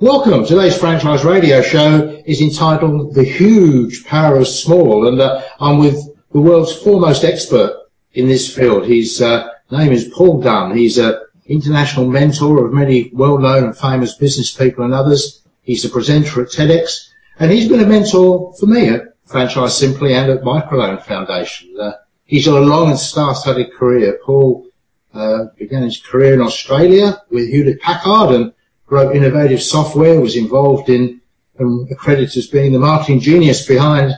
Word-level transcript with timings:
Welcome. 0.00 0.46
Today's 0.46 0.78
franchise 0.78 1.26
radio 1.26 1.60
show 1.60 2.22
is 2.24 2.40
entitled 2.40 3.12
The 3.12 3.22
Huge 3.22 4.02
Power 4.06 4.36
of 4.36 4.48
Small, 4.48 5.06
and 5.06 5.20
uh, 5.20 5.42
I'm 5.60 5.76
with 5.76 6.02
the 6.32 6.40
world's 6.40 6.72
foremost 6.74 7.22
expert 7.22 7.76
in 8.14 8.26
this 8.26 8.56
field. 8.56 8.86
His 8.86 9.20
uh, 9.20 9.50
name 9.70 9.92
is 9.92 10.08
Paul 10.08 10.40
Dunn. 10.40 10.74
He's 10.74 10.96
an 10.96 11.20
international 11.44 12.08
mentor 12.08 12.64
of 12.64 12.72
many 12.72 13.10
well-known 13.12 13.64
and 13.64 13.76
famous 13.76 14.14
business 14.14 14.50
people 14.50 14.86
and 14.86 14.94
others. 14.94 15.42
He's 15.60 15.84
a 15.84 15.90
presenter 15.90 16.40
at 16.40 16.48
TEDx, 16.48 17.10
and 17.38 17.50
he's 17.50 17.68
been 17.68 17.80
a 17.80 17.86
mentor 17.86 18.54
for 18.58 18.64
me 18.64 18.88
at 18.88 19.02
Franchise 19.26 19.76
Simply 19.76 20.14
and 20.14 20.30
at 20.30 20.40
Microloan 20.40 21.02
Foundation. 21.02 21.78
Uh, 21.78 21.92
he's 22.24 22.46
got 22.46 22.62
a 22.62 22.64
long 22.64 22.88
and 22.88 22.98
star-studded 22.98 23.74
career. 23.74 24.18
Paul 24.24 24.66
uh, 25.12 25.48
began 25.58 25.82
his 25.82 26.00
career 26.00 26.32
in 26.32 26.40
Australia 26.40 27.20
with 27.28 27.50
Hewlett 27.50 27.82
Packard 27.82 28.34
and 28.34 28.54
wrote 28.90 29.14
innovative 29.14 29.62
software, 29.62 30.20
was 30.20 30.36
involved 30.36 30.88
in 30.88 31.20
and 31.58 31.90
accredited 31.92 32.36
as 32.36 32.46
being 32.46 32.72
the 32.72 32.78
marketing 32.78 33.20
genius 33.20 33.66
behind 33.66 34.14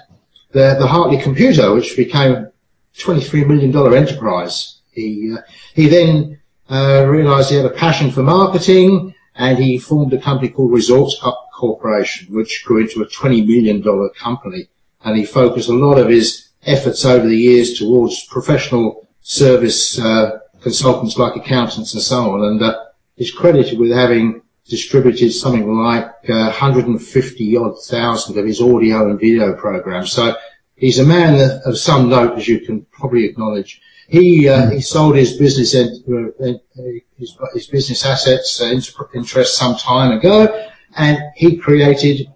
the, 0.53 0.77
the 0.79 0.87
Hartley 0.87 1.19
computer, 1.19 1.75
which 1.75 1.97
became 1.97 2.33
a 2.33 2.53
$23 2.97 3.47
million 3.47 3.95
enterprise. 3.95 4.81
He, 4.93 5.35
uh, 5.37 5.41
he 5.75 5.89
then 5.89 6.41
uh, 6.71 7.05
realized 7.09 7.51
he 7.51 7.57
had 7.57 7.67
a 7.67 7.71
passion 7.71 8.11
for 8.11 8.23
marketing 8.23 9.15
and 9.35 9.59
he 9.59 9.79
formed 9.79 10.13
a 10.13 10.21
company 10.21 10.51
called 10.51 10.73
Results 10.73 11.21
Corporation, 11.55 12.33
which 12.33 12.65
grew 12.65 12.83
into 12.83 13.03
a 13.03 13.07
$20 13.07 13.47
million 13.47 14.11
company. 14.19 14.69
And 15.05 15.17
he 15.17 15.25
focused 15.25 15.69
a 15.69 15.75
lot 15.75 15.99
of 15.99 16.09
his 16.09 16.51
efforts 16.65 17.05
over 17.05 17.27
the 17.27 17.37
years 17.37 17.79
towards 17.79 18.25
professional 18.27 19.09
service 19.23 19.99
uh, 19.99 20.39
consultants 20.61 21.17
like 21.17 21.35
accountants 21.35 21.95
and 21.95 22.03
so 22.03 22.35
on. 22.35 22.45
And 22.45 22.63
uh, 22.63 22.85
he's 23.17 23.33
credited 23.33 23.79
with 23.79 23.91
having 23.91 24.43
distributed 24.69 25.33
something 25.33 25.73
like 25.75 26.07
uh, 26.29 26.51
150 26.51 27.57
odd 27.57 27.83
thousand 27.85 28.39
of 28.39 28.47
his 28.47 28.61
audio 28.61 29.11
and 29.11 29.19
video 29.19 29.55
programs. 29.55 30.13
So 30.13 30.37
he's 30.77 30.99
a 30.99 31.05
man 31.05 31.61
of 31.65 31.79
some 31.79 32.09
note, 32.09 32.39
as 32.39 32.49
you 32.49 32.61
can 32.61 32.87
probably 32.93 33.25
acknowledge. 33.25 33.81
He 34.09 34.49
uh, 34.49 34.71
he 34.71 34.81
sold 34.81 35.17
his 35.17 35.37
business 35.37 35.75
uh, 35.75 36.53
his, 37.19 37.37
his 37.55 37.67
business 37.67 38.05
assets 38.05 38.61
uh, 38.61 38.75
interest 39.15 39.57
some 39.57 39.77
time 39.77 40.13
ago, 40.13 40.69
and 40.97 41.19
he 41.37 41.57
created 41.57 42.29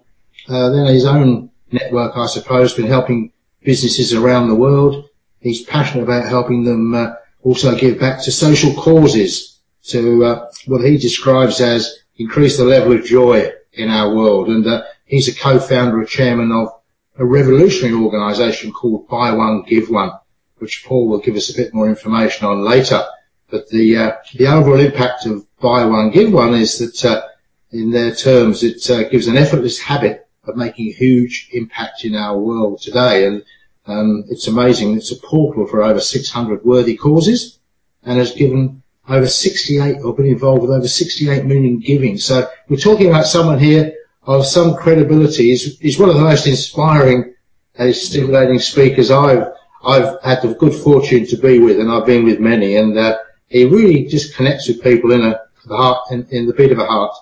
uh, 0.47 0.69
then 0.69 0.87
his 0.87 1.05
own 1.05 1.49
network, 1.71 2.15
I 2.15 2.27
suppose, 2.27 2.73
been 2.73 2.87
helping 2.87 3.31
businesses 3.63 4.13
around 4.13 4.47
the 4.47 4.55
world. 4.55 5.09
He's 5.39 5.63
passionate 5.63 6.03
about 6.03 6.25
helping 6.25 6.63
them 6.63 6.95
uh, 6.95 7.13
also 7.43 7.77
give 7.77 7.99
back 7.99 8.23
to 8.23 8.31
social 8.31 8.73
causes, 8.73 9.59
to 9.83 10.25
uh, 10.25 10.51
what 10.65 10.85
he 10.85 10.97
describes 10.97 11.61
as 11.61 11.99
increase 12.17 12.57
the 12.57 12.63
level 12.63 12.93
of 12.93 13.05
joy 13.05 13.51
in 13.73 13.89
our 13.89 14.13
world. 14.13 14.49
And 14.49 14.65
uh, 14.65 14.83
he's 15.05 15.27
a 15.27 15.35
co-founder 15.35 15.99
and 15.99 16.07
chairman 16.07 16.51
of 16.51 16.69
a 17.17 17.25
revolutionary 17.25 17.95
organisation 17.95 18.71
called 18.71 19.07
Buy 19.07 19.31
One 19.31 19.63
Give 19.63 19.89
One, 19.89 20.11
which 20.57 20.85
Paul 20.85 21.07
will 21.07 21.19
give 21.19 21.35
us 21.35 21.49
a 21.49 21.57
bit 21.57 21.73
more 21.73 21.87
information 21.87 22.47
on 22.47 22.63
later. 22.63 23.03
But 23.49 23.69
the 23.69 23.97
uh, 23.97 24.11
the 24.35 24.47
overall 24.47 24.79
impact 24.79 25.25
of 25.25 25.45
Buy 25.59 25.85
One 25.85 26.11
Give 26.11 26.31
One 26.31 26.53
is 26.53 26.77
that, 26.79 27.05
uh, 27.05 27.27
in 27.71 27.91
their 27.91 28.13
terms, 28.13 28.63
it 28.63 28.89
uh, 28.89 29.09
gives 29.09 29.27
an 29.27 29.37
effortless 29.37 29.79
habit 29.79 30.27
of 30.45 30.55
making 30.55 30.89
a 30.89 30.93
huge 30.93 31.49
impact 31.51 32.05
in 32.05 32.15
our 32.15 32.37
world 32.37 32.81
today. 32.81 33.25
And 33.25 33.43
um, 33.85 34.25
it's 34.29 34.47
amazing. 34.47 34.95
It's 34.95 35.11
a 35.11 35.15
portal 35.15 35.65
for 35.65 35.81
over 35.81 35.99
600 35.99 36.65
worthy 36.65 36.97
causes, 36.97 37.57
and 38.03 38.19
has 38.19 38.33
given 38.33 38.83
over 39.09 39.27
68, 39.27 40.01
or 40.01 40.15
been 40.15 40.25
involved 40.25 40.61
with 40.61 40.71
over 40.71 40.87
68 40.87 41.45
million 41.45 41.79
giving. 41.79 42.17
So 42.17 42.47
we're 42.67 42.77
talking 42.77 43.09
about 43.09 43.25
someone 43.25 43.59
here 43.59 43.93
of 44.23 44.45
some 44.45 44.75
credibility. 44.75 45.51
He's, 45.51 45.79
he's 45.79 45.99
one 45.99 46.09
of 46.09 46.15
the 46.15 46.21
most 46.21 46.47
inspiring 46.47 47.33
and 47.75 47.95
stimulating 47.95 48.59
speakers 48.59 49.11
I've, 49.11 49.47
I've 49.85 50.21
had 50.23 50.41
the 50.41 50.55
good 50.55 50.73
fortune 50.73 51.25
to 51.27 51.37
be 51.37 51.59
with, 51.59 51.79
and 51.79 51.91
I've 51.91 52.05
been 52.05 52.25
with 52.25 52.39
many. 52.39 52.75
And 52.75 52.97
uh, 52.97 53.17
he 53.47 53.65
really 53.65 54.05
just 54.05 54.35
connects 54.35 54.67
with 54.67 54.83
people 54.83 55.11
in 55.13 55.23
a 55.23 55.39
the 55.67 55.75
heart, 55.75 56.11
in, 56.11 56.27
in 56.31 56.47
the 56.47 56.53
beat 56.53 56.71
of 56.71 56.79
a 56.79 56.85
heart. 56.85 57.15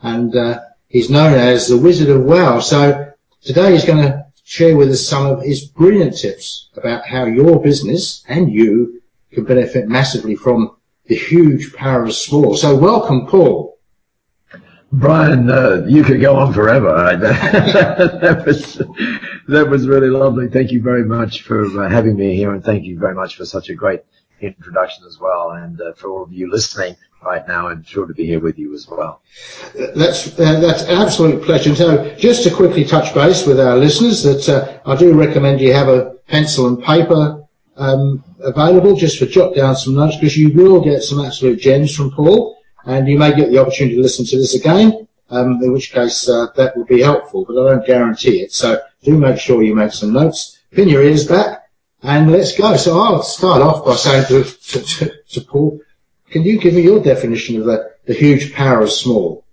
And 0.00 0.34
uh, 0.34 0.60
he's 0.88 1.10
known 1.10 1.34
as 1.34 1.68
the 1.68 1.78
Wizard 1.78 2.08
of 2.08 2.22
Wow. 2.22 2.60
So 2.60 3.12
today 3.42 3.72
he's 3.72 3.84
going 3.84 4.02
to 4.02 4.26
share 4.44 4.76
with 4.76 4.90
us 4.90 5.06
some 5.06 5.26
of 5.26 5.42
his 5.42 5.64
brilliant 5.64 6.16
tips 6.16 6.68
about 6.76 7.06
how 7.06 7.24
your 7.24 7.62
business 7.62 8.24
and 8.28 8.52
you 8.52 9.02
can 9.30 9.44
benefit 9.44 9.88
massively 9.88 10.34
from 10.34 10.76
the 11.06 11.16
huge 11.16 11.72
power 11.74 12.04
of 12.04 12.14
small. 12.14 12.56
So 12.56 12.76
welcome, 12.76 13.26
Paul. 13.26 13.78
Brian, 14.94 15.50
uh, 15.50 15.84
you 15.88 16.04
could 16.04 16.20
go 16.20 16.36
on 16.36 16.52
forever. 16.52 17.16
that 17.20 18.42
was 18.44 18.74
that 19.48 19.68
was 19.68 19.88
really 19.88 20.10
lovely. 20.10 20.48
Thank 20.48 20.70
you 20.70 20.82
very 20.82 21.04
much 21.04 21.42
for 21.42 21.64
uh, 21.64 21.88
having 21.88 22.16
me 22.16 22.36
here, 22.36 22.52
and 22.52 22.62
thank 22.62 22.84
you 22.84 22.98
very 22.98 23.14
much 23.14 23.36
for 23.36 23.46
such 23.46 23.70
a 23.70 23.74
great 23.74 24.02
introduction 24.42 25.04
as 25.06 25.18
well. 25.18 25.52
And 25.52 25.80
uh, 25.80 25.94
for 25.94 26.10
all 26.10 26.22
of 26.22 26.32
you 26.32 26.50
listening 26.50 26.96
right 27.24 27.46
now, 27.48 27.68
I'm 27.68 27.82
sure 27.84 28.06
to 28.06 28.12
be 28.12 28.26
here 28.26 28.40
with 28.40 28.58
you 28.58 28.74
as 28.74 28.86
well. 28.86 29.22
That's 29.94 30.38
uh, 30.38 30.60
that's 30.60 30.82
an 30.82 30.90
absolute 30.90 31.42
pleasure. 31.42 31.74
So, 31.74 32.14
just 32.16 32.42
to 32.44 32.54
quickly 32.54 32.84
touch 32.84 33.14
base 33.14 33.46
with 33.46 33.58
our 33.58 33.76
listeners, 33.78 34.22
that 34.24 34.46
uh, 34.46 34.78
I 34.84 34.94
do 34.94 35.14
recommend 35.14 35.62
you 35.62 35.72
have 35.72 35.88
a 35.88 36.16
pencil 36.26 36.68
and 36.68 36.82
paper 36.82 37.41
available 37.76 38.96
just 38.96 39.18
for 39.18 39.26
jot 39.26 39.54
down 39.54 39.76
some 39.76 39.94
notes 39.94 40.16
because 40.16 40.36
you 40.36 40.52
will 40.52 40.80
get 40.80 41.02
some 41.02 41.24
absolute 41.24 41.60
gems 41.60 41.94
from 41.94 42.10
Paul 42.10 42.58
and 42.84 43.08
you 43.08 43.18
may 43.18 43.34
get 43.34 43.50
the 43.50 43.58
opportunity 43.58 43.96
to 43.96 44.02
listen 44.02 44.24
to 44.26 44.36
this 44.36 44.54
again, 44.54 45.06
um, 45.30 45.60
in 45.62 45.72
which 45.72 45.92
case 45.92 46.28
uh, 46.28 46.46
that 46.56 46.76
will 46.76 46.84
be 46.84 47.00
helpful, 47.00 47.44
but 47.44 47.58
I 47.58 47.70
don't 47.70 47.86
guarantee 47.86 48.40
it. 48.40 48.52
So 48.52 48.80
do 49.02 49.16
make 49.18 49.38
sure 49.38 49.62
you 49.62 49.74
make 49.74 49.92
some 49.92 50.12
notes, 50.12 50.58
pin 50.70 50.88
your 50.88 51.02
ears 51.02 51.26
back, 51.26 51.70
and 52.02 52.30
let's 52.30 52.56
go. 52.56 52.76
So 52.76 53.00
I'll 53.00 53.22
start 53.22 53.62
off 53.62 53.84
by 53.84 53.94
saying 53.94 54.26
to, 54.26 54.44
to, 54.44 54.82
to, 54.82 55.12
to 55.30 55.40
Paul, 55.42 55.80
can 56.30 56.42
you 56.42 56.58
give 56.58 56.74
me 56.74 56.82
your 56.82 57.02
definition 57.02 57.60
of 57.60 57.66
the, 57.66 57.92
the 58.06 58.14
huge 58.14 58.52
power 58.52 58.80
of 58.82 58.90
small? 58.90 59.44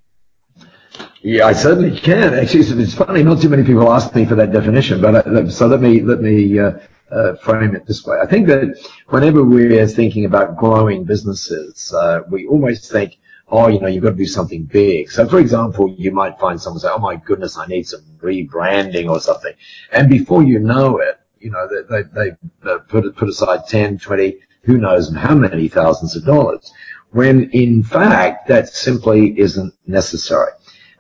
Yeah, 1.22 1.46
I 1.47 1.53
certainly 1.53 2.00
can. 2.00 2.34
Actually, 2.34 2.81
it's 2.81 2.96
funny. 2.96 3.24
Not 3.24 3.41
too 3.41 3.50
many 3.50 3.63
people 3.63 3.91
ask 3.91 4.16
me 4.16 4.25
for 4.25 4.36
that 4.36 4.53
definition, 4.53 5.01
but 5.01 5.28
uh, 5.28 5.50
so 5.50 5.68
let 5.68 5.81
me 5.81 6.01
let 6.01 6.22
me 6.22 6.57
uh, 6.57 6.72
uh, 7.12 7.36
frame 7.36 7.75
it 7.75 7.86
this 7.86 8.06
way. 8.06 8.18
I 8.22 8.25
think 8.25 8.47
that 8.47 8.78
whenever 9.08 9.44
we're 9.44 9.88
thinking 9.88 10.25
about 10.25 10.58
growing 10.58 11.03
businesses, 11.03 11.94
uh, 11.94 12.22
we 12.30 12.47
always 12.47 12.88
think, 12.88 13.18
oh, 13.50 13.68
you 13.68 13.80
know, 13.80 13.88
you've 13.88 14.03
got 14.03 14.12
to 14.12 14.16
do 14.16 14.25
something 14.25 14.64
big. 14.66 15.12
So, 15.12 15.28
for 15.28 15.40
example, 15.40 15.94
you 15.98 16.12
might 16.12 16.40
find 16.40 16.62
someone 16.62 16.80
say, 16.80 16.90
oh 16.92 17.00
my 17.00 17.16
goodness, 17.16 17.58
I 17.58 17.66
need 17.66 17.88
some 17.88 18.02
rebranding 18.19 19.09
or 19.09 19.19
something. 19.19 19.53
And 19.92 20.09
before 20.09 20.44
you 20.44 20.59
know 20.59 21.00
it, 21.00 21.19
you 21.40 21.52
know, 21.52 21.68
they, 21.90 22.03
they, 22.03 22.31
they 22.64 22.78
put, 22.90 23.16
put 23.16 23.30
aside 23.30 23.68
10, 23.68 24.00
20, 24.00 24.38
who 24.64 24.78
knows 24.78 25.14
how 25.16 25.36
many 25.36 25.68
thousands 25.68 26.16
of 26.16 26.25
dollars. 26.25 26.72
When 27.12 27.50
in 27.52 27.81
fact, 27.81 28.48
that 28.50 28.69
simply 28.69 29.40
isn't 29.40 29.74
necessary. 29.88 30.52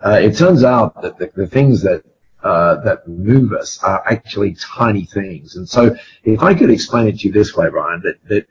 Uh, 0.03 0.19
it 0.21 0.37
turns 0.37 0.63
out 0.63 1.01
that 1.01 1.19
the, 1.19 1.29
the 1.35 1.47
things 1.47 1.81
that 1.83 2.03
uh, 2.43 2.77
that 2.77 3.07
move 3.07 3.53
us 3.53 3.83
are 3.83 4.03
actually 4.05 4.55
tiny 4.55 5.05
things. 5.05 5.55
And 5.55 5.67
so 5.67 5.95
if 6.23 6.41
I 6.41 6.53
could 6.53 6.69
explain 6.69 7.07
it 7.07 7.19
to 7.19 7.27
you 7.27 7.33
this 7.33 7.55
way, 7.55 7.69
Brian, 7.69 8.01
that, 8.03 8.23
that 8.29 8.47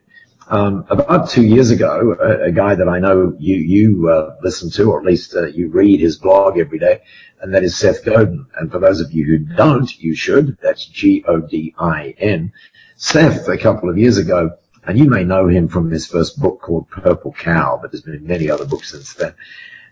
um, 0.49 0.87
about 0.89 1.29
two 1.29 1.45
years 1.45 1.71
ago, 1.71 2.17
a, 2.21 2.49
a, 2.49 2.53
guy 2.53 2.75
that 2.75 2.89
I 2.89 2.99
know 2.99 3.35
you, 3.39 3.57
you 3.57 4.09
uh, 4.09 4.37
listen 4.43 4.71
to, 4.73 4.91
or 4.91 4.99
at 4.99 5.05
least 5.05 5.35
uh, 5.35 5.47
you 5.47 5.69
read 5.69 6.01
his 6.01 6.17
blog 6.17 6.59
every 6.59 6.79
day, 6.79 7.03
and 7.41 7.55
that 7.55 7.65
is 7.65 7.77
Seth 7.77 8.05
Godin. 8.05 8.47
And 8.57 8.71
for 8.71 8.79
those 8.79 9.01
of 9.01 9.13
you 9.13 9.25
who 9.27 9.39
don't, 9.39 9.99
you 9.99 10.15
should. 10.15 10.57
That's 10.63 10.87
G-O-D-I-N. 10.87 12.53
Seth, 12.97 13.49
a 13.49 13.59
couple 13.59 13.91
of 13.91 13.99
years 13.99 14.17
ago, 14.17 14.57
and 14.85 14.99
you 14.99 15.05
may 15.05 15.23
know 15.23 15.49
him 15.49 15.69
from 15.69 15.91
his 15.91 16.07
first 16.07 16.41
book 16.41 16.63
called 16.63 16.89
Purple 16.89 17.33
Cow, 17.33 17.79
but 17.81 17.93
there's 17.93 18.03
been 18.03 18.27
many 18.27 18.51
other 18.51 18.65
books 18.65 18.91
since 18.91 19.13
then. 19.15 19.35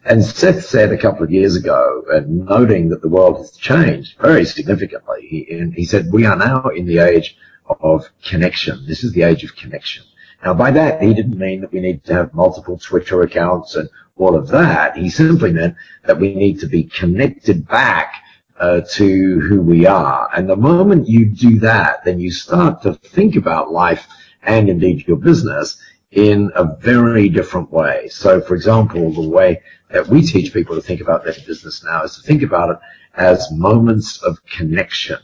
And 0.09 0.25
Seth 0.25 0.65
said 0.65 0.93
a 0.93 0.99
couple 0.99 1.25
of 1.25 1.33
years 1.33 1.57
ago, 1.57 2.05
and 2.11 2.47
noting 2.47 2.91
that 2.91 3.03
the 3.03 3.09
world 3.09 3.39
has 3.39 3.51
changed 3.57 4.17
very 4.21 4.45
significantly, 4.45 5.27
he, 5.27 5.51
and 5.51 5.75
he 5.75 5.85
said, 5.85 6.13
we 6.13 6.25
are 6.25 6.37
now 6.37 6.69
in 6.69 6.87
the 6.87 6.99
age 6.99 7.37
of 7.81 8.09
connection. 8.23 8.87
This 8.87 9.03
is 9.03 9.13
the 9.13 9.23
age 9.23 9.43
of 9.43 9.57
connection. 9.57 10.05
Now, 10.45 10.55
by 10.55 10.71
that, 10.71 11.03
he 11.03 11.13
didn't 11.13 11.37
mean 11.37 11.61
that 11.61 11.73
we 11.73 11.81
need 11.81 12.05
to 12.05 12.15
have 12.15 12.35
multiple 12.35 12.79
Twitter 12.79 13.23
accounts 13.23 13.75
and 13.75 13.89
all 14.17 14.37
of 14.37 14.47
that. 14.49 14.97
He 14.97 15.11
simply 15.11 15.53
meant 15.53 15.75
that 16.05 16.21
we 16.21 16.37
need 16.37 16.61
to 16.61 16.69
be 16.69 16.85
connected 16.85 17.67
back 17.67 18.15
uh, 18.61 18.83
to 18.93 19.41
who 19.41 19.61
we 19.61 19.87
are. 19.87 20.31
And 20.33 20.49
the 20.49 20.55
moment 20.55 21.09
you 21.09 21.25
do 21.25 21.59
that, 21.61 22.05
then 22.05 22.21
you 22.21 22.31
start 22.31 22.83
to 22.83 22.95
think 22.95 23.35
about 23.35 23.73
life 23.73 24.07
and 24.45 24.69
indeed 24.69 25.09
your 25.09 25.17
business 25.17 25.79
in 26.17 26.51
a 26.55 26.65
very 26.65 27.29
different 27.29 27.71
way. 27.71 28.09
So, 28.09 28.41
for 28.41 28.55
example, 28.55 29.13
the 29.13 29.29
way 29.29 29.63
that 29.91 30.09
we 30.09 30.23
teach 30.23 30.53
people 30.53 30.75
to 30.75 30.81
think 30.81 31.03
about 31.03 31.25
their 31.25 31.35
business 31.47 31.85
now 31.85 32.05
is 32.05 32.17
to 32.17 32.23
think 32.23 32.43
about 32.43 32.71
it 32.71 32.79
as 33.15 33.53
moments 33.53 34.23
of 34.23 34.45
connection 34.47 35.19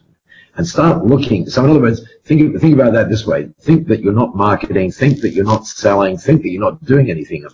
and 0.57 0.67
start 0.67 1.03
looking. 1.07 1.49
So 1.49 1.65
in 1.65 1.71
other 1.71 1.81
words, 1.81 2.03
think, 2.25 2.61
think 2.61 2.75
about 2.75 2.93
that 2.93 3.09
this 3.09 3.27
way. 3.27 3.49
Think 3.61 3.89
that 3.89 4.03
you're 4.03 4.13
not 4.13 4.37
marketing. 4.37 4.93
Think 4.93 5.23
that 5.23 5.31
you're 5.31 5.47
not 5.47 5.67
selling. 5.67 6.19
Think 6.19 6.43
that 6.43 6.51
you're 6.51 6.61
not 6.61 6.85
doing 6.85 7.11
anything 7.11 7.47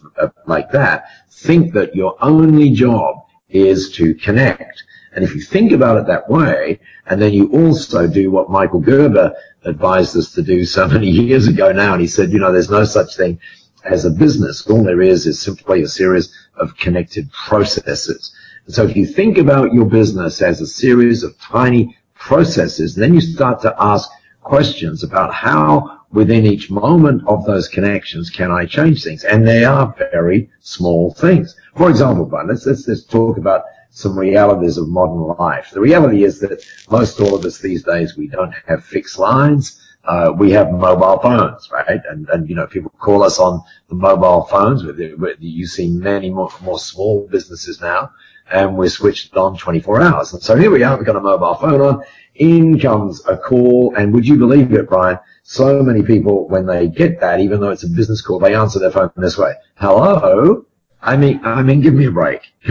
like 0.46 0.72
that. 0.72 1.04
Think 1.30 1.72
that 1.74 1.94
your 1.94 2.16
only 2.20 2.72
job 2.72 3.24
is 3.48 3.92
to 3.92 4.16
connect. 4.16 4.82
And 5.12 5.24
if 5.24 5.32
you 5.34 5.40
think 5.40 5.70
about 5.70 5.96
it 5.96 6.06
that 6.08 6.28
way, 6.28 6.80
and 7.06 7.22
then 7.22 7.32
you 7.32 7.50
also 7.52 8.08
do 8.08 8.32
what 8.32 8.50
Michael 8.50 8.80
Gerber 8.80 9.32
advised 9.64 10.16
us 10.16 10.32
to 10.32 10.42
do 10.42 10.64
so 10.64 10.88
many 10.88 11.08
years 11.26 11.46
ago 11.46 11.72
now, 11.72 11.92
and 11.92 12.00
he 12.00 12.06
said, 12.06 12.30
you 12.30 12.38
know, 12.38 12.52
there's 12.52 12.70
no 12.70 12.84
such 12.84 13.16
thing 13.16 13.38
as 13.84 14.04
a 14.04 14.10
business. 14.10 14.66
All 14.66 14.82
there 14.82 15.02
is 15.02 15.26
is 15.26 15.40
simply 15.40 15.82
a 15.82 15.88
series 15.88 16.34
of 16.56 16.76
connected 16.76 17.30
processes. 17.32 18.34
And 18.66 18.74
so 18.74 18.84
if 18.84 18.96
you 18.96 19.06
think 19.06 19.38
about 19.38 19.72
your 19.72 19.86
business 19.86 20.42
as 20.42 20.60
a 20.60 20.66
series 20.66 21.22
of 21.22 21.38
tiny 21.38 21.96
processes, 22.14 22.94
then 22.94 23.14
you 23.14 23.20
start 23.20 23.62
to 23.62 23.74
ask 23.78 24.10
questions 24.42 25.04
about 25.04 25.32
how 25.32 26.00
within 26.10 26.46
each 26.46 26.70
moment 26.70 27.22
of 27.26 27.44
those 27.44 27.68
connections 27.68 28.30
can 28.30 28.50
I 28.50 28.64
change 28.66 29.04
things? 29.04 29.24
And 29.24 29.46
they 29.46 29.64
are 29.64 29.94
very 29.98 30.50
small 30.60 31.12
things. 31.14 31.54
For 31.76 31.90
example, 31.90 32.24
but 32.24 32.46
let's, 32.46 32.66
let's, 32.66 32.88
let's 32.88 33.04
talk 33.04 33.36
about 33.36 33.62
some 33.98 34.16
realities 34.16 34.76
of 34.76 34.88
modern 34.88 35.36
life. 35.38 35.70
The 35.72 35.80
reality 35.80 36.22
is 36.22 36.38
that 36.38 36.64
most 36.88 37.20
all 37.20 37.34
of 37.34 37.44
us 37.44 37.58
these 37.58 37.82
days, 37.82 38.16
we 38.16 38.28
don't 38.28 38.54
have 38.68 38.84
fixed 38.84 39.18
lines. 39.18 39.82
Uh, 40.04 40.32
we 40.38 40.52
have 40.52 40.70
mobile 40.70 41.18
phones, 41.18 41.68
right? 41.72 42.00
And, 42.08 42.28
and, 42.28 42.48
you 42.48 42.54
know, 42.54 42.68
people 42.68 42.92
call 43.00 43.24
us 43.24 43.40
on 43.40 43.60
the 43.88 43.96
mobile 43.96 44.44
phones. 44.44 44.84
With, 44.84 45.00
with 45.18 45.38
you 45.40 45.66
see 45.66 45.88
many 45.88 46.30
more, 46.30 46.48
more 46.62 46.78
small 46.78 47.26
businesses 47.26 47.80
now, 47.80 48.12
and 48.48 48.78
we're 48.78 48.88
switched 48.88 49.36
on 49.36 49.58
24 49.58 50.00
hours. 50.00 50.32
And 50.32 50.40
so 50.40 50.54
here 50.54 50.70
we 50.70 50.84
are, 50.84 50.96
we've 50.96 51.04
got 51.04 51.16
a 51.16 51.20
mobile 51.20 51.56
phone 51.56 51.80
on. 51.80 52.04
In 52.36 52.78
comes 52.78 53.26
a 53.26 53.36
call, 53.36 53.96
and 53.96 54.14
would 54.14 54.28
you 54.28 54.36
believe 54.36 54.72
it, 54.72 54.88
Brian? 54.88 55.18
So 55.42 55.82
many 55.82 56.04
people, 56.04 56.46
when 56.48 56.66
they 56.66 56.86
get 56.86 57.18
that, 57.20 57.40
even 57.40 57.60
though 57.60 57.70
it's 57.70 57.82
a 57.82 57.88
business 57.88 58.22
call, 58.22 58.38
they 58.38 58.54
answer 58.54 58.78
their 58.78 58.92
phone 58.92 59.10
this 59.16 59.36
way. 59.36 59.54
Hello? 59.74 60.67
I 61.00 61.16
mean, 61.16 61.40
I 61.44 61.62
mean, 61.62 61.80
give 61.80 61.94
me 61.94 62.06
a 62.06 62.10
break. 62.10 62.52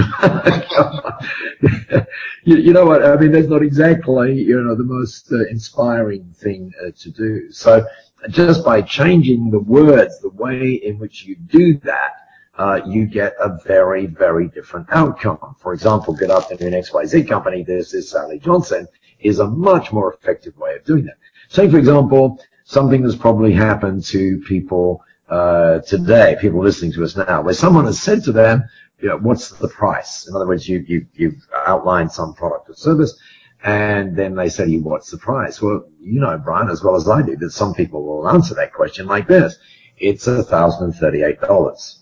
you, 2.44 2.58
you, 2.58 2.74
know 2.74 2.86
what? 2.86 3.06
I 3.06 3.16
mean, 3.16 3.32
that's 3.32 3.48
not 3.48 3.64
exactly, 3.64 4.34
you 4.34 4.62
know, 4.62 4.76
the 4.76 4.84
most 4.84 5.32
uh, 5.32 5.48
inspiring 5.48 6.34
thing 6.38 6.74
uh, 6.86 6.92
to 7.00 7.10
do. 7.12 7.50
So 7.52 7.86
just 8.30 8.66
by 8.66 8.82
changing 8.82 9.50
the 9.50 9.60
words, 9.60 10.20
the 10.20 10.30
way 10.30 10.74
in 10.74 11.00
which 11.00 11.24
you 11.24 11.36
do 11.36 11.78
that, 11.80 12.16
uh, 12.58 12.82
you 12.86 13.06
get 13.06 13.34
a 13.40 13.58
very, 13.66 14.08
very 14.08 14.48
different 14.50 14.88
outcome. 14.92 15.56
For 15.60 15.74
example, 15.74 16.18
in 16.18 16.30
an 16.30 16.74
XYZ 16.74 17.28
company, 17.30 17.64
this 17.64 17.94
is 17.94 18.10
Sally 18.10 18.40
Johnson, 18.40 18.88
is 19.20 19.40
a 19.40 19.48
much 19.48 19.94
more 19.94 20.14
effective 20.14 20.58
way 20.58 20.76
of 20.76 20.84
doing 20.84 21.06
that. 21.06 21.18
Say, 21.50 21.70
for 21.70 21.78
example, 21.78 22.40
something 22.66 23.02
that's 23.02 23.16
probably 23.16 23.54
happened 23.54 24.04
to 24.06 24.40
people 24.42 25.04
uh, 25.30 25.80
today, 25.80 26.38
people 26.40 26.64
listening 26.64 26.94
to 26.94 27.04
us 27.04 27.16
now, 27.16 27.42
where 27.42 27.54
someone 27.54 27.86
has 27.86 28.02
said 28.02 28.24
to 28.24 28.32
them, 28.32 28.64
you 29.00 29.10
know, 29.10 29.18
what's 29.18 29.50
the 29.50 29.68
price? 29.68 30.28
In 30.28 30.36
other 30.36 30.48
words, 30.48 30.68
you, 30.68 30.84
you, 30.88 31.06
you've 31.14 31.46
outlined 31.66 32.12
some 32.12 32.34
product 32.34 32.70
or 32.70 32.76
service, 32.76 33.18
and 33.64 34.16
then 34.16 34.36
they 34.36 34.50
say 34.50 34.66
to 34.66 34.72
you, 34.72 34.82
what's 34.82 35.12
the 35.12 35.18
price? 35.18 35.62
Well, 35.62 35.86
you 36.02 36.20
know, 36.20 36.38
Brian, 36.38 36.70
as 36.70 36.84
well 36.84 36.96
as 36.96 37.08
I 37.08 37.22
do, 37.22 37.36
that 37.38 37.52
some 37.52 37.74
people 37.74 38.04
will 38.04 38.30
answer 38.30 38.56
that 38.56 38.74
question 38.74 39.06
like 39.06 39.28
this. 39.28 39.58
It's 39.98 40.28
$1,038, 40.28 41.98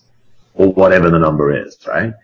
or 0.54 0.72
whatever 0.72 1.10
the 1.10 1.18
number 1.18 1.54
is, 1.56 1.76
right? 1.86 2.14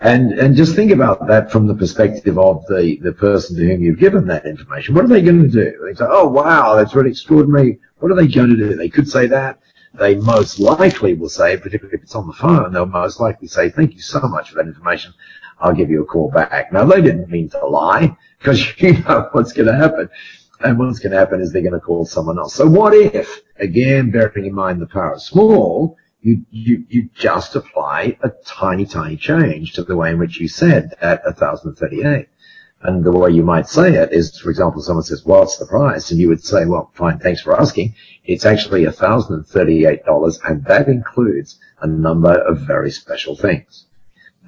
And, 0.00 0.32
and 0.32 0.56
just 0.56 0.74
think 0.74 0.90
about 0.90 1.26
that 1.26 1.50
from 1.50 1.66
the 1.66 1.74
perspective 1.74 2.38
of 2.38 2.66
the, 2.66 2.98
the 3.02 3.12
person 3.12 3.56
to 3.56 3.66
whom 3.66 3.82
you've 3.82 3.98
given 3.98 4.26
that 4.26 4.44
information. 4.44 4.94
What 4.94 5.04
are 5.04 5.08
they 5.08 5.22
going 5.22 5.42
to 5.42 5.48
do? 5.48 5.72
They 5.84 5.94
say, 5.94 6.04
oh 6.08 6.28
wow, 6.28 6.74
that's 6.74 6.94
really 6.94 7.10
extraordinary. 7.10 7.78
What 7.98 8.12
are 8.12 8.14
they 8.14 8.28
going 8.28 8.50
to 8.50 8.56
do? 8.56 8.76
They 8.76 8.90
could 8.90 9.08
say 9.08 9.26
that 9.28 9.58
they 9.98 10.14
most 10.14 10.58
likely 10.58 11.14
will 11.14 11.28
say, 11.28 11.56
particularly 11.56 11.96
if 11.96 12.02
it's 12.02 12.14
on 12.14 12.26
the 12.26 12.32
phone, 12.32 12.72
they'll 12.72 12.86
most 12.86 13.20
likely 13.20 13.48
say, 13.48 13.70
thank 13.70 13.94
you 13.94 14.00
so 14.00 14.20
much 14.20 14.50
for 14.50 14.56
that 14.56 14.66
information. 14.66 15.12
I'll 15.58 15.74
give 15.74 15.90
you 15.90 16.02
a 16.02 16.06
call 16.06 16.30
back. 16.30 16.72
Now, 16.72 16.84
they 16.84 17.00
didn't 17.00 17.30
mean 17.30 17.48
to 17.50 17.66
lie 17.66 18.16
because 18.38 18.78
you 18.80 18.98
know 19.02 19.28
what's 19.32 19.52
going 19.52 19.66
to 19.66 19.76
happen. 19.76 20.08
And 20.60 20.78
what's 20.78 20.98
going 21.00 21.12
to 21.12 21.18
happen 21.18 21.40
is 21.40 21.52
they're 21.52 21.62
going 21.62 21.74
to 21.74 21.80
call 21.80 22.06
someone 22.06 22.38
else. 22.38 22.54
So 22.54 22.66
what 22.66 22.94
if, 22.94 23.42
again, 23.58 24.10
bearing 24.10 24.46
in 24.46 24.54
mind 24.54 24.80
the 24.80 24.86
power 24.86 25.12
of 25.12 25.22
small, 25.22 25.96
you, 26.20 26.44
you, 26.50 26.84
you 26.88 27.10
just 27.14 27.54
apply 27.56 28.18
a 28.22 28.30
tiny, 28.44 28.86
tiny 28.86 29.16
change 29.16 29.74
to 29.74 29.84
the 29.84 29.96
way 29.96 30.10
in 30.10 30.18
which 30.18 30.40
you 30.40 30.48
said 30.48 30.94
at 31.00 31.24
1038. 31.24 32.28
And 32.86 33.02
the 33.02 33.10
way 33.10 33.32
you 33.32 33.42
might 33.42 33.66
say 33.66 33.94
it 33.94 34.12
is, 34.12 34.38
for 34.38 34.48
example, 34.48 34.80
someone 34.80 35.02
says, 35.02 35.24
what's 35.24 35.56
the 35.56 35.66
price? 35.66 36.12
And 36.12 36.20
you 36.20 36.28
would 36.28 36.44
say, 36.44 36.66
well, 36.66 36.92
fine, 36.94 37.18
thanks 37.18 37.40
for 37.40 37.60
asking. 37.60 37.96
It's 38.24 38.46
actually 38.46 38.84
$1,038 38.84 40.38
and 40.44 40.64
that 40.66 40.86
includes 40.86 41.58
a 41.80 41.88
number 41.88 42.32
of 42.32 42.60
very 42.60 42.92
special 42.92 43.34
things. 43.34 43.86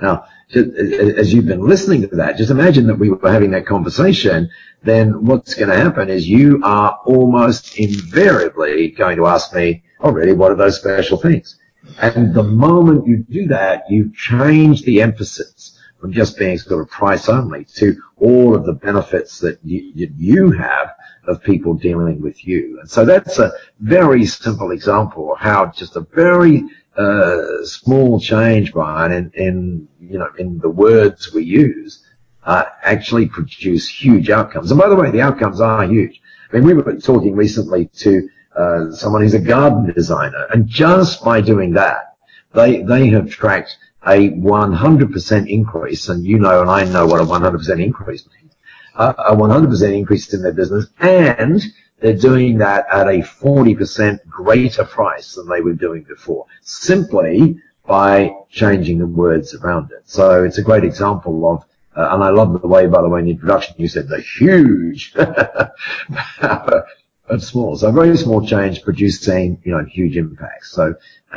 Now, 0.00 0.26
as 0.55 1.35
you've 1.35 1.46
been 1.46 1.67
listening 1.67 2.02
to 2.02 2.14
that, 2.14 2.37
just 2.37 2.52
imagine 2.52 2.87
that 2.87 3.00
we 3.00 3.11
were 3.11 3.29
having 3.29 3.50
that 3.50 3.67
conversation, 3.67 4.50
then 4.84 5.26
what's 5.26 5.55
going 5.55 5.70
to 5.70 5.76
happen 5.76 6.08
is 6.08 6.29
you 6.29 6.61
are 6.62 6.96
almost 7.06 7.76
invariably 7.76 8.91
going 8.91 9.17
to 9.17 9.26
ask 9.26 9.52
me, 9.52 9.82
oh 9.99 10.12
really, 10.12 10.32
what 10.32 10.52
are 10.52 10.56
those 10.56 10.79
special 10.79 11.19
things? 11.19 11.58
And 12.00 12.32
the 12.32 12.44
moment 12.44 13.08
you 13.08 13.17
do 13.17 13.49
that, 13.49 13.91
you 13.91 14.12
change 14.14 14.82
the 14.82 15.02
emphasis 15.02 15.75
from 16.00 16.12
just 16.12 16.38
being 16.38 16.58
sort 16.58 16.80
of 16.80 16.90
price 16.90 17.28
only 17.28 17.64
to 17.64 18.00
all 18.18 18.54
of 18.54 18.64
the 18.64 18.72
benefits 18.72 19.38
that 19.40 19.58
you, 19.64 20.10
you 20.16 20.50
have 20.52 20.94
of 21.26 21.42
people 21.42 21.74
dealing 21.74 22.20
with 22.22 22.46
you. 22.46 22.78
And 22.80 22.90
so 22.90 23.04
that's 23.04 23.38
a 23.38 23.52
very 23.80 24.24
simple 24.24 24.70
example 24.70 25.32
of 25.32 25.38
how 25.38 25.66
just 25.66 25.96
a 25.96 26.00
very 26.00 26.64
uh, 26.96 27.64
small 27.64 28.18
change, 28.20 28.72
Brian, 28.72 29.12
in, 29.12 29.30
in, 29.34 29.88
you 30.00 30.18
know, 30.18 30.30
in 30.38 30.58
the 30.58 30.70
words 30.70 31.32
we 31.32 31.44
use, 31.44 32.04
uh, 32.44 32.64
actually 32.82 33.26
produce 33.26 33.88
huge 33.88 34.30
outcomes. 34.30 34.70
And 34.70 34.80
by 34.80 34.88
the 34.88 34.96
way, 34.96 35.10
the 35.10 35.20
outcomes 35.20 35.60
are 35.60 35.84
huge. 35.84 36.20
I 36.50 36.56
mean, 36.56 36.64
we 36.64 36.74
were 36.74 36.96
talking 36.96 37.36
recently 37.36 37.86
to 37.86 38.28
uh, 38.56 38.90
someone 38.92 39.22
who's 39.22 39.34
a 39.34 39.38
garden 39.38 39.92
designer, 39.92 40.46
and 40.50 40.66
just 40.66 41.22
by 41.22 41.40
doing 41.40 41.74
that, 41.74 42.16
they 42.54 42.82
they 42.82 43.08
have 43.08 43.30
tracked 43.30 43.76
a 44.06 44.30
100% 44.30 45.48
increase, 45.48 46.08
and 46.08 46.24
you 46.24 46.38
know 46.38 46.60
and 46.60 46.70
I 46.70 46.84
know 46.84 47.06
what 47.06 47.20
a 47.20 47.24
100% 47.24 47.82
increase 47.82 48.26
means, 48.26 48.55
uh, 48.94 49.12
a 49.19 49.36
100% 49.36 49.96
increase 49.96 50.32
in 50.32 50.43
their 50.43 50.52
business, 50.52 50.86
and 51.00 51.62
they're 52.00 52.17
doing 52.17 52.58
that 52.58 52.86
at 52.93 53.08
a 53.08 53.19
40% 53.19 54.26
greater 54.28 54.84
price 54.84 55.34
than 55.34 55.48
they 55.48 55.60
were 55.60 55.72
doing 55.72 56.05
before, 56.05 56.46
simply 56.62 57.60
by 57.86 58.32
changing 58.50 58.98
the 58.98 59.06
words 59.06 59.55
around 59.55 59.90
it. 59.90 60.02
So 60.05 60.44
it's 60.44 60.58
a 60.58 60.62
great 60.62 60.84
example 60.84 61.50
of, 61.50 61.64
uh, 61.96 62.14
and 62.14 62.22
I 62.22 62.31
love 62.31 62.60
the 62.60 62.69
way, 62.69 62.86
by 62.86 63.02
the 63.02 63.08
way, 63.08 63.20
in 63.20 63.26
the 63.26 63.32
introduction 63.32 63.74
you 63.78 63.88
said 63.88 64.08
the 64.08 64.20
huge 64.20 65.14
power 66.38 66.86
of 67.29 67.43
small. 67.43 67.77
So 67.77 67.89
a 67.89 67.93
very 67.93 68.17
small 68.17 68.47
change 68.47 68.82
producing, 68.82 69.61
you 69.65 69.73
know, 69.73 69.85
huge 69.85 70.17
impacts. 70.17 70.73
So, 70.73 70.94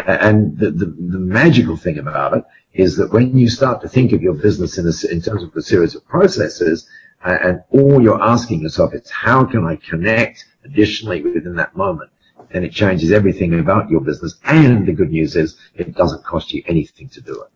and 0.08 0.58
the, 0.58 0.72
the, 0.72 0.86
the, 0.86 1.20
magical 1.20 1.78
thing 1.78 1.98
about 1.98 2.38
it 2.38 2.44
is 2.74 2.96
that 2.98 3.12
when 3.12 3.38
you 3.38 3.50
start 3.50 3.82
to 3.82 3.90
think 3.90 4.14
of 4.14 4.22
your 4.22 4.34
business 4.34 4.78
in, 4.78 4.88
a, 4.88 5.14
in 5.14 5.22
terms 5.22 5.44
of 5.44 5.56
a 5.56 5.62
series 5.62 5.96
of 5.96 6.08
processes, 6.08 6.88
and 7.24 7.62
all 7.70 8.02
you're 8.02 8.22
asking 8.22 8.62
yourself 8.62 8.94
is 8.94 9.10
how 9.10 9.44
can 9.44 9.66
I 9.66 9.76
connect 9.76 10.46
additionally 10.64 11.22
within 11.22 11.56
that 11.56 11.76
moment? 11.76 12.10
And 12.52 12.66
it 12.66 12.72
changes 12.72 13.12
everything 13.12 13.60
about 13.60 13.90
your 13.90 14.02
business. 14.02 14.36
And 14.44 14.88
the 14.88 14.94
good 14.94 15.12
news 15.12 15.36
is 15.36 15.58
it 15.76 15.96
doesn't 15.96 16.24
cost 16.24 16.52
you 16.52 16.64
anything 16.68 17.10
to 17.10 17.22
do 17.22 17.42
it. 17.42 17.50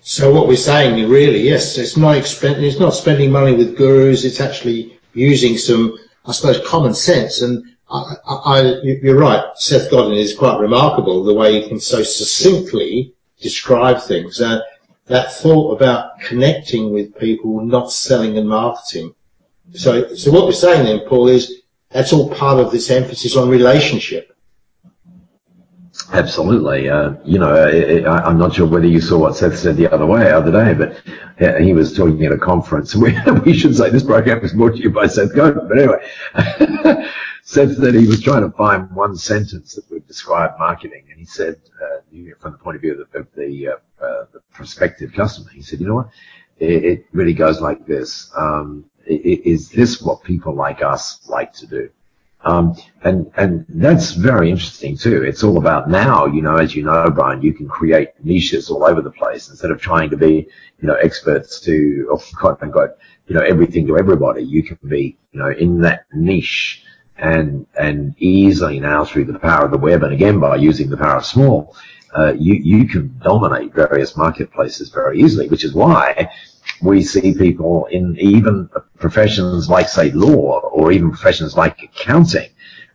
So 0.00 0.32
what 0.32 0.48
we're 0.48 0.56
saying 0.56 1.08
really, 1.08 1.40
yes, 1.40 1.76
it's 1.78 1.96
not 1.96 2.16
expen- 2.16 2.62
it's 2.62 2.78
not 2.78 2.94
spending 2.94 3.32
money 3.32 3.54
with 3.54 3.76
gurus. 3.76 4.24
It's 4.24 4.40
actually 4.40 4.98
using 5.12 5.58
some 5.58 5.98
I 6.28 6.32
suppose, 6.32 6.60
common 6.66 6.94
sense. 6.94 7.40
And 7.40 7.64
I, 7.90 8.14
I, 8.28 8.60
you're 8.82 9.18
right, 9.18 9.44
Seth 9.56 9.90
Godin 9.90 10.12
is 10.18 10.36
quite 10.36 10.60
remarkable 10.60 11.24
the 11.24 11.34
way 11.34 11.60
he 11.60 11.68
can 11.68 11.80
so 11.80 12.02
succinctly 12.02 13.14
describe 13.40 14.02
things. 14.02 14.40
Uh, 14.40 14.60
that 15.06 15.32
thought 15.32 15.74
about 15.74 16.20
connecting 16.20 16.92
with 16.92 17.18
people, 17.18 17.64
not 17.64 17.90
selling 17.90 18.36
and 18.36 18.46
marketing. 18.46 19.14
So, 19.72 20.14
so 20.14 20.30
what 20.30 20.44
we're 20.44 20.52
saying 20.52 20.84
then, 20.84 21.08
Paul, 21.08 21.28
is 21.28 21.62
that's 21.90 22.12
all 22.12 22.30
part 22.34 22.60
of 22.60 22.70
this 22.70 22.90
emphasis 22.90 23.34
on 23.34 23.48
relationship. 23.48 24.36
Absolutely. 26.12 26.88
Uh, 26.88 27.14
you 27.24 27.38
know, 27.38 27.54
I, 27.54 28.30
am 28.30 28.38
not 28.38 28.54
sure 28.54 28.66
whether 28.66 28.86
you 28.86 29.00
saw 29.00 29.18
what 29.18 29.36
Seth 29.36 29.58
said 29.58 29.76
the 29.76 29.92
other 29.92 30.06
way, 30.06 30.30
other 30.30 30.52
day, 30.52 30.72
but 30.72 31.60
he 31.62 31.74
was 31.74 31.94
talking 31.94 32.24
at 32.24 32.32
a 32.32 32.38
conference. 32.38 32.94
We, 32.98 33.16
we 33.44 33.52
should 33.52 33.76
say 33.76 33.90
this 33.90 34.04
program 34.04 34.40
was 34.40 34.54
brought 34.54 34.76
to 34.76 34.82
you 34.82 34.90
by 34.90 35.06
Seth 35.06 35.34
Godin. 35.34 35.68
But 35.68 35.78
anyway, 35.78 37.08
Seth 37.42 37.76
said 37.76 37.94
he 37.94 38.06
was 38.06 38.22
trying 38.22 38.42
to 38.42 38.56
find 38.56 38.90
one 38.92 39.16
sentence 39.16 39.74
that 39.74 39.90
would 39.90 40.06
describe 40.06 40.58
marketing. 40.58 41.04
And 41.10 41.18
he 41.18 41.26
said, 41.26 41.60
uh, 41.82 42.00
from 42.40 42.52
the 42.52 42.58
point 42.58 42.76
of 42.76 42.82
view 42.82 42.92
of 42.92 43.12
the, 43.12 43.18
of 43.18 43.26
the, 43.34 43.68
uh, 43.68 44.04
uh, 44.04 44.24
the 44.32 44.40
prospective 44.52 45.12
customer, 45.12 45.50
he 45.50 45.62
said, 45.62 45.80
you 45.80 45.88
know 45.88 45.94
what? 45.96 46.08
It, 46.58 46.84
it 46.84 47.06
really 47.12 47.34
goes 47.34 47.60
like 47.60 47.86
this. 47.86 48.30
Um, 48.36 48.86
is 49.06 49.70
this 49.70 50.00
what 50.00 50.22
people 50.22 50.54
like 50.54 50.82
us 50.82 51.20
like 51.28 51.52
to 51.54 51.66
do? 51.66 51.90
Um, 52.42 52.76
and, 53.02 53.30
and 53.36 53.66
that's 53.68 54.12
very 54.12 54.50
interesting 54.50 54.96
too. 54.96 55.22
It's 55.22 55.42
all 55.42 55.58
about 55.58 55.90
now, 55.90 56.26
you 56.26 56.40
know, 56.40 56.56
as 56.56 56.74
you 56.74 56.84
know, 56.84 57.10
Brian, 57.10 57.42
you 57.42 57.52
can 57.52 57.68
create 57.68 58.10
niches 58.22 58.70
all 58.70 58.84
over 58.84 59.02
the 59.02 59.10
place 59.10 59.48
instead 59.48 59.70
of 59.70 59.80
trying 59.80 60.10
to 60.10 60.16
be, 60.16 60.48
you 60.80 60.88
know, 60.88 60.94
experts 60.94 61.60
to, 61.60 62.08
or 62.10 62.20
quote 62.36 62.62
unquote, 62.62 62.96
you 63.26 63.34
know, 63.34 63.42
everything 63.42 63.86
to 63.88 63.98
everybody. 63.98 64.42
You 64.44 64.62
can 64.62 64.78
be, 64.88 65.18
you 65.32 65.40
know, 65.40 65.50
in 65.50 65.80
that 65.80 66.04
niche 66.12 66.84
and, 67.16 67.66
and 67.78 68.14
easily 68.18 68.78
now 68.78 69.04
through 69.04 69.24
the 69.24 69.38
power 69.38 69.64
of 69.64 69.72
the 69.72 69.78
web 69.78 70.04
and 70.04 70.14
again 70.14 70.38
by 70.38 70.56
using 70.56 70.88
the 70.88 70.96
power 70.96 71.16
of 71.16 71.26
small, 71.26 71.76
uh, 72.16 72.32
you, 72.38 72.54
you 72.54 72.86
can 72.86 73.18
dominate 73.22 73.74
various 73.74 74.16
marketplaces 74.16 74.90
very 74.90 75.20
easily, 75.20 75.48
which 75.48 75.64
is 75.64 75.74
why 75.74 76.30
we 76.80 77.02
see 77.02 77.34
people 77.34 77.86
in 77.86 78.16
even 78.18 78.68
professions 78.98 79.68
like, 79.68 79.88
say, 79.88 80.10
law 80.12 80.60
or 80.60 80.92
even 80.92 81.10
professions 81.10 81.56
like 81.56 81.82
accounting. 81.82 82.50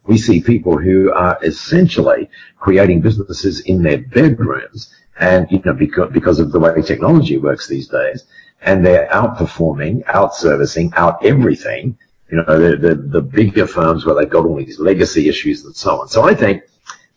We 0.06 0.18
see 0.18 0.42
people 0.42 0.78
who 0.78 1.13
are 1.13 1.38
essentially 1.44 2.30
creating 2.58 3.02
businesses 3.02 3.62
in 3.62 3.84
their 3.84 4.00
bedrooms 4.00 4.94
and, 5.20 5.50
you 5.52 5.62
know, 5.63 5.74
because, 5.74 6.12
because 6.12 6.40
of 6.40 6.52
the 6.52 6.60
way 6.60 6.82
technology 6.82 7.38
works 7.38 7.68
these 7.68 7.88
days. 7.88 8.25
And 8.62 8.86
they're 8.86 9.10
outperforming, 9.10 10.04
out-servicing, 10.08 10.94
out 10.96 11.25
everything, 11.25 11.98
you 12.32 12.38
know, 12.38 12.58
the, 12.58 12.78
the, 12.78 12.96
the 12.96 13.22
bigger 13.22 13.68
firms 13.68 14.06
where 14.06 14.16
they've 14.16 14.30
got 14.30 14.46
all 14.46 14.58
these 14.58 14.80
legacy 14.80 15.28
issues 15.28 15.66
and 15.66 15.75
so 15.75 16.02
on. 16.02 16.08
So 16.08 16.24
I 16.24 16.34
think 16.34 16.63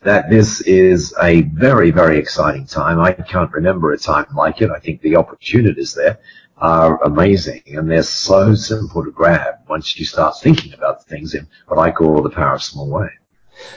that 0.03 0.29
this 0.29 0.61
is 0.63 1.15
a 1.23 1.43
very, 1.43 1.91
very 1.91 2.19
exciting 2.19 2.67
time. 2.67 3.01
I 3.01 3.13
can't 3.13 3.53
remember 3.53 3.93
a 3.93 3.99
time 3.99 4.27
like 4.35 4.61
it. 4.61 4.71
I 4.71 4.79
think 4.79 5.01
the 5.01 5.17
opportunities 5.17 5.95
there 5.95 6.19
are 6.59 7.03
amazing 7.03 7.63
and 7.67 7.91
they're 7.91 8.03
so 8.03 8.55
simple 8.55 9.05
to 9.05 9.11
grab 9.11 9.55
once 9.69 9.99
you 9.99 10.05
start 10.05 10.35
thinking 10.41 10.73
about 10.73 11.05
things 11.05 11.35
in 11.35 11.47
what 11.69 11.79
I 11.79 11.91
call 11.91 12.23
the 12.23 12.31
power 12.31 12.55
of 12.55 12.63
small 12.63 12.89
way. 12.89 13.09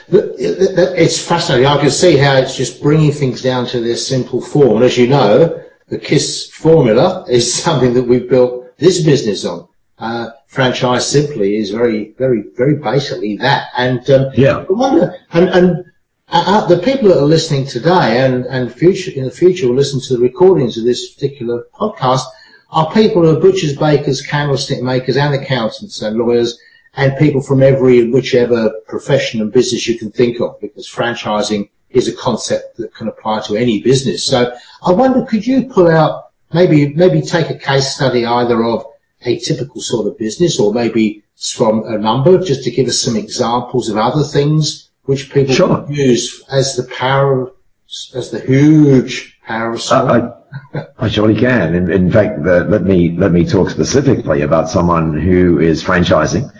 It's 0.08 1.26
fascinating. 1.26 1.66
I 1.66 1.78
can 1.78 1.90
see 1.90 2.16
how 2.16 2.36
it's 2.36 2.56
just 2.56 2.82
bringing 2.82 3.12
things 3.12 3.42
down 3.42 3.66
to 3.66 3.80
their 3.80 3.96
simple 3.96 4.40
form. 4.40 4.76
And 4.76 4.84
as 4.84 4.96
you 4.96 5.08
know, 5.08 5.62
the 5.88 5.98
KISS 5.98 6.50
formula 6.50 7.24
is 7.28 7.52
something 7.62 7.94
that 7.94 8.04
we've 8.04 8.28
built 8.28 8.76
this 8.78 9.02
business 9.02 9.44
on. 9.44 9.68
Uh, 9.98 10.30
franchise 10.46 11.06
simply 11.06 11.56
is 11.56 11.70
very, 11.70 12.14
very, 12.16 12.44
very 12.56 12.76
basically 12.76 13.36
that. 13.36 13.68
And 13.76 14.08
um, 14.10 14.30
yeah, 14.34 14.64
wonder, 14.70 15.14
and, 15.32 15.48
and 15.50 15.84
uh, 16.28 16.44
uh, 16.46 16.66
the 16.66 16.78
people 16.78 17.08
that 17.08 17.18
are 17.18 17.26
listening 17.26 17.66
today 17.66 18.24
and, 18.24 18.46
and 18.46 18.72
future 18.72 19.10
in 19.10 19.24
the 19.24 19.30
future 19.30 19.68
will 19.68 19.74
listen 19.74 20.00
to 20.00 20.16
the 20.16 20.22
recordings 20.22 20.78
of 20.78 20.84
this 20.84 21.12
particular 21.12 21.64
podcast 21.74 22.22
are 22.72 22.92
people 22.92 23.22
who 23.22 23.36
are 23.36 23.40
butchers, 23.40 23.76
bakers, 23.76 24.22
candlestick 24.22 24.82
makers, 24.82 25.16
and 25.16 25.34
accountants 25.34 26.02
and 26.02 26.16
lawyers, 26.16 26.58
and 26.94 27.16
people 27.18 27.40
from 27.40 27.62
every 27.62 28.10
whichever 28.10 28.70
profession 28.86 29.40
and 29.40 29.52
business 29.52 29.86
you 29.86 29.98
can 29.98 30.10
think 30.10 30.40
of, 30.40 30.60
because 30.60 30.88
franchising 30.88 31.68
is 31.90 32.08
a 32.08 32.12
concept 32.12 32.76
that 32.76 32.94
can 32.94 33.08
apply 33.08 33.40
to 33.40 33.56
any 33.56 33.82
business. 33.82 34.22
So 34.22 34.56
I 34.84 34.92
wonder, 34.92 35.24
could 35.24 35.46
you 35.46 35.66
pull 35.66 35.88
out 35.88 36.30
maybe 36.52 36.94
maybe 36.94 37.20
take 37.22 37.50
a 37.50 37.58
case 37.58 37.94
study 37.94 38.24
either 38.24 38.64
of 38.64 38.84
a 39.22 39.38
typical 39.38 39.80
sort 39.80 40.06
of 40.06 40.18
business 40.18 40.58
or 40.58 40.72
maybe 40.72 41.22
from 41.36 41.84
a 41.86 41.98
number, 41.98 42.38
just 42.38 42.64
to 42.64 42.70
give 42.70 42.86
us 42.86 43.00
some 43.00 43.16
examples 43.16 43.88
of 43.88 43.96
other 43.96 44.22
things 44.22 44.90
which 45.04 45.32
people 45.32 45.54
sure. 45.54 45.86
use 45.88 46.44
as 46.50 46.76
the 46.76 46.84
power, 46.84 47.42
of, 47.42 47.52
as 48.14 48.30
the 48.30 48.40
huge 48.40 49.38
power 49.46 49.72
of 49.72 49.82
small. 49.82 50.39
I, 50.98 51.08
surely 51.08 51.38
can. 51.38 51.74
In, 51.74 51.90
in 51.90 52.10
fact, 52.10 52.42
the, 52.42 52.64
let 52.64 52.82
me 52.82 53.16
let 53.16 53.32
me 53.32 53.44
talk 53.44 53.70
specifically 53.70 54.42
about 54.42 54.68
someone 54.68 55.18
who 55.18 55.58
is 55.58 55.82
franchising 55.82 56.50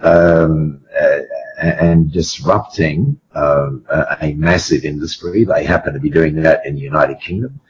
um, 0.00 0.82
uh, 0.98 1.18
and 1.60 2.12
disrupting 2.12 3.20
um, 3.34 3.84
a, 3.90 4.16
a, 4.22 4.34
massive 4.34 4.84
industry. 4.84 5.44
They 5.44 5.64
happen 5.64 5.94
to 5.94 6.00
be 6.00 6.10
doing 6.10 6.36
that 6.42 6.64
in 6.64 6.74
the 6.74 6.80
United 6.80 7.20
Kingdom, 7.20 7.60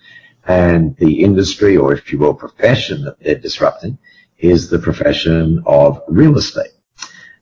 and 0.46 0.96
the 0.96 1.22
industry, 1.22 1.76
or 1.76 1.92
if 1.92 2.12
you 2.12 2.18
will, 2.18 2.34
profession 2.34 3.04
that 3.04 3.18
they're 3.20 3.34
disrupting, 3.34 3.98
is 4.38 4.70
the 4.70 4.78
profession 4.78 5.62
of 5.66 6.02
real 6.08 6.36
estate. 6.36 6.72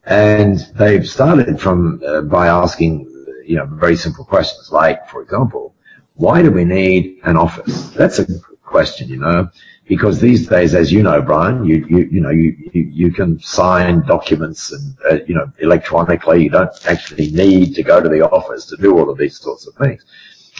And 0.04 0.58
they've 0.74 1.08
started 1.08 1.60
from 1.60 2.02
uh, 2.06 2.22
by 2.22 2.48
asking, 2.48 3.06
you 3.44 3.56
know, 3.56 3.66
very 3.66 3.96
simple 3.96 4.24
questions, 4.24 4.70
like, 4.72 5.08
for 5.08 5.22
example, 5.22 5.74
why 6.18 6.42
do 6.42 6.50
we 6.50 6.64
need 6.64 7.20
an 7.22 7.36
office? 7.36 7.90
That's 7.90 8.18
a 8.18 8.26
question, 8.64 9.08
you 9.08 9.18
know, 9.18 9.48
because 9.86 10.20
these 10.20 10.48
days, 10.48 10.74
as 10.74 10.92
you 10.92 11.02
know, 11.02 11.22
Brian, 11.22 11.64
you, 11.64 11.86
you, 11.88 12.08
you 12.10 12.20
know, 12.20 12.30
you, 12.30 12.56
you, 12.72 12.82
you 12.82 13.12
can 13.12 13.38
sign 13.38 14.04
documents 14.04 14.72
and, 14.72 14.96
uh, 15.08 15.24
you 15.26 15.34
know, 15.36 15.50
electronically. 15.60 16.42
You 16.42 16.50
don't 16.50 16.70
actually 16.86 17.30
need 17.30 17.76
to 17.76 17.84
go 17.84 18.02
to 18.02 18.08
the 18.08 18.28
office 18.28 18.66
to 18.66 18.76
do 18.76 18.98
all 18.98 19.08
of 19.08 19.16
these 19.16 19.38
sorts 19.38 19.68
of 19.68 19.74
things. 19.74 20.04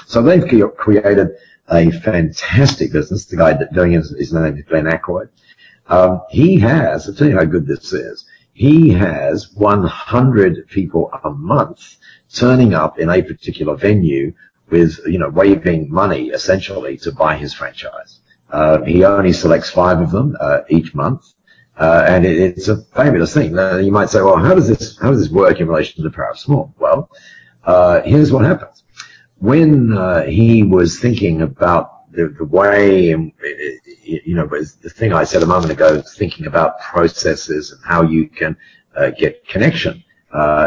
So 0.07 0.23
they've 0.23 0.47
created 0.77 1.31
a 1.69 1.91
fantastic 1.91 2.93
business. 2.93 3.25
The 3.25 3.37
guy 3.37 3.59
doing 3.73 3.95
it, 3.95 4.05
his 4.17 4.33
name 4.33 4.57
is 4.57 4.65
Glenn 4.65 4.87
Ackroyd. 4.87 5.29
Um, 5.89 6.23
he 6.31 6.57
has, 6.61 7.09
I'll 7.09 7.15
tell 7.15 7.29
you 7.29 7.37
how 7.37 7.45
good 7.45 7.67
this 7.67 7.93
is. 7.93 8.27
He 8.53 8.91
has 8.91 9.53
100 9.55 10.69
people 10.69 11.11
a 11.25 11.31
month 11.31 11.97
turning 12.33 12.75
up 12.75 12.99
in 12.99 13.09
a 13.11 13.23
particular 13.23 13.77
venue 13.77 14.33
with, 14.71 14.99
you 15.07 15.19
know, 15.19 15.29
waiving 15.29 15.91
money 15.91 16.29
essentially 16.29 16.97
to 16.99 17.13
buy 17.13 17.37
his 17.37 17.55
franchise. 17.55 18.21
Uh, 18.51 18.83
he 18.83 19.05
only 19.05 19.33
selects 19.33 19.71
five 19.71 20.01
of 20.01 20.11
them 20.11 20.37
uh, 20.41 20.61
each 20.69 20.95
month, 20.95 21.35
uh, 21.79 22.05
and 22.09 22.25
it, 22.25 22.39
it's 22.39 22.69
a 22.69 22.83
fabulous 22.95 23.35
thing. 23.35 23.53
Now, 23.53 23.77
you 23.77 23.93
might 23.93 24.09
say, 24.09 24.23
well, 24.23 24.37
how 24.37 24.55
does 24.55 24.69
this 24.69 24.99
how 24.99 25.11
does 25.11 25.21
this 25.21 25.31
work 25.31 25.61
in 25.61 25.69
relation 25.69 26.03
to 26.03 26.09
the 26.09 26.15
power 26.15 26.31
of 26.31 26.39
small? 26.39 26.75
Well, 26.79 27.11
uh, 27.65 28.01
here's 28.03 28.33
what 28.33 28.45
happens. 28.45 28.85
When 29.39 29.97
uh, 29.97 30.25
he 30.25 30.63
was 30.63 30.99
thinking 30.99 31.43
about 31.43 32.11
the, 32.11 32.35
the 32.39 32.45
way, 32.45 33.13
and 33.13 33.33
you 34.03 34.35
know, 34.35 34.47
the 34.47 34.91
thing 34.91 35.13
I 35.13 35.25
said 35.25 35.43
a 35.43 35.47
moment 35.47 35.71
ago, 35.71 36.01
thinking 36.01 36.47
about 36.47 36.81
processes 36.81 37.71
and 37.71 37.81
how 37.85 38.03
you 38.03 38.29
can 38.29 38.57
uh, 38.97 39.11
get 39.11 39.47
connection 39.47 40.03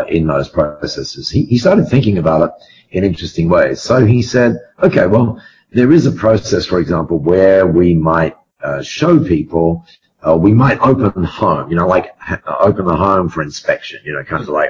in 0.08 0.27
those 0.27 0.50
processes, 0.50 1.29
he, 1.29 1.46
he 1.46 1.58
started 1.58 1.88
thinking 1.89 2.20
about 2.20 2.43
it 2.43 2.51
in 2.91 3.03
interesting 3.03 3.50
ways. 3.50 3.81
So 3.81 4.05
he 4.05 4.21
said, 4.21 4.57
okay, 4.81 5.07
well, 5.07 5.41
there 5.71 5.91
is 5.91 6.05
a 6.05 6.12
process, 6.12 6.65
for 6.65 6.79
example, 6.79 7.17
where 7.19 7.65
we 7.65 7.95
might 7.95 8.38
uh, 8.62 8.81
show 8.81 9.24
people, 9.24 9.86
uh, 10.27 10.36
we 10.36 10.53
might 10.53 10.79
open 10.79 11.21
the 11.21 11.27
home, 11.27 11.69
you 11.69 11.75
know, 11.75 11.88
like 11.88 12.17
ha- 12.19 12.41
open 12.60 12.86
the 12.86 12.95
home 12.95 13.29
for 13.29 13.41
inspection, 13.41 14.00
you 14.05 14.13
know, 14.13 14.24
kind 14.24 14.43
of 14.43 14.50
like 14.50 14.69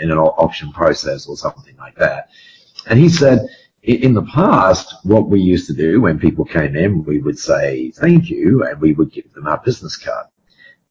in 0.00 0.10
an 0.10 0.18
auction 0.18 0.72
process 0.72 1.26
or 1.26 1.36
something 1.36 1.76
like 1.76 1.96
that. 1.96 2.28
And 2.86 2.98
he 2.98 3.08
said, 3.08 3.46
in 3.82 4.12
the 4.12 4.22
past, 4.24 4.94
what 5.04 5.28
we 5.28 5.40
used 5.40 5.66
to 5.68 5.72
do 5.72 6.02
when 6.02 6.18
people 6.18 6.44
came 6.44 6.76
in, 6.76 7.04
we 7.04 7.20
would 7.20 7.38
say 7.38 7.92
thank 7.92 8.28
you 8.28 8.64
and 8.64 8.80
we 8.80 8.92
would 8.92 9.12
give 9.12 9.32
them 9.32 9.46
our 9.46 9.58
business 9.58 9.96
card. 9.96 10.26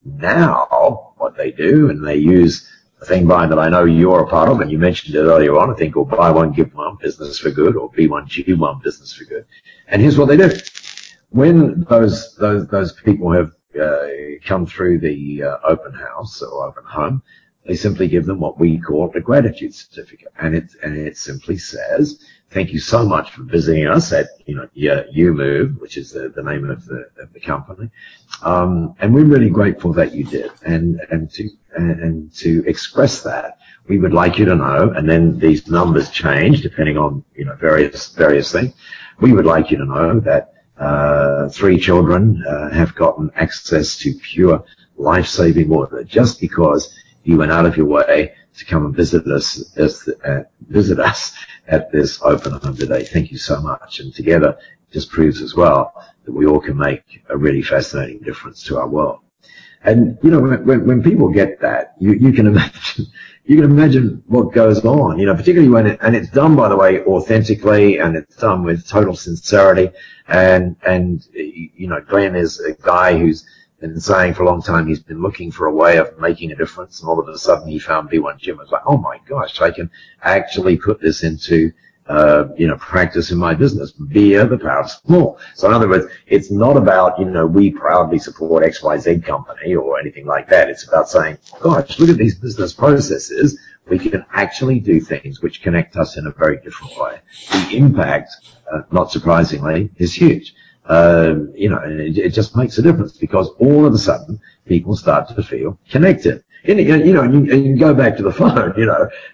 Now, 0.03 1.13
what 1.17 1.36
they 1.36 1.51
do, 1.51 1.89
and 1.89 2.05
they 2.05 2.15
use 2.15 2.67
a 3.01 3.06
thing, 3.06 3.25
Brian, 3.25 3.50
that 3.50 3.60
I 3.60 3.70
know 3.70 3.86
you're 3.86 4.22
a 4.22 4.27
part 4.27 4.50
of, 4.50 4.60
and 4.60 4.72
you 4.72 4.77
mentioned 4.77 5.15
it 5.15 5.20
earlier 5.20 5.58
on, 5.58 5.72
I 5.72 5.74
think, 5.75 5.96
or 5.96 6.06
buy 6.06 6.32
one, 6.32 6.51
give 6.51 6.74
one, 6.74 6.98
business 7.01 7.39
for 7.39 7.50
good, 7.50 7.75
or 7.75 7.91
B1, 7.91 8.27
G1, 8.27 8.84
business 8.84 9.13
for 9.13 9.24
good. 9.24 9.46
And 9.88 10.01
here's 10.01 10.18
what 10.18 10.27
they 10.27 10.38
do. 10.38 10.51
When 11.29 11.86
those, 11.89 12.36
those, 12.36 12.68
those 12.68 12.94
people 12.94 13.32
have 13.32 13.51
uh, 13.79 14.08
come 14.44 14.65
through 14.65 15.00
the 15.00 15.44
uh, 15.44 15.58
open 15.63 15.94
house 15.94 16.41
or 16.41 16.68
open 16.68 16.84
home, 16.84 17.24
they 17.65 17.75
simply 17.75 18.08
give 18.08 18.25
them 18.25 18.39
what 18.39 18.60
we 18.60 18.79
call 18.79 19.12
a 19.15 19.22
gratitude 19.22 19.74
certificate. 19.74 20.29
And 20.39 20.56
it, 20.56 20.72
and 20.84 20.98
it 20.98 21.18
simply 21.18 21.58
says, 21.58 22.24
thank 22.51 22.72
you 22.72 22.79
so 22.79 23.06
much 23.06 23.32
for 23.32 23.44
visiting 23.44 23.88
us 23.88 24.12
at, 24.12 24.27
you 24.46 24.56
know, 24.56 24.68
EweMove, 24.75 25.79
which 25.79 25.98
is 25.98 26.12
the, 26.12 26.29
the 26.29 26.44
name 26.44 26.70
of 26.70 26.86
the, 26.86 27.10
of 27.22 27.32
the 27.34 27.39
company. 27.39 27.89
Um, 28.41 28.96
and 29.00 29.13
we're 29.13 29.25
really 29.25 29.50
grateful 29.50 29.94
that 29.94 30.13
you 30.13 30.24
did. 30.24 30.51
And, 30.65 31.00
and 31.12 31.29
to, 31.32 31.50
and, 31.75 32.00
and 32.01 32.34
to 32.36 32.63
express 32.68 33.22
that, 33.24 33.60
we 33.88 33.98
would 33.98 34.13
like 34.13 34.38
you 34.38 34.46
to 34.46 34.56
know, 34.56 34.91
and 34.96 35.10
then 35.10 35.39
these 35.39 35.68
numbers 35.68 36.10
change 36.10 36.62
depending 36.62 36.98
on, 36.98 37.24
you 37.36 37.46
know, 37.46 37.56
various, 37.56 38.10
various 38.10 38.51
things. 38.51 38.74
We 39.20 39.34
would 39.34 39.46
like 39.46 39.72
you 39.72 39.77
to 39.77 39.86
know 39.86 40.20
that, 40.22 40.53
uh, 40.77 41.50
three 41.50 41.77
children, 41.77 42.44
uh, 42.48 42.70
have 42.70 42.96
gotten 42.96 43.29
access 43.36 43.98
to 43.98 44.13
pure 44.13 44.63
life-saving 44.98 45.68
water 45.68 46.03
just 46.03 46.39
because 46.39 46.96
you 47.24 47.38
went 47.38 47.51
out 47.51 47.65
of 47.65 47.75
your 47.75 47.86
way 47.86 48.34
to 48.58 48.65
come 48.65 48.86
and 48.86 48.96
visit 48.96 49.25
us, 49.27 49.77
uh, 49.77 50.44
visit 50.68 51.00
us 51.00 51.34
at 51.68 51.91
this 51.91 52.22
open 52.22 52.53
home 52.53 52.75
today. 52.75 53.06
Thank 53.06 53.32
you 53.32 53.38
so 53.38 53.62
much. 53.62 54.00
And 54.00 54.13
together 54.13 54.58
it 54.60 54.94
just 54.94 55.10
proves 55.12 55.41
as 55.41 55.56
well 55.56 55.94
that 56.25 56.32
we 56.32 56.46
all 56.46 56.60
can 56.60 56.77
make 56.77 57.24
a 57.29 57.38
really 57.38 57.62
fascinating 57.62 58.20
difference 58.20 58.63
to 58.63 58.77
our 58.77 58.88
world. 58.88 59.20
And 59.84 60.18
you 60.22 60.29
know, 60.29 60.39
when, 60.39 60.86
when 60.86 61.03
people 61.03 61.29
get 61.29 61.62
that, 61.62 61.96
you, 62.00 62.13
you 62.13 62.34
can 62.34 62.48
imagine, 62.48 63.06
you 63.46 63.56
can 63.56 63.65
imagine 63.65 64.24
what 64.27 64.51
goes 64.53 64.84
on. 64.84 65.18
You 65.18 65.25
know, 65.27 65.36
particularly 65.36 65.70
when 65.70 65.88
it, 65.88 66.00
and 66.01 66.15
it's 66.15 66.29
done 66.29 66.56
by 66.56 66.68
the 66.68 66.75
way 66.75 67.01
authentically, 67.06 68.00
and 68.00 68.15
it's 68.15 68.36
done 68.36 68.63
with 68.63 68.86
total 68.88 69.15
sincerity. 69.15 69.89
And 70.27 70.75
and 70.86 71.25
you 71.34 71.88
know, 71.88 72.01
Glenn 72.01 72.36
is 72.36 72.60
a 72.60 72.74
guy 72.74 73.18
who's 73.18 73.46
been 73.79 74.00
saying 74.00 74.33
for 74.33 74.43
a 74.43 74.45
long 74.45 74.62
time 74.62 74.88
he's 74.88 75.00
been 75.00 75.21
looking 75.21 75.51
for 75.51 75.67
a 75.67 75.74
way 75.74 75.98
of 75.98 76.19
making 76.19 76.51
a 76.51 76.55
difference, 76.55 77.00
and 77.00 77.09
all 77.09 77.19
of 77.19 77.27
a 77.27 77.38
sudden 77.38 77.67
he 77.67 77.79
found 77.79 78.09
B1 78.09 78.39
G1. 78.39 78.48
It 78.48 78.57
was 78.57 78.71
like, 78.71 78.83
oh 78.86 78.98
my 78.98 79.19
gosh, 79.27 79.62
I 79.62 79.71
can 79.71 79.89
actually 80.21 80.77
put 80.77 81.01
this 81.01 81.24
into 81.24 81.71
uh, 82.09 82.48
you 82.57 82.67
know, 82.67 82.75
practice 82.77 83.29
in 83.29 83.38
my 83.38 83.53
business 83.53 83.93
via 84.00 84.45
the 84.48 84.57
power 84.57 84.79
of 84.79 84.89
small. 84.89 85.39
So 85.53 85.67
in 85.67 85.75
other 85.75 85.88
words, 85.88 86.12
it's 86.25 86.50
not 86.50 86.75
about, 86.75 87.19
you 87.19 87.25
know, 87.25 87.45
we 87.45 87.69
proudly 87.69 88.17
support 88.17 88.63
XYZ 88.63 89.24
company 89.24 89.75
or 89.75 90.00
anything 90.00 90.25
like 90.25 90.50
that. 90.50 90.69
It's 90.69 90.88
about 90.88 91.07
saying, 91.07 91.38
gosh, 91.62 92.00
look 92.00 92.09
at 92.09 92.17
these 92.17 92.33
business 92.33 92.74
processes. 92.74 93.59
We 93.88 94.00
can 94.00 94.25
actually 94.33 94.79
do 94.79 95.00
things 95.00 95.41
which 95.41 95.62
connect 95.62 95.98
us 95.98 96.17
in 96.17 96.25
a 96.25 96.31
very 96.31 96.57
different 96.57 96.98
way. 96.98 97.19
The 97.51 97.77
impact, 97.77 98.31
uh, 98.71 98.81
not 98.91 99.12
surprisingly, 99.12 99.91
is 99.98 100.13
huge. 100.13 100.55
Um, 100.89 101.53
you 101.55 101.69
know, 101.69 101.81
it, 101.86 102.17
it 102.17 102.29
just 102.34 102.55
makes 102.55 102.77
a 102.77 102.81
difference 102.81 103.15
because 103.15 103.50
all 103.60 103.86
of 103.86 103.93
a 103.93 103.98
sudden 103.98 104.41
people 104.65 104.96
start 104.96 105.29
to 105.29 105.43
feel 105.43 105.79
connected 105.89 106.43
you 106.63 107.13
know, 107.13 107.22
and 107.22 107.34
you, 107.34 107.53
and 107.53 107.65
you 107.65 107.77
go 107.77 107.93
back 107.93 108.17
to 108.17 108.24
the 108.24 108.31
phone, 108.34 108.74
you 108.77 108.86
know, 108.86 109.08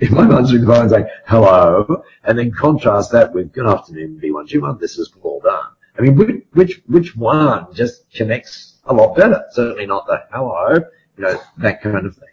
if 0.00 0.10
my 0.10 0.22
answering 0.36 0.64
the 0.64 0.74
phone 0.74 0.88
saying 0.88 1.06
hello, 1.26 2.04
and 2.24 2.38
then 2.38 2.52
contrast 2.52 3.12
that 3.12 3.32
with 3.32 3.52
good 3.52 3.66
afternoon, 3.66 4.20
B1 4.22 4.48
G1, 4.48 4.78
this 4.80 4.98
is 4.98 5.08
Paul 5.08 5.40
Dunn. 5.40 5.64
I 5.98 6.02
mean, 6.02 6.14
which, 6.14 6.44
which, 6.52 6.82
which 6.86 7.16
one 7.16 7.72
just 7.74 8.10
connects 8.12 8.80
a 8.84 8.94
lot 8.94 9.16
better? 9.16 9.44
Certainly 9.52 9.86
not 9.86 10.06
the 10.06 10.22
hello, 10.30 10.74
you 11.16 11.24
know, 11.24 11.40
that 11.58 11.82
kind 11.82 12.06
of 12.06 12.14
thing. 12.14 12.28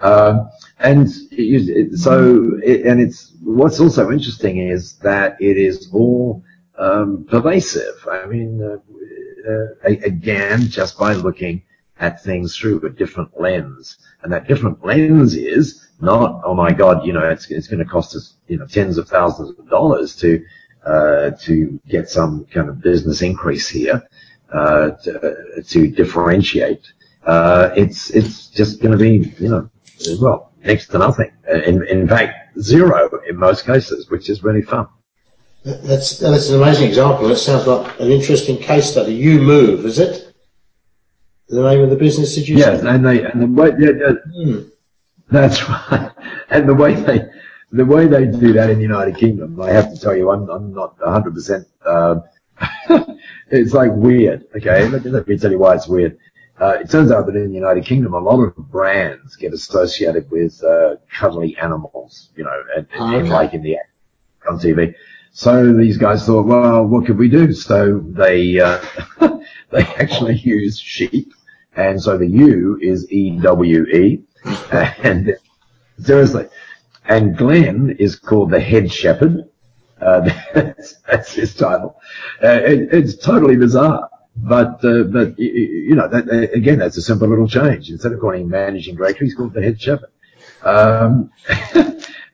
Um, 0.00 0.48
and 0.78 1.10
so, 1.98 2.52
it, 2.62 2.86
and 2.86 3.00
it's, 3.00 3.32
what's 3.42 3.80
also 3.80 4.12
interesting 4.12 4.58
is 4.58 4.94
that 4.98 5.36
it 5.40 5.56
is 5.56 5.90
all, 5.92 6.44
um, 6.78 7.26
pervasive. 7.28 8.06
I 8.10 8.26
mean, 8.26 8.62
uh, 8.62 8.78
uh, 9.50 9.88
again, 10.04 10.68
just 10.68 10.98
by 10.98 11.12
looking 11.14 11.62
at 12.00 12.22
things 12.22 12.56
through 12.56 12.84
a 12.86 12.90
different 12.90 13.40
lens. 13.40 13.98
And 14.22 14.32
that 14.32 14.46
different 14.46 14.84
lens 14.84 15.34
is 15.34 15.88
not, 16.00 16.42
oh 16.44 16.54
my 16.54 16.72
God, 16.72 17.04
you 17.04 17.12
know, 17.12 17.28
it's, 17.28 17.50
it's 17.50 17.66
going 17.66 17.80
to 17.80 17.84
cost 17.84 18.14
us, 18.14 18.34
you 18.46 18.58
know, 18.58 18.66
tens 18.66 18.98
of 18.98 19.08
thousands 19.08 19.58
of 19.58 19.68
dollars 19.68 20.14
to, 20.16 20.44
uh, 20.86 21.30
to 21.42 21.80
get 21.88 22.08
some 22.08 22.44
kind 22.46 22.68
of 22.68 22.80
business 22.80 23.22
increase 23.22 23.68
here, 23.68 24.02
uh, 24.52 24.90
to, 24.90 25.62
to 25.66 25.90
differentiate. 25.90 26.92
Uh, 27.26 27.70
it's, 27.76 28.10
it's 28.10 28.46
just 28.48 28.80
going 28.80 28.92
to 28.92 28.98
be, 28.98 29.34
you 29.38 29.48
know, 29.48 29.68
well, 30.20 30.52
next 30.64 30.86
to 30.88 30.98
nothing. 30.98 31.32
In, 31.48 31.86
in 31.88 32.06
fact, 32.06 32.58
zero 32.60 33.10
in 33.28 33.36
most 33.36 33.66
cases, 33.66 34.08
which 34.08 34.30
is 34.30 34.44
really 34.44 34.62
fun. 34.62 34.86
That's, 35.82 36.18
that's 36.18 36.48
an 36.50 36.62
amazing 36.62 36.88
example. 36.88 37.30
It 37.30 37.36
sounds 37.36 37.66
like 37.66 38.00
an 38.00 38.10
interesting 38.10 38.58
case 38.58 38.90
study. 38.90 39.20
EweMove, 39.22 39.84
is 39.84 39.98
it? 39.98 40.28
the 41.48 41.62
name 41.62 41.80
of 41.80 41.90
the 41.90 41.96
business, 41.96 42.34
did 42.34 42.46
you 42.46 42.56
yes, 42.56 42.82
and 42.82 43.04
they 43.04 43.24
and 43.24 43.42
the 43.42 43.46
way 43.46 43.72
yeah, 43.78 44.12
hmm. 44.34 44.68
that's 45.30 45.68
right, 45.68 46.12
and 46.50 46.68
the 46.68 46.74
way 46.74 46.94
they 46.94 47.20
the 47.72 47.84
way 47.84 48.06
they 48.06 48.26
do 48.26 48.52
that 48.52 48.70
in 48.70 48.76
the 48.76 48.82
United 48.82 49.16
Kingdom, 49.16 49.60
I 49.60 49.70
have 49.70 49.92
to 49.92 49.98
tell 49.98 50.14
you, 50.14 50.30
I'm 50.30 50.48
I'm 50.50 50.72
not 50.72 50.98
100. 51.00 51.34
percent 51.34 51.66
um, 51.86 52.22
It's 53.50 53.72
like 53.72 53.92
weird. 53.92 54.44
Okay, 54.56 54.88
let, 54.88 55.04
let, 55.06 55.26
me 55.26 55.38
tell 55.38 55.50
you 55.50 55.58
why 55.58 55.74
it's 55.74 55.88
weird. 55.88 56.18
Uh, 56.60 56.78
it 56.80 56.90
turns 56.90 57.10
out 57.10 57.24
that 57.26 57.36
in 57.36 57.48
the 57.48 57.54
United 57.54 57.84
Kingdom, 57.84 58.12
a 58.12 58.18
lot 58.18 58.42
of 58.42 58.54
brands 58.56 59.36
get 59.36 59.52
associated 59.54 60.30
with 60.30 60.62
uh, 60.64 60.96
cuddly 61.10 61.56
animals, 61.56 62.30
you 62.36 62.44
know, 62.44 62.62
and, 62.76 62.86
and 62.92 63.14
okay. 63.14 63.28
like 63.30 63.54
in 63.54 63.62
the 63.62 63.76
on 64.48 64.58
TV. 64.58 64.94
So 65.38 65.72
these 65.72 65.98
guys 65.98 66.26
thought, 66.26 66.46
well, 66.46 66.84
what 66.84 67.06
could 67.06 67.16
we 67.16 67.28
do? 67.28 67.52
So 67.52 68.00
they 68.00 68.58
uh, 68.58 68.80
they 69.70 69.82
actually 69.82 70.34
use 70.56 70.80
sheep 70.80 71.32
and 71.76 72.02
so 72.02 72.18
the 72.18 72.26
U 72.26 72.76
is 72.82 73.06
E-W-E. 73.08 74.20
And 74.72 75.36
seriously. 76.00 76.48
And 77.04 77.36
Glenn 77.36 77.94
is 78.00 78.16
called 78.16 78.50
the 78.50 78.58
head 78.58 78.90
shepherd. 78.90 79.48
Uh, 80.00 80.28
that's, 80.54 80.96
that's, 81.08 81.32
his 81.34 81.54
title. 81.54 82.00
Uh, 82.42 82.48
it, 82.48 82.88
it's 82.92 83.16
totally 83.16 83.56
bizarre. 83.56 84.10
But, 84.34 84.84
uh, 84.84 85.04
but, 85.04 85.38
you 85.38 85.94
know, 85.94 86.08
that, 86.08 86.50
again, 86.52 86.80
that's 86.80 86.96
a 86.96 87.02
simple 87.02 87.28
little 87.28 87.46
change. 87.46 87.90
Instead 87.90 88.12
of 88.12 88.18
calling 88.18 88.42
him 88.42 88.48
managing 88.48 88.96
director, 88.96 89.24
he's 89.24 89.36
called 89.36 89.54
the 89.54 89.62
head 89.62 89.80
shepherd. 89.80 90.10
Um, 90.64 91.30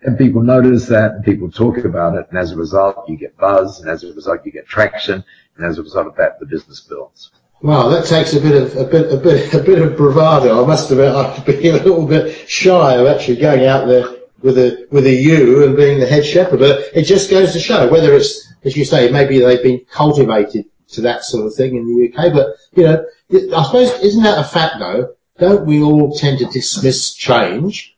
and 0.05 0.19
people 0.19 0.43
notice 0.43 0.87
that 0.87 1.13
and 1.13 1.25
people 1.25 1.51
talk 1.51 1.79
about 1.79 2.15
it. 2.17 2.27
And 2.31 2.39
as 2.39 2.53
a 2.53 2.57
result, 2.57 3.09
you 3.09 3.17
get 3.17 3.37
buzz. 3.37 3.81
And 3.81 3.91
as 3.91 4.05
a 4.05 4.13
result, 4.13 4.41
you 4.45 4.53
get 4.53 4.67
traction. 4.67 5.25
And 5.57 5.67
as 5.67 5.79
a 5.79 5.83
result 5.83 6.07
of 6.07 6.17
that, 6.17 6.39
the 6.41 6.47
business 6.47 6.81
builds. 6.81 7.31
Wow, 7.63 7.89
that 7.89 8.05
takes 8.05 8.35
a 8.35 8.41
bit 8.41 8.61
of 8.61 8.77
a 8.77 8.85
bit 8.85 9.11
a 9.11 9.17
bit 9.17 9.55
a 9.55 9.63
bit 9.63 9.81
of 9.81 9.97
bravado. 9.97 10.63
I 10.63 10.67
must 10.67 10.91
admit, 10.91 11.15
I've 11.15 11.47
been 11.47 11.75
a 11.75 11.79
little 11.79 12.07
bit 12.07 12.49
shy 12.49 12.95
of 12.95 13.07
actually 13.07 13.37
going 13.37 13.65
out 13.65 13.87
there 13.87 14.05
with 14.43 14.59
a 14.59 14.87
with 14.91 15.07
a 15.07 15.13
U 15.15 15.65
and 15.65 15.75
being 15.75 15.99
the 15.99 16.07
head 16.07 16.27
shepherd. 16.27 16.59
But 16.59 16.91
it 16.95 17.05
just 17.05 17.31
goes 17.31 17.55
to 17.55 17.61
show 17.61 17.91
whether 17.91 18.13
it's, 18.15 18.53
as 18.65 18.77
you 18.77 18.85
say, 18.85 19.11
maybe 19.11 19.39
they've 19.39 19.63
been 19.63 19.81
cultivated 19.91 20.67
to 20.89 21.01
that 21.03 21.25
sort 21.25 21.47
of 21.47 21.55
thing 21.55 21.77
in 21.77 21.87
the 21.87 22.13
UK. 22.13 22.33
But 22.35 22.57
you 22.75 22.83
know, 22.83 23.57
I 23.57 23.63
suppose 23.63 23.93
isn't 24.03 24.23
that 24.23 24.39
a 24.39 24.45
fact 24.45 24.77
though? 24.79 25.15
Don't 25.39 25.65
we 25.65 25.83
all 25.83 26.15
tend 26.15 26.41
to 26.41 26.47
dismiss 26.47 27.15
change, 27.15 27.94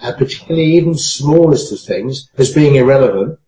uh, 0.00 0.12
particularly 0.12 0.76
even 0.76 0.94
smallest 0.94 1.72
of 1.72 1.80
things, 1.80 2.30
as 2.38 2.52
being 2.52 2.76
irrelevant? 2.76 3.38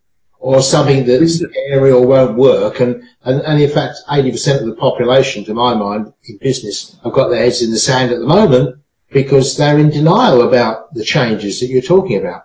or 0.40 0.62
something 0.62 1.04
that's 1.04 1.38
scary 1.38 1.92
or 1.92 2.06
won't 2.06 2.36
work. 2.36 2.80
And, 2.80 3.02
and, 3.24 3.42
and 3.42 3.62
in 3.62 3.70
fact, 3.70 3.98
80% 4.08 4.60
of 4.60 4.66
the 4.66 4.74
population, 4.74 5.44
to 5.44 5.54
my 5.54 5.74
mind, 5.74 6.12
in 6.24 6.38
business 6.38 6.96
have 7.04 7.12
got 7.12 7.28
their 7.28 7.44
heads 7.44 7.62
in 7.62 7.70
the 7.70 7.78
sand 7.78 8.10
at 8.10 8.18
the 8.18 8.26
moment 8.26 8.76
because 9.10 9.56
they're 9.56 9.78
in 9.78 9.90
denial 9.90 10.42
about 10.42 10.92
the 10.94 11.04
changes 11.04 11.60
that 11.60 11.66
you're 11.66 11.82
talking 11.82 12.18
about. 12.18 12.44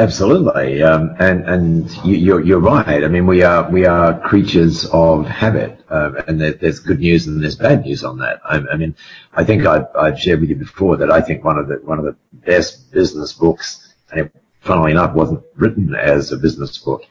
Absolutely, 0.00 0.82
um, 0.82 1.14
and 1.18 1.44
and 1.44 1.90
you, 2.06 2.34
are 2.34 2.40
you're, 2.40 2.58
right. 2.58 3.04
I 3.04 3.08
mean, 3.08 3.26
we 3.26 3.42
are 3.42 3.70
we 3.70 3.84
are 3.84 4.18
creatures 4.20 4.86
of 4.86 5.26
habit, 5.26 5.84
um, 5.90 6.16
and 6.26 6.40
there, 6.40 6.54
there's 6.54 6.78
good 6.78 7.00
news 7.00 7.26
and 7.26 7.42
there's 7.42 7.56
bad 7.56 7.84
news 7.84 8.02
on 8.02 8.16
that. 8.20 8.40
I, 8.42 8.62
I 8.72 8.76
mean, 8.76 8.96
I 9.34 9.44
think 9.44 9.66
I've, 9.66 9.84
I've 9.94 10.18
shared 10.18 10.40
with 10.40 10.48
you 10.48 10.56
before 10.56 10.96
that 10.96 11.10
I 11.10 11.20
think 11.20 11.44
one 11.44 11.58
of 11.58 11.68
the 11.68 11.82
one 11.84 11.98
of 11.98 12.06
the 12.06 12.16
best 12.32 12.90
business 12.90 13.34
books, 13.34 13.92
and 14.10 14.20
it 14.20 14.32
funnily 14.62 14.92
enough, 14.92 15.14
wasn't 15.14 15.42
written 15.56 15.94
as 15.94 16.32
a 16.32 16.38
business 16.38 16.78
book. 16.78 17.02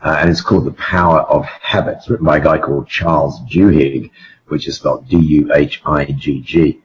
Uh, 0.00 0.16
and 0.18 0.30
it's 0.30 0.40
called 0.40 0.64
The 0.64 0.72
Power 0.72 1.20
of 1.24 1.44
Habits, 1.44 2.08
written 2.08 2.24
by 2.24 2.38
a 2.38 2.42
guy 2.42 2.56
called 2.56 2.88
Charles 2.88 3.40
Duhigg, 3.42 4.10
which 4.46 4.68
is 4.68 4.76
spelled 4.76 5.06
D-U-H-I-G-G. 5.08 6.80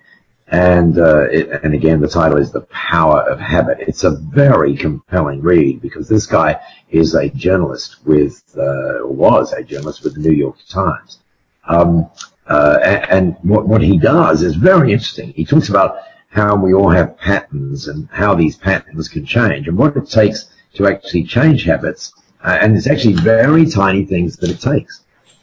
And, 0.47 0.99
uh, 0.99 1.29
it, 1.31 1.63
and 1.63 1.73
again, 1.73 2.01
the 2.01 2.07
title 2.07 2.37
is 2.37 2.51
The 2.51 2.61
Power 2.61 3.21
of 3.21 3.39
Habit. 3.39 3.79
It's 3.79 4.03
a 4.03 4.11
very 4.11 4.75
compelling 4.75 5.41
read 5.41 5.81
because 5.81 6.07
this 6.07 6.25
guy 6.25 6.59
is 6.91 7.15
a 7.15 7.29
journalist 7.29 8.05
with, 8.05 8.43
uh, 8.57 9.07
was 9.07 9.53
a 9.53 9.63
journalist 9.63 10.03
with 10.03 10.15
the 10.15 10.21
New 10.21 10.35
York 10.35 10.57
Times. 10.69 11.19
Um, 11.67 12.09
uh, 12.47 12.79
and, 12.83 13.09
and 13.09 13.37
what, 13.41 13.67
what 13.67 13.81
he 13.81 13.97
does 13.97 14.43
is 14.43 14.55
very 14.55 14.91
interesting. 14.91 15.31
He 15.33 15.45
talks 15.45 15.69
about 15.69 15.97
how 16.27 16.55
we 16.55 16.73
all 16.73 16.89
have 16.89 17.17
patterns 17.17 17.87
and 17.87 18.09
how 18.11 18.35
these 18.35 18.57
patterns 18.57 19.07
can 19.07 19.25
change 19.25 19.67
and 19.67 19.77
what 19.77 19.95
it 19.95 20.09
takes 20.09 20.51
to 20.73 20.87
actually 20.87 21.23
change 21.23 21.63
habits. 21.63 22.13
Uh, 22.43 22.57
and 22.59 22.75
it's 22.75 22.87
actually 22.87 23.13
very 23.13 23.65
tiny 23.65 24.03
things 24.03 24.35
that 24.37 24.49
it 24.49 24.59
takes. 24.59 25.01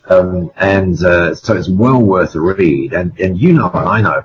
Um, 0.08 0.50
and 0.56 1.02
uh, 1.04 1.34
so 1.34 1.56
it's 1.56 1.68
well 1.68 2.02
worth 2.02 2.34
a 2.34 2.40
read. 2.40 2.92
And, 2.92 3.18
and 3.18 3.40
you 3.40 3.52
know, 3.54 3.70
and 3.72 3.88
I 3.88 4.02
know 4.02 4.24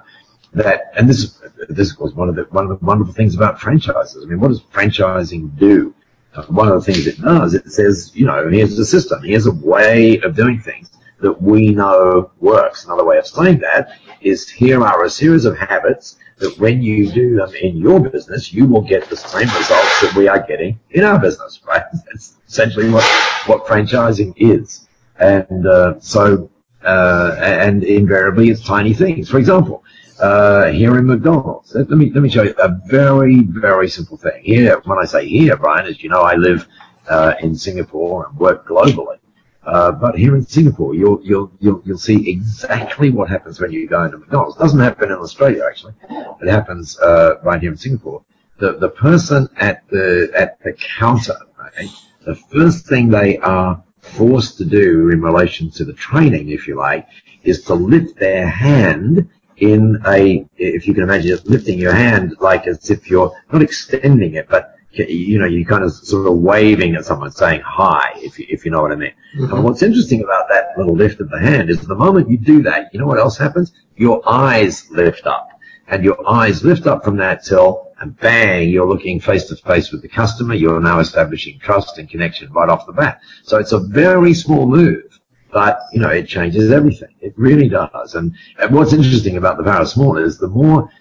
that, 0.56 0.92
and 0.96 1.10
this 1.10 1.40
this 1.70 1.98
was 1.98 2.14
one 2.14 2.30
of 2.30 2.36
the 2.36 2.44
one 2.52 2.70
of 2.70 2.80
the 2.80 2.86
wonderful 2.86 3.14
things 3.14 3.36
about 3.36 3.60
franchises. 3.60 4.24
I 4.24 4.28
mean, 4.28 4.40
what 4.40 4.50
does 4.50 4.62
franchising 4.62 5.58
do? 5.58 5.94
Uh, 6.34 6.44
one 6.48 6.68
of 6.68 6.74
the 6.74 6.82
things 6.82 7.08
it 7.08 7.22
does, 7.22 7.54
it 7.54 7.72
says, 7.72 8.12
you 8.14 8.26
know, 8.26 8.50
here's 8.50 8.78
a 8.78 8.86
system, 8.86 9.24
here's 9.24 9.46
a 9.48 9.54
way 9.54 10.20
of 10.20 10.36
doing 10.36 10.60
things 10.60 10.90
that 11.22 11.42
we 11.42 11.70
know 11.70 12.32
works. 12.40 12.86
Another 12.86 13.06
way 13.06 13.18
of 13.18 13.26
saying 13.26 13.60
that 13.60 13.98
is 14.22 14.50
here 14.50 14.84
are 14.84 15.06
a 15.06 15.10
series 15.10 15.46
of 15.46 15.58
habits 15.58 16.18
that 16.38 16.58
when 16.60 16.82
you 16.82 17.10
do 17.12 17.38
them 17.38 17.54
in 17.56 17.78
your 17.78 18.00
business, 18.00 18.52
you 18.52 18.68
will 18.68 18.82
get 18.82 19.10
the 19.10 19.16
same 19.16 19.48
results 19.48 20.02
that 20.02 20.14
we 20.16 20.28
are 20.28 20.46
getting 20.46 20.78
in 20.92 21.04
our 21.06 21.18
business, 21.18 21.62
right? 21.66 21.84
That's 21.94 22.36
essentially 22.48 22.90
what, 22.90 23.04
what 23.46 23.66
franchising 23.66 24.34
is. 24.36 24.88
And, 25.18 25.66
uh, 25.66 26.00
so, 26.00 26.50
uh, 26.84 27.38
and 27.40 27.84
invariably 27.84 28.50
it's 28.50 28.62
tiny 28.62 28.94
things. 28.94 29.30
For 29.30 29.38
example, 29.38 29.84
uh, 30.20 30.72
here 30.72 30.98
in 30.98 31.08
McDonald's, 31.08 31.74
let 31.76 31.90
me, 31.90 32.12
let 32.12 32.22
me 32.22 32.30
show 32.30 32.44
you 32.44 32.56
a 32.60 32.70
very, 32.86 33.44
very 33.44 33.90
simple 33.90 34.18
thing. 34.18 34.44
Here, 34.44 34.80
when 34.86 35.00
I 35.00 35.06
say 35.06 35.28
here, 35.28 35.58
Brian, 35.58 35.86
as 35.86 36.02
you 36.02 36.10
know, 36.10 36.22
I 36.22 36.36
live, 36.36 36.68
uh, 37.10 37.36
in 37.42 37.56
Singapore 37.56 38.28
and 38.28 38.38
work 38.38 38.68
globally. 38.68 39.18
Uh, 39.64 39.92
but 39.92 40.18
here 40.18 40.36
in 40.36 40.46
Singapore, 40.46 40.94
you'll, 40.96 41.20
you'll, 41.24 41.52
you'll, 41.60 41.82
you'll 41.86 41.98
see 41.98 42.30
exactly 42.30 43.10
what 43.10 43.30
happens 43.30 43.60
when 43.60 43.72
you 43.72 43.88
go 43.88 44.04
into 44.04 44.18
McDonald's. 44.18 44.56
It 44.56 44.60
doesn't 44.60 44.80
happen 44.80 45.12
in 45.12 45.18
Australia, 45.18 45.64
actually. 45.68 45.94
It 46.42 46.50
happens, 46.50 47.00
uh, 47.00 47.40
right 47.44 47.60
here 47.60 47.72
in 47.72 47.78
Singapore. 47.78 48.24
The, 48.58 48.78
the 48.78 48.90
person 48.90 49.50
at 49.58 49.88
the, 49.90 50.32
at 50.36 50.60
the 50.62 50.74
counter, 50.98 51.38
right, 51.60 51.90
the 52.26 52.36
first 52.36 52.88
thing 52.88 53.10
they 53.10 53.38
are 53.40 53.84
forced 54.00 54.58
to 54.60 54.66
do 54.66 55.10
in 55.10 55.22
relation 55.22 55.72
to 55.72 55.84
the 55.84 55.94
training, 55.94 56.50
if 56.50 56.68
you 56.68 56.76
like, 56.76 57.08
is 57.44 57.64
to 57.64 57.74
lift 57.74 58.20
their 58.20 58.48
hand 58.48 59.30
in 59.58 60.02
a, 60.08 60.46
if 60.58 60.88
you 60.88 60.94
can 60.94 61.04
imagine 61.04 61.34
it, 61.34 61.46
lifting 61.46 61.80
your 61.80 61.94
hand 61.94 62.36
like 62.40 62.68
as 62.68 62.90
if 62.90 63.10
you're 63.10 63.36
not 63.52 63.62
extending 63.62 64.36
it, 64.36 64.48
but 64.50 64.76
you 64.92 65.40
know, 65.40 65.46
you're 65.46 65.68
kind 65.68 65.84
of 65.84 65.92
sort 65.92 66.26
of 66.26 66.38
waving 66.38 66.96
at 66.96 67.04
someone 67.04 67.30
saying 67.32 67.62
hi, 67.66 68.14
if 68.18 68.40
you, 68.40 68.46
if 68.50 68.64
you 68.64 68.72
know 68.72 68.82
what 68.82 68.94
I 68.94 68.96
mean. 68.96 69.12
Mm-hmm. 69.38 69.54
And 69.54 69.64
what's 69.64 69.84
interesting 69.84 70.24
about 70.24 70.48
that 70.50 70.70
little 70.78 70.96
lift 70.96 71.20
of 71.20 71.30
the 71.30 71.40
hand 71.40 71.70
is 71.70 71.82
the 71.82 71.96
moment 71.96 72.30
you 72.30 72.38
do 72.38 72.64
that, 72.64 72.94
you 72.94 73.00
know 73.00 73.08
what 73.08 73.20
else 73.20 73.38
happens? 73.38 73.74
Your 73.98 74.22
eyes 74.28 74.90
lift 74.92 75.28
up 75.28 75.50
and 75.88 76.04
your 76.04 76.28
eyes 76.30 76.64
lift 76.64 76.88
up 76.88 77.04
from 77.04 77.18
that 77.18 77.44
till 77.44 77.86
and 78.00 78.18
bang, 78.20 78.70
you're 78.70 78.88
looking 78.88 79.20
face 79.20 79.46
to 79.46 79.56
face 79.56 79.92
with 79.92 80.02
the 80.02 80.08
customer. 80.08 80.54
You're 80.54 80.82
now 80.82 81.00
establishing 81.00 81.60
trust 81.60 81.98
and 81.98 82.10
connection 82.10 82.52
right 82.52 82.70
off 82.70 82.86
the 82.86 82.94
bat. 82.94 83.22
So 83.44 83.58
it's 83.58 83.72
a 83.72 83.80
very 83.80 84.34
small 84.34 84.68
move, 84.68 85.20
but 85.56 85.80
you 85.94 86.02
know, 86.02 86.10
it 86.10 86.28
changes 86.28 86.70
everything. 86.70 87.16
It 87.22 87.34
really 87.38 87.70
does. 87.70 88.16
And, 88.16 88.36
and 88.60 88.76
what's 88.76 88.92
interesting 88.92 89.38
about 89.38 89.56
the 89.56 89.64
power 89.64 89.84
of 89.84 89.88
small 89.88 90.18
is 90.18 90.38
the 90.38 90.50
more 90.50 90.92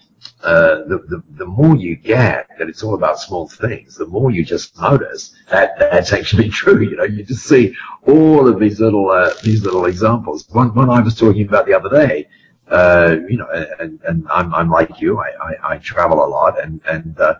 uh, 0.43 0.75
the, 0.87 1.03
the, 1.09 1.23
the 1.31 1.45
more 1.45 1.75
you 1.75 1.97
get 1.97 2.47
that 2.57 2.69
it's 2.69 2.81
all 2.81 2.93
about 2.95 3.19
small 3.19 3.49
things, 3.49 3.97
the 3.97 4.05
more 4.05 4.31
you 4.31 4.45
just 4.45 4.79
notice 4.79 5.35
that 5.49 5.77
that's 5.77 6.13
actually 6.13 6.47
true. 6.61 6.81
You 6.81 6.95
know, 6.95 7.03
you 7.03 7.21
just 7.25 7.43
see 7.43 7.75
all 8.07 8.47
of 8.47 8.57
these 8.57 8.79
little 8.79 9.11
uh, 9.11 9.33
these 9.43 9.61
little 9.61 9.87
examples. 9.87 10.47
One 10.51 10.73
one 10.73 10.89
I 10.89 11.01
was 11.01 11.15
talking 11.15 11.45
about 11.45 11.65
the 11.65 11.73
other 11.73 11.89
day. 11.89 12.29
Uh, 12.69 13.17
you 13.27 13.37
know, 13.37 13.47
and, 13.79 13.99
and 14.07 14.25
I'm, 14.31 14.55
I'm 14.55 14.69
like 14.71 15.01
you. 15.01 15.19
I, 15.19 15.31
I, 15.49 15.73
I 15.73 15.77
travel 15.79 16.23
a 16.25 16.29
lot, 16.37 16.63
and 16.63 16.79
and, 16.87 17.19
uh, 17.19 17.35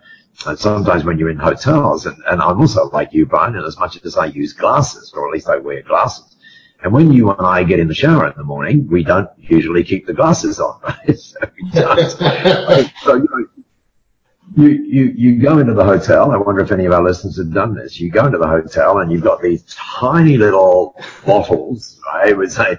and 0.46 0.60
sometimes 0.60 1.06
when 1.06 1.18
you're 1.18 1.30
in 1.30 1.38
hotels, 1.38 2.08
and, 2.08 2.18
and 2.30 2.42
I'm 2.42 2.60
also 2.60 2.90
like 2.90 3.14
you, 3.14 3.26
Brian. 3.26 3.56
And 3.56 3.66
as 3.66 3.80
much 3.80 3.98
as 4.04 4.18
I 4.18 4.26
use 4.26 4.52
glasses, 4.52 5.14
or 5.16 5.26
at 5.26 5.32
least 5.32 5.48
I 5.48 5.58
wear 5.58 5.82
glasses, 5.82 6.35
and 6.86 6.94
when 6.94 7.12
you 7.12 7.32
and 7.32 7.42
I 7.44 7.64
get 7.64 7.80
in 7.80 7.88
the 7.88 7.96
shower 7.96 8.28
in 8.28 8.34
the 8.38 8.44
morning, 8.44 8.88
we 8.88 9.04
don't 9.04 9.28
usually 9.40 9.84
keep 9.84 10.06
the 10.06 10.14
glasses 10.14 10.60
on, 10.60 10.80
right? 10.84 11.18
so, 11.18 11.36
so 13.02 13.16
you, 13.16 13.28
know, 13.28 13.48
you, 14.56 14.70
you, 14.70 15.06
you 15.18 15.42
go 15.42 15.58
into 15.58 15.74
the 15.74 15.84
hotel. 15.84 16.30
I 16.30 16.38
wonder 16.38 16.62
if 16.62 16.72
any 16.72 16.86
of 16.86 16.94
our 16.94 17.02
listeners 17.02 17.38
have 17.38 17.52
done 17.52 17.74
this. 17.74 18.00
You 18.00 18.12
go 18.12 18.28
into 18.28 18.38
the 18.38 18.48
hotel 18.48 19.00
and 19.00 19.12
you've 19.12 19.24
got 19.24 19.42
these 19.42 19.64
tiny 19.74 20.38
little 20.38 20.96
bottles, 21.26 22.00
I 22.14 22.34
would 22.34 22.52
say, 22.52 22.78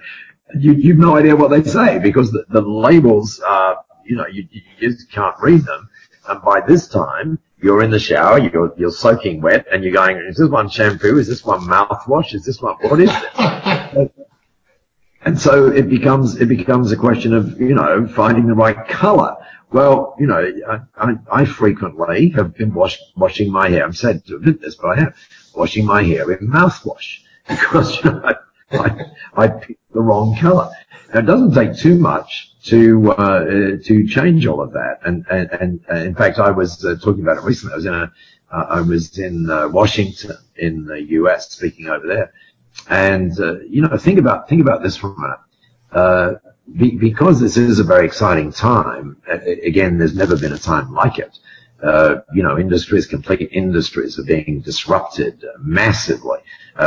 you, 0.56 0.74
you've 0.74 0.98
no 0.98 1.16
idea 1.16 1.34
what 1.34 1.50
they 1.50 1.64
say 1.64 1.98
because 1.98 2.30
the, 2.30 2.44
the 2.50 2.60
labels 2.60 3.40
are, 3.40 3.84
you 4.04 4.14
know, 4.14 4.28
you, 4.28 4.46
you 4.52 4.62
just 4.78 5.10
can't 5.10 5.34
read 5.40 5.64
them. 5.64 5.88
And 6.28 6.40
by 6.42 6.60
this 6.60 6.86
time, 6.86 7.40
you're 7.60 7.82
in 7.82 7.90
the 7.90 7.98
shower, 7.98 8.38
you're, 8.38 8.72
you're 8.78 8.92
soaking 8.92 9.40
wet, 9.40 9.66
and 9.72 9.82
you're 9.82 9.92
going, 9.92 10.18
is 10.18 10.36
this 10.36 10.48
one 10.48 10.68
shampoo? 10.68 11.18
Is 11.18 11.26
this 11.26 11.44
one 11.44 11.62
mouthwash? 11.62 12.34
Is 12.34 12.44
this 12.44 12.62
one, 12.62 12.76
what 12.82 13.00
is 13.00 13.10
it? 13.10 13.65
And 15.24 15.40
so 15.40 15.66
it 15.66 15.88
becomes, 15.88 16.36
it 16.40 16.46
becomes 16.46 16.92
a 16.92 16.96
question 16.96 17.34
of, 17.34 17.60
you 17.60 17.74
know, 17.74 18.06
finding 18.06 18.46
the 18.46 18.54
right 18.54 18.86
color. 18.88 19.36
Well, 19.72 20.14
you 20.18 20.26
know, 20.26 20.52
I, 20.68 20.80
I, 20.96 21.14
I 21.32 21.44
frequently 21.44 22.28
have 22.30 22.54
been 22.54 22.72
wash, 22.72 22.98
washing 23.16 23.50
my 23.50 23.68
hair. 23.68 23.84
I'm 23.84 23.92
sad 23.92 24.24
to 24.26 24.36
admit 24.36 24.60
this, 24.60 24.76
but 24.76 24.88
I 24.88 25.00
have 25.00 25.16
washing 25.54 25.84
my 25.84 26.02
hair 26.02 26.30
in 26.30 26.48
mouthwash 26.48 27.20
because, 27.48 27.96
you 27.96 28.10
know, 28.10 28.22
I, 28.24 28.34
I, 28.72 29.06
I 29.36 29.48
picked 29.48 29.92
the 29.92 30.00
wrong 30.00 30.36
color. 30.36 30.70
Now, 31.12 31.20
it 31.20 31.26
doesn't 31.26 31.54
take 31.54 31.76
too 31.76 31.98
much 31.98 32.52
to 32.64 33.12
uh, 33.12 33.44
to 33.84 34.06
change 34.08 34.46
all 34.46 34.60
of 34.60 34.72
that. 34.72 34.98
And 35.04 35.24
and, 35.30 35.50
and 35.52 35.80
uh, 35.90 35.94
in 35.96 36.14
fact, 36.14 36.38
I 36.38 36.50
was 36.50 36.84
uh, 36.84 36.96
talking 36.96 37.22
about 37.22 37.38
it 37.38 37.44
recently. 37.44 37.74
I 37.74 37.76
was 37.76 37.86
in 37.86 37.94
uh, 37.94 38.06
I 38.50 38.80
was 38.80 39.18
in 39.18 39.48
uh, 39.48 39.68
Washington 39.68 40.36
in 40.56 40.84
the 40.84 41.02
U.S. 41.02 41.50
speaking 41.50 41.88
over 41.88 42.06
there, 42.06 42.32
and 42.88 43.38
uh, 43.40 43.58
you 43.60 43.82
know 43.82 43.96
think 43.96 44.18
about 44.18 44.48
think 44.48 44.60
about 44.60 44.82
this 44.82 44.96
for 44.96 45.14
a 45.14 45.20
minute. 45.20 46.40
Be, 46.76 46.96
because 46.96 47.38
this 47.38 47.56
is 47.56 47.78
a 47.78 47.84
very 47.84 48.04
exciting 48.04 48.50
time. 48.50 49.16
Again, 49.28 49.98
there's 49.98 50.16
never 50.16 50.36
been 50.36 50.52
a 50.52 50.58
time 50.58 50.92
like 50.92 51.20
it. 51.20 51.38
you 52.34 52.42
know, 52.42 52.58
industries, 52.58 53.06
complete 53.06 53.48
industries 53.52 54.18
are 54.18 54.24
being 54.24 54.62
disrupted 54.62 55.44
massively. 55.60 56.40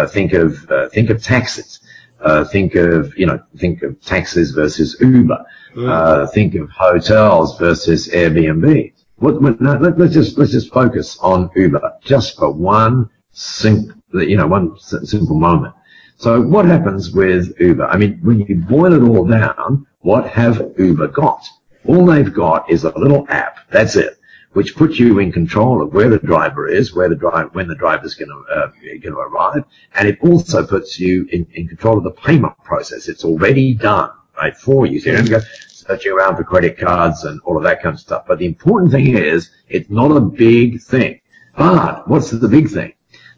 think 0.09 0.33
of 0.33 0.57
think 0.91 1.09
of 1.09 1.23
taxis. 1.23 1.79
Uh, 2.21 2.43
think 2.43 2.75
of, 2.75 3.17
you 3.17 3.25
know, 3.25 3.41
think 3.57 3.81
of 3.81 3.99
taxis 4.01 4.51
versus 4.51 4.97
Uber. 4.99 5.45
Mm. 5.73 5.89
Uh, 5.89 6.27
think 6.27 6.53
of 6.55 6.69
hotels 6.69 7.57
versus 7.57 8.09
Airbnb. 8.09 8.91
What, 9.17 9.41
what, 9.41 9.61
no, 9.61 9.77
let, 9.77 9.99
us 9.99 10.13
just, 10.13 10.37
let's 10.37 10.51
just 10.51 10.71
focus 10.73 11.17
on 11.19 11.49
Uber 11.55 11.97
just 12.01 12.37
for 12.37 12.51
one 12.51 13.09
sim, 13.31 14.01
you 14.13 14.35
know, 14.35 14.47
one 14.47 14.77
simple 14.79 15.39
moment. 15.39 15.73
So 16.19 16.41
what 16.41 16.65
happens 16.65 17.11
with 17.11 17.57
Uber? 17.59 17.87
I 17.87 17.95
mean, 17.95 18.19
when 18.21 18.41
you 18.41 18.55
boil 18.57 18.91
it 18.93 19.01
all 19.01 19.25
down, 19.25 19.87
what 20.01 20.27
have 20.27 20.73
Uber 20.77 21.07
got? 21.07 21.47
All 21.85 22.05
they've 22.05 22.33
got 22.33 22.69
is 22.69 22.83
a 22.83 22.97
little 22.99 23.25
app. 23.29 23.59
That's 23.71 23.95
it 23.95 24.19
which 24.53 24.75
puts 24.75 24.99
you 24.99 25.19
in 25.19 25.31
control 25.31 25.81
of 25.81 25.93
where 25.93 26.09
the 26.09 26.17
driver 26.17 26.67
is, 26.67 26.93
where 26.93 27.07
the 27.07 27.15
driver, 27.15 27.49
when 27.49 27.67
the 27.67 27.75
driver's 27.75 28.15
going 28.15 28.29
to 28.29 28.53
uh, 28.53 28.67
going 28.81 29.01
to 29.01 29.17
arrive, 29.17 29.63
and 29.95 30.07
it 30.07 30.17
also 30.21 30.65
puts 30.65 30.99
you 30.99 31.27
in, 31.31 31.45
in 31.53 31.67
control 31.67 31.97
of 31.97 32.03
the 32.03 32.11
payment 32.11 32.57
process. 32.63 33.07
It's 33.07 33.23
already 33.23 33.73
done 33.73 34.09
right 34.37 34.57
for 34.57 34.85
you. 34.85 34.99
So 34.99 35.11
you 35.11 35.17
don't 35.17 35.29
go 35.29 35.39
searching 35.67 36.11
around 36.11 36.37
for 36.37 36.43
credit 36.43 36.77
cards 36.77 37.23
and 37.25 37.39
all 37.41 37.57
of 37.57 37.63
that 37.63 37.81
kind 37.81 37.93
of 37.93 37.99
stuff. 37.99 38.25
But 38.27 38.39
the 38.39 38.45
important 38.45 38.91
thing 38.91 39.15
is, 39.15 39.51
it's 39.67 39.89
not 39.89 40.11
a 40.11 40.21
big 40.21 40.81
thing. 40.81 41.21
But 41.55 42.07
what's 42.07 42.31
the 42.31 42.47
big 42.47 42.69
thing? 42.69 42.93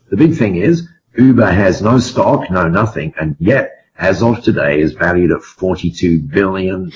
The 0.10 0.18
big 0.18 0.36
thing 0.36 0.58
is 0.58 0.88
Uber 1.16 1.52
has 1.52 1.82
no 1.82 2.00
stock, 2.00 2.50
no 2.50 2.68
nothing, 2.68 3.14
and 3.20 3.36
yet 3.40 3.86
as 3.98 4.24
of 4.24 4.42
today 4.44 4.80
is 4.80 4.94
valued 4.94 5.32
at 5.32 5.42
$42 5.42 6.30
billion. 6.30 6.92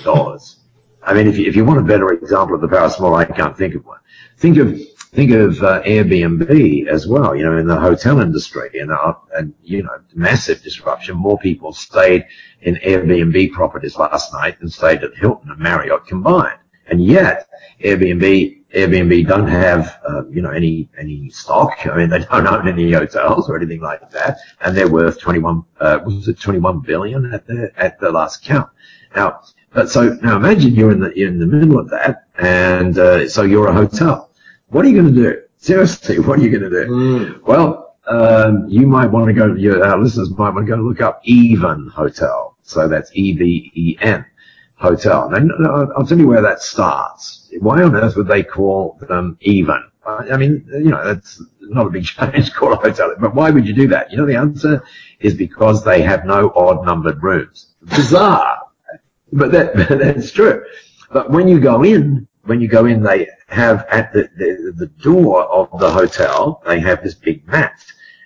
I 1.04 1.14
mean, 1.14 1.28
if 1.28 1.38
you, 1.38 1.48
if 1.48 1.56
you 1.56 1.64
want 1.66 1.80
a 1.80 1.84
better 1.84 2.12
example 2.14 2.56
of 2.56 2.62
the 2.62 2.68
power 2.68 2.86
of 2.86 2.94
small, 2.94 3.16
I 3.16 3.26
can't 3.26 3.56
think 3.56 3.76
of 3.76 3.86
one. 3.86 4.00
Think 4.38 4.58
of 4.58 4.80
think 5.14 5.32
of 5.32 5.62
uh, 5.64 5.82
Airbnb 5.84 6.88
as 6.88 7.08
well. 7.08 7.36
You 7.36 7.46
know, 7.46 7.58
in 7.58 7.68
the 7.68 7.80
hotel 7.80 8.20
industry, 8.22 8.80
and 8.80 8.92
uh, 8.92 9.14
and 9.34 9.54
you 9.64 9.84
know, 9.84 10.00
massive 10.16 10.64
disruption. 10.64 11.16
More 11.16 11.38
people 11.38 11.74
stayed 11.74 12.26
in 12.62 12.76
Airbnb 12.76 13.52
properties 13.52 13.98
last 13.98 14.34
night 14.34 14.60
than 14.60 14.70
stayed 14.70 15.04
at 15.04 15.16
Hilton 15.16 15.52
and 15.52 15.60
Marriott 15.60 16.08
combined. 16.08 16.60
And 16.88 17.04
yet, 17.04 17.48
Airbnb 17.84 18.65
Airbnb 18.76 19.26
don't 19.28 19.48
have 19.48 20.00
uh, 20.08 20.28
you 20.28 20.42
know 20.42 20.52
any 20.52 20.90
any 21.00 21.30
stock. 21.30 21.88
I 21.88 21.96
mean, 21.96 22.10
they 22.10 22.20
don't 22.20 22.46
own 22.46 22.68
any 22.68 22.92
hotels 22.92 23.50
or 23.50 23.56
anything 23.56 23.80
like 23.80 24.10
that, 24.12 24.38
and 24.62 24.76
they're 24.76 24.92
worth 24.92 25.20
21 25.20 25.64
uh, 25.80 26.00
was 26.06 26.28
it 26.28 26.40
21 26.40 26.82
billion 26.82 27.34
at 27.34 27.48
the 27.48 27.72
at 27.78 28.00
the 28.00 28.12
last 28.12 28.44
count. 28.44 28.70
Now, 29.16 29.42
but 29.72 29.90
so 29.90 30.18
now 30.22 30.36
imagine 30.36 30.76
you're 30.76 30.92
in 30.92 31.00
the 31.00 31.14
you're 31.16 31.30
in 31.30 31.40
the 31.40 31.46
middle 31.46 31.80
of 31.80 31.90
that, 31.90 32.26
and 32.38 33.00
uh, 33.00 33.30
so 33.30 33.44
you're 33.44 33.68
a 33.68 33.74
hotel. 33.74 34.32
What 34.68 34.84
are 34.84 34.90
you 34.90 35.02
going 35.02 35.16
to 35.16 35.22
do? 35.22 35.42
Seriously, 35.58 36.20
what 36.26 36.40
are 36.40 36.42
you 36.42 36.50
going 36.50 36.70
to 36.70 36.86
do? 36.86 36.92
Mm. 36.92 37.42
Well, 37.44 37.96
um, 38.08 38.68
you 38.68 38.88
might 38.88 39.08
want 39.08 39.28
to 39.28 39.34
go. 39.34 39.54
Your 39.54 39.86
our 39.86 39.98
listeners 39.98 40.32
might 40.32 40.54
want 40.54 40.68
to 40.68 40.76
go 40.76 40.82
look 40.82 41.00
up 41.00 41.22
Even 41.24 41.88
Hotel. 41.88 42.58
So 42.64 42.90
that's 42.90 43.10
E 43.14 43.34
V 43.38 43.72
E 43.74 43.98
N 44.02 44.26
Hotel. 44.76 45.34
And 45.34 45.52
I'll 45.68 46.06
tell 46.06 46.20
you 46.20 46.28
where 46.28 46.42
that 46.42 46.62
starts. 46.62 47.50
Why 47.60 47.82
on 47.84 47.96
earth 47.96 48.16
would 48.16 48.28
they 48.28 48.44
call 48.44 49.00
them 49.08 49.38
Even? 49.42 49.84
I 50.06 50.38
mean, 50.38 50.64
you 50.72 50.92
know, 50.92 51.04
that's 51.04 51.42
not 51.62 51.88
a 51.88 51.90
big 51.90 52.06
change 52.06 52.54
call 52.54 52.74
a 52.74 52.76
hotel. 52.76 53.16
But 53.20 53.34
why 53.34 53.50
would 53.50 53.68
you 53.68 53.74
do 53.74 53.88
that? 53.88 54.12
You 54.12 54.18
know, 54.18 54.26
the 54.26 54.36
answer 54.36 54.84
is 55.20 55.34
because 55.34 55.84
they 55.84 56.02
have 56.02 56.26
no 56.26 56.52
odd 56.56 56.86
numbered 56.86 57.24
rooms. 57.24 57.74
Bizarre 57.84 58.66
but 59.36 59.52
that, 59.52 59.76
that's 59.90 60.32
true. 60.32 60.64
But 61.12 61.30
when 61.30 61.48
you 61.48 61.60
go 61.60 61.84
in, 61.84 62.28
when 62.44 62.62
you 62.62 62.68
go 62.68 62.86
in, 62.86 63.04
they 63.04 63.28
have 63.48 63.86
at 63.90 64.14
the, 64.14 64.30
the, 64.38 64.74
the 64.78 64.88
door 64.88 65.44
of 65.44 65.80
the 65.80 65.92
hotel, 65.92 66.62
they 66.66 66.80
have 66.80 67.04
this 67.04 67.16
big 67.16 67.48
mat. 67.48 67.84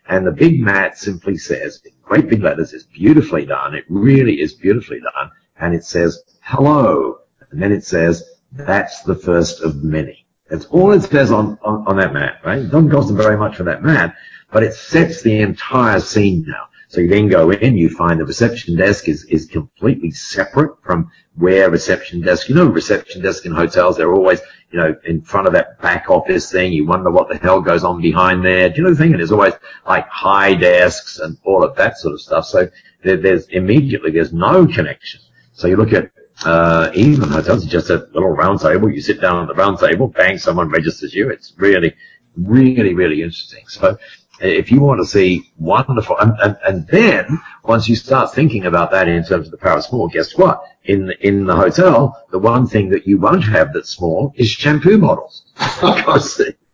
And 0.07 0.25
the 0.25 0.31
big 0.31 0.59
mat 0.59 0.97
simply 0.97 1.38
says, 1.38 1.81
in 1.85 1.91
great 2.01 2.29
big 2.29 2.41
letters, 2.41 2.73
it's 2.73 2.85
beautifully 2.85 3.45
done. 3.45 3.75
It 3.75 3.85
really 3.89 4.41
is 4.41 4.53
beautifully 4.53 4.99
done. 4.99 5.31
And 5.60 5.74
it 5.76 5.84
says, 5.84 6.24
hello. 6.41 7.19
And 7.52 7.62
then 7.62 7.72
it 7.72 7.84
says, 7.84 8.24
that's 8.52 9.02
the 9.04 9.15
first 9.15 9.62
of 9.62 9.84
many. 9.84 10.26
That's 10.50 10.65
all 10.65 10.91
it 10.91 11.04
says 11.04 11.32
on, 11.32 11.60
on, 11.63 11.88
on 11.88 11.98
that 11.98 12.13
mat, 12.13 12.39
right? 12.43 12.60
It 12.60 12.72
doesn't 12.72 12.89
cost 12.89 13.08
them 13.08 13.17
very 13.17 13.38
much 13.38 13.58
for 13.58 13.63
that 13.63 13.84
mat, 13.84 14.15
but 14.52 14.63
it 14.63 14.74
sets 14.74 15.22
the 15.22 15.39
entire 15.39 16.00
scene 16.00 16.43
now. 16.48 16.65
So 16.88 17.02
you 17.02 17.08
then 17.08 17.28
go 17.28 17.52
in, 17.52 17.78
you 17.78 17.89
find 17.89 18.19
the 18.19 18.26
reception 18.26 18.76
desk 18.76 19.08
is, 19.08 19.24
is 19.26 19.45
completely 19.45 20.10
separate 20.10 20.82
from 20.82 21.12
where 21.36 21.69
reception 21.69 22.22
desk, 22.22 22.50
you 22.50 22.56
know, 22.56 22.65
reception 22.65 23.22
desk 23.22 23.45
in 23.45 23.52
hotels, 23.52 23.95
they're 23.95 24.13
always, 24.13 24.41
you 24.72 24.80
know, 24.80 24.95
in 25.06 25.22
front 25.22 25.45
of 25.45 25.54
that 25.54 25.80
back 25.82 26.10
office 26.10 26.52
thing. 26.52 26.74
You 26.74 26.88
wonder 26.88 27.12
what 27.12 27.30
the 27.30 27.38
hell 27.38 27.62
goes 27.62 27.84
on 27.84 28.02
behind 28.02 28.43
there. 28.43 28.69
Do 28.69 28.78
you 28.78 28.84
know 28.84 28.89
the 28.89 28.95
thing? 28.95 29.12
And 29.12 29.19
there's 29.19 29.32
always 29.32 29.54
like 29.86 30.08
high 30.10 30.56
desks 30.56 31.19
and 31.19 31.38
all 31.43 31.63
of 31.63 31.76
that 31.76 32.00
sort 32.00 32.15
of 32.15 32.22
stuff. 32.22 32.45
So 32.48 32.67
there, 33.04 33.17
there's 33.17 33.45
immediately, 33.50 34.10
there's 34.10 34.34
no 34.34 34.65
connection. 34.65 35.22
So 35.60 35.67
you 35.67 35.76
look 35.76 35.91
at, 35.91 36.10
uh, 36.45 36.89
even 36.93 37.30
hotels, 37.30 37.63
it's 37.63 37.72
just 37.72 37.89
a 37.89 38.08
little 38.13 38.30
round 38.30 38.62
table. 38.62 38.89
You 38.89 39.02
sit 39.02 39.19
down 39.19 39.41
at 39.41 39.50
the 39.50 39.56
round 39.56 39.78
table, 39.78 40.08
bang, 40.08 40.38
someone 40.38 40.69
registers 40.69 41.13
you. 41.13 41.30
It's 41.30 41.52
really, 41.58 41.93
really, 42.38 42.93
really 42.93 43.22
interesting. 43.22 43.67
So 43.67 43.98
if 44.39 44.72
you 44.72 44.80
want 44.80 45.02
to 45.02 45.06
see 45.06 45.52
wonderful, 45.58 46.17
and, 46.17 46.34
and, 46.41 46.58
and 46.65 46.88
then 46.88 47.41
once 47.65 47.89
you 47.89 47.98
start 47.98 48.34
thinking 48.34 48.67
about 48.67 48.91
that 48.91 49.10
in 49.10 49.22
terms 49.26 49.48
of 49.48 49.52
the 49.52 49.58
power 49.58 49.80
of 49.80 49.84
small, 49.84 50.08
guess 50.08 50.38
what? 50.38 50.63
In 50.86 51.12
in 51.19 51.45
the 51.45 51.58
hotel, 51.58 52.26
the 52.32 52.39
one 52.39 52.65
thing 52.65 52.88
that 52.91 53.06
you 53.06 53.17
won't 53.17 53.43
have 53.43 53.74
that's 53.74 53.89
small 53.89 54.34
is 54.38 54.50
shampoo 54.50 54.98
models. 54.98 55.43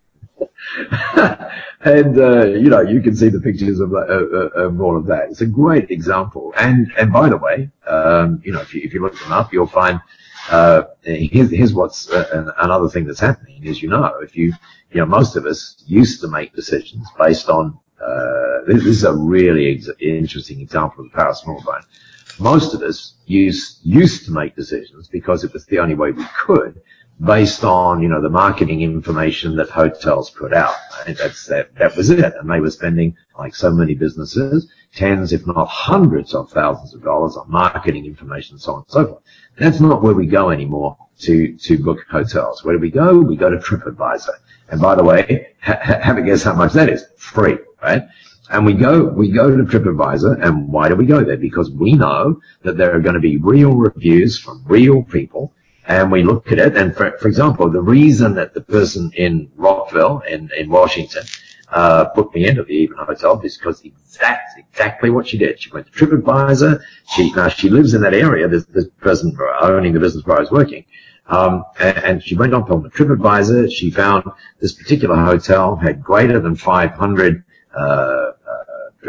and 1.82 2.20
uh, 2.20 2.46
you 2.46 2.70
know 2.70 2.82
you 2.82 3.02
can 3.02 3.16
see 3.16 3.30
the 3.30 3.40
pictures 3.40 3.80
of, 3.80 3.94
uh, 3.94 3.98
of, 3.98 4.82
all 4.82 4.98
of 4.98 5.06
that. 5.08 5.30
It's 5.30 5.42
a 5.42 5.46
great 5.46 5.90
example. 5.92 6.54
And 6.58 6.92
and 6.98 7.12
by 7.12 7.30
the 7.30 7.38
way, 7.38 7.70
um, 7.88 8.42
you 8.44 8.52
know 8.52 8.62
if 8.62 8.74
you 8.74 8.82
if 8.84 8.94
you 8.94 9.02
look 9.02 9.18
them 9.20 9.32
up, 9.32 9.54
you'll 9.54 9.68
find 9.68 10.02
uh, 10.50 10.84
here's, 11.04 11.50
here's 11.50 11.74
what's 11.74 12.10
uh, 12.10 12.52
another 12.60 12.90
thing 12.90 13.06
that's 13.06 13.20
happening 13.20 13.64
is 13.64 13.82
you 13.82 13.90
know 13.90 14.06
if 14.22 14.36
you 14.36 14.54
you 14.92 15.00
know 15.00 15.06
most 15.06 15.36
of 15.36 15.46
us 15.46 15.82
used 15.86 16.22
to 16.22 16.28
make 16.28 16.54
decisions 16.54 17.08
based 17.18 17.50
on 17.50 17.80
uh, 18.02 18.62
this, 18.68 18.84
this, 18.84 18.98
is 18.98 19.04
a 19.04 19.14
really 19.14 19.74
ex- 19.74 19.90
interesting 20.00 20.60
example 20.60 21.06
of 21.06 21.12
the 21.12 21.18
power 21.18 21.30
of 21.30 21.38
small 21.38 21.62
Brian. 21.64 21.84
Most 22.40 22.74
of 22.74 22.82
us 22.82 23.16
used 23.26 23.80
used 23.84 24.26
to 24.26 24.32
make 24.32 24.56
decisions 24.56 25.08
because 25.08 25.44
it 25.44 25.54
was 25.54 25.66
the 25.68 25.80
only 25.80 25.96
way 25.96 26.12
we 26.12 26.26
could 26.38 26.82
based 27.24 27.64
on, 27.64 28.02
you 28.02 28.10
know, 28.10 28.22
the 28.22 28.30
marketing 28.30 28.82
information 28.82 29.56
that 29.56 29.70
hotels 29.70 30.30
put 30.30 30.54
out. 30.54 30.76
That's, 31.08 31.46
that, 31.48 31.74
that 31.76 31.96
was 31.96 32.10
it. 32.10 32.34
And 32.40 32.50
they 32.50 32.60
were 32.60 32.72
spending, 32.72 33.16
like 33.40 33.56
so 33.56 33.72
many 33.72 33.96
businesses, 33.96 34.70
tens, 34.94 35.32
if 35.32 35.48
not 35.48 35.68
hundreds 35.68 36.34
of 36.34 36.50
thousands 36.52 36.94
of 36.94 37.04
dollars 37.04 37.38
on 37.38 37.50
marketing 37.50 38.06
information, 38.06 38.56
and 38.56 38.62
so 38.62 38.74
on 38.74 38.80
and 38.80 38.92
so 38.92 39.08
forth. 39.08 39.24
That's 39.58 39.80
not 39.80 40.02
where 40.02 40.14
we 40.14 40.26
go 40.26 40.50
anymore 40.50 40.98
to, 41.20 41.56
to 41.58 41.78
book 41.78 42.00
hotels. 42.10 42.64
Where 42.64 42.76
do 42.76 42.82
we 42.82 42.92
go? 42.92 43.18
We 43.20 43.38
go 43.38 43.50
to 43.50 43.58
TripAdvisor. 43.58 44.36
And 44.70 44.82
by 44.82 44.96
the 44.96 45.04
way, 45.04 45.54
ha- 45.62 45.80
have 45.82 46.18
a 46.18 46.22
guess 46.22 46.44
how 46.44 46.56
much 46.56 46.74
that 46.74 46.90
is. 46.90 47.06
Free, 47.18 47.58
right? 47.82 48.04
And 48.50 48.66
we 48.66 48.74
go, 48.74 49.06
we 49.06 49.32
go 49.32 49.56
to 49.56 49.64
TripAdvisor, 49.64 50.46
and 50.46 50.68
why 50.68 50.90
do 50.90 50.96
we 50.96 51.06
go 51.06 51.24
there? 51.24 51.38
Because 51.38 51.72
we 51.72 51.94
know 51.94 52.42
that 52.64 52.78
there 52.78 52.94
are 52.96 53.00
going 53.00 53.16
to 53.16 53.22
be 53.22 53.38
real 53.38 53.74
reviews 53.74 54.38
from 54.38 54.64
real 54.66 55.02
people 55.04 55.54
and 55.88 56.12
we 56.12 56.24
look 56.24 56.52
at 56.52 56.60
it. 56.60 56.76
And 56.76 56.96
for, 56.96 57.18
for 57.18 57.28
example, 57.28 57.70
the 57.70 57.82
reason 57.82 58.36
that 58.36 58.54
the 58.54 58.62
person 58.62 59.12
in 59.16 59.52
Rockville 59.56 60.20
in, 60.28 60.50
in 60.58 60.70
Washington 60.70 61.24
uh, 61.70 62.06
booked 62.16 62.36
me 62.36 62.48
into 62.48 62.64
the 62.64 62.74
Even 62.74 62.98
Hotel 62.98 63.40
is 63.42 63.58
because 63.58 63.82
exact, 63.84 64.58
exactly 64.58 65.10
what 65.10 65.28
she 65.28 65.38
did. 65.38 65.60
She 65.62 65.72
went 65.72 65.92
to 65.92 65.92
TripAdvisor. 65.92 66.82
She 67.16 67.32
now 67.34 67.50
she 67.50 67.70
lives 67.70 67.94
in 67.94 68.02
that 68.02 68.14
area. 68.14 68.48
This, 68.48 68.66
this 68.66 68.88
person 69.00 69.38
owning 69.62 69.94
the 69.94 70.00
business 70.00 70.26
where 70.26 70.38
I 70.38 70.42
was 70.42 70.52
working. 70.52 70.86
Um, 71.28 71.64
and, 71.80 71.98
and, 71.98 72.24
she 72.24 72.36
went 72.36 72.54
on 72.54 72.68
to 72.68 72.90
TripAdvisor. 72.90 73.72
She 73.72 73.90
found 73.90 74.26
this 74.60 74.74
particular 74.74 75.16
hotel 75.16 75.76
had 75.76 76.04
greater 76.04 76.40
than 76.40 76.56
500 76.56 77.44
uh, 77.76 77.80
uh, 77.80 78.32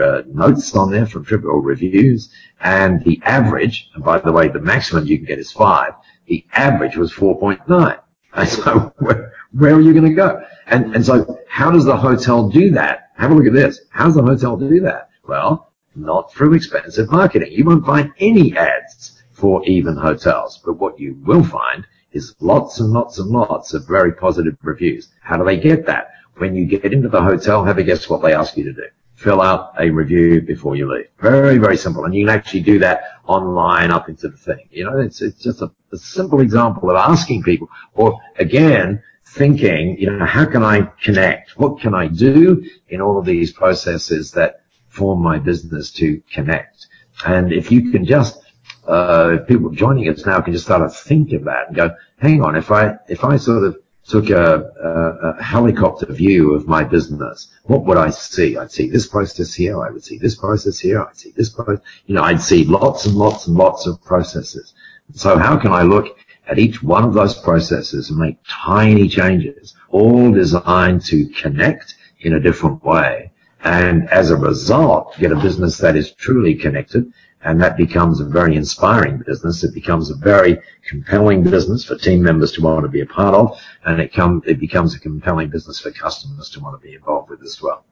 uh, 0.02 0.22
notes 0.26 0.74
on 0.74 0.90
there 0.90 1.04
from 1.04 1.26
Trip 1.26 1.44
or 1.44 1.60
reviews, 1.60 2.30
and 2.60 3.04
the 3.04 3.20
average. 3.22 3.90
And 3.94 4.02
by 4.02 4.18
the 4.18 4.32
way, 4.32 4.48
the 4.48 4.60
maximum 4.60 5.06
you 5.06 5.18
can 5.18 5.26
get 5.26 5.38
is 5.38 5.52
five 5.52 5.92
the 6.26 6.44
average 6.52 6.96
was 6.96 7.12
4.9. 7.12 8.00
And 8.36 8.46
so 8.46 8.92
where, 8.98 9.32
where 9.52 9.74
are 9.74 9.80
you 9.80 9.94
going 9.94 10.04
to 10.04 10.14
go? 10.14 10.42
And, 10.66 10.94
and 10.94 11.06
so 11.06 11.38
how 11.48 11.70
does 11.70 11.86
the 11.86 11.96
hotel 11.96 12.50
do 12.50 12.70
that? 12.72 13.10
Have 13.16 13.30
a 13.30 13.34
look 13.34 13.46
at 13.46 13.54
this. 13.54 13.80
How 13.88 14.04
does 14.04 14.16
the 14.16 14.22
hotel 14.22 14.58
do 14.58 14.78
that? 14.80 15.08
Well, 15.26 15.72
not 15.94 16.30
through 16.34 16.52
expensive 16.52 17.10
marketing. 17.10 17.52
You 17.52 17.64
won't 17.64 17.86
find 17.86 18.12
any 18.18 18.54
ads 18.54 19.22
for 19.32 19.64
even 19.64 19.96
hotels, 19.96 20.60
but 20.62 20.74
what 20.74 21.00
you 21.00 21.16
will 21.24 21.44
find 21.44 21.86
is 22.12 22.34
lots 22.40 22.78
and 22.78 22.90
lots 22.90 23.18
and 23.18 23.30
lots 23.30 23.72
of 23.72 23.88
very 23.88 24.12
positive 24.12 24.58
reviews. 24.62 25.08
How 25.22 25.38
do 25.38 25.44
they 25.44 25.58
get 25.58 25.86
that? 25.86 26.10
When 26.36 26.54
you 26.54 26.66
get 26.66 26.92
into 26.92 27.08
the 27.08 27.22
hotel, 27.22 27.64
have 27.64 27.78
a 27.78 27.82
guess 27.82 28.10
what 28.10 28.20
they 28.20 28.34
ask 28.34 28.54
you 28.58 28.64
to 28.64 28.72
do 28.74 28.86
fill 29.16 29.40
out 29.40 29.72
a 29.80 29.90
review 29.90 30.42
before 30.42 30.76
you 30.76 30.92
leave. 30.92 31.08
Very, 31.18 31.58
very 31.58 31.76
simple. 31.76 32.04
And 32.04 32.14
you 32.14 32.26
can 32.26 32.34
actually 32.34 32.60
do 32.60 32.78
that 32.80 33.02
online 33.24 33.90
up 33.90 34.08
into 34.08 34.28
the 34.28 34.36
thing. 34.36 34.68
You 34.70 34.84
know, 34.84 34.98
it's, 34.98 35.22
it's 35.22 35.42
just 35.42 35.62
a, 35.62 35.72
a 35.90 35.96
simple 35.96 36.40
example 36.40 36.90
of 36.90 36.96
asking 36.96 37.42
people 37.42 37.68
or 37.94 38.20
again, 38.38 39.02
thinking, 39.28 39.98
you 39.98 40.10
know, 40.10 40.24
how 40.24 40.46
can 40.46 40.62
I 40.62 40.82
connect? 41.02 41.58
What 41.58 41.80
can 41.80 41.94
I 41.94 42.06
do 42.08 42.64
in 42.88 43.00
all 43.00 43.18
of 43.18 43.26
these 43.26 43.52
processes 43.52 44.30
that 44.32 44.62
form 44.88 45.22
my 45.22 45.38
business 45.38 45.90
to 45.92 46.22
connect? 46.30 46.86
And 47.24 47.52
if 47.52 47.72
you 47.72 47.90
can 47.90 48.04
just, 48.04 48.38
uh, 48.86 49.38
people 49.48 49.70
joining 49.70 50.08
us 50.08 50.24
now 50.24 50.40
can 50.40 50.52
just 50.52 50.66
start 50.66 50.82
to 50.82 50.96
think 50.96 51.32
of 51.32 51.44
that 51.44 51.68
and 51.68 51.76
go, 51.76 51.94
hang 52.18 52.42
on, 52.42 52.54
if 52.56 52.70
I, 52.70 52.96
if 53.08 53.24
I 53.24 53.36
sort 53.36 53.64
of 53.64 53.78
took 54.08 54.30
a, 54.30 54.70
a, 54.82 55.28
a, 55.30 55.42
helicopter 55.42 56.06
view 56.12 56.54
of 56.54 56.66
my 56.68 56.84
business, 56.84 57.48
what 57.64 57.84
would 57.84 57.96
I 57.96 58.10
see? 58.10 58.56
I'd 58.56 58.70
see 58.70 58.88
this 58.88 59.06
process 59.06 59.52
here. 59.52 59.82
I 59.82 59.90
would 59.90 60.04
see 60.04 60.18
this 60.18 60.36
process 60.36 60.78
here. 60.78 61.02
I'd 61.02 61.16
see 61.16 61.32
this 61.32 61.50
process. 61.50 61.80
You 62.06 62.14
know, 62.14 62.22
I'd 62.22 62.40
see 62.40 62.64
lots 62.64 63.06
and 63.06 63.16
lots 63.16 63.46
and 63.46 63.56
lots 63.56 63.86
of 63.86 64.02
processes. 64.04 64.74
So 65.14 65.38
how 65.38 65.56
can 65.56 65.72
I 65.72 65.82
look 65.82 66.18
at 66.46 66.58
each 66.58 66.82
one 66.82 67.04
of 67.04 67.14
those 67.14 67.36
processes 67.38 68.10
and 68.10 68.18
make 68.18 68.36
tiny 68.48 69.08
changes, 69.08 69.74
all 69.88 70.32
designed 70.32 71.04
to 71.06 71.26
connect 71.28 71.96
in 72.20 72.34
a 72.34 72.40
different 72.40 72.84
way? 72.84 73.32
And 73.64 74.08
as 74.10 74.30
a 74.30 74.36
result, 74.36 75.16
get 75.18 75.32
a 75.32 75.36
business 75.36 75.78
that 75.78 75.96
is 75.96 76.12
truly 76.12 76.54
connected 76.54 77.12
and 77.46 77.62
that 77.62 77.76
becomes 77.76 78.18
a 78.20 78.24
very 78.24 78.56
inspiring 78.56 79.22
business. 79.24 79.62
It 79.62 79.72
becomes 79.72 80.10
a 80.10 80.16
very 80.16 80.58
compelling 80.84 81.44
business 81.44 81.84
for 81.84 81.96
team 81.96 82.20
members 82.20 82.50
to 82.52 82.60
want 82.60 82.82
to 82.82 82.88
be 82.88 83.02
a 83.02 83.06
part 83.06 83.34
of, 83.34 83.56
and 83.84 84.00
it, 84.00 84.12
come, 84.12 84.42
it 84.46 84.58
becomes 84.58 84.96
a 84.96 85.00
compelling 85.00 85.48
business 85.48 85.78
for 85.78 85.92
customers 85.92 86.50
to 86.50 86.60
want 86.60 86.80
to 86.80 86.84
be 86.84 86.94
involved 86.94 87.30
with 87.30 87.42
as 87.42 87.62
well. 87.62 87.84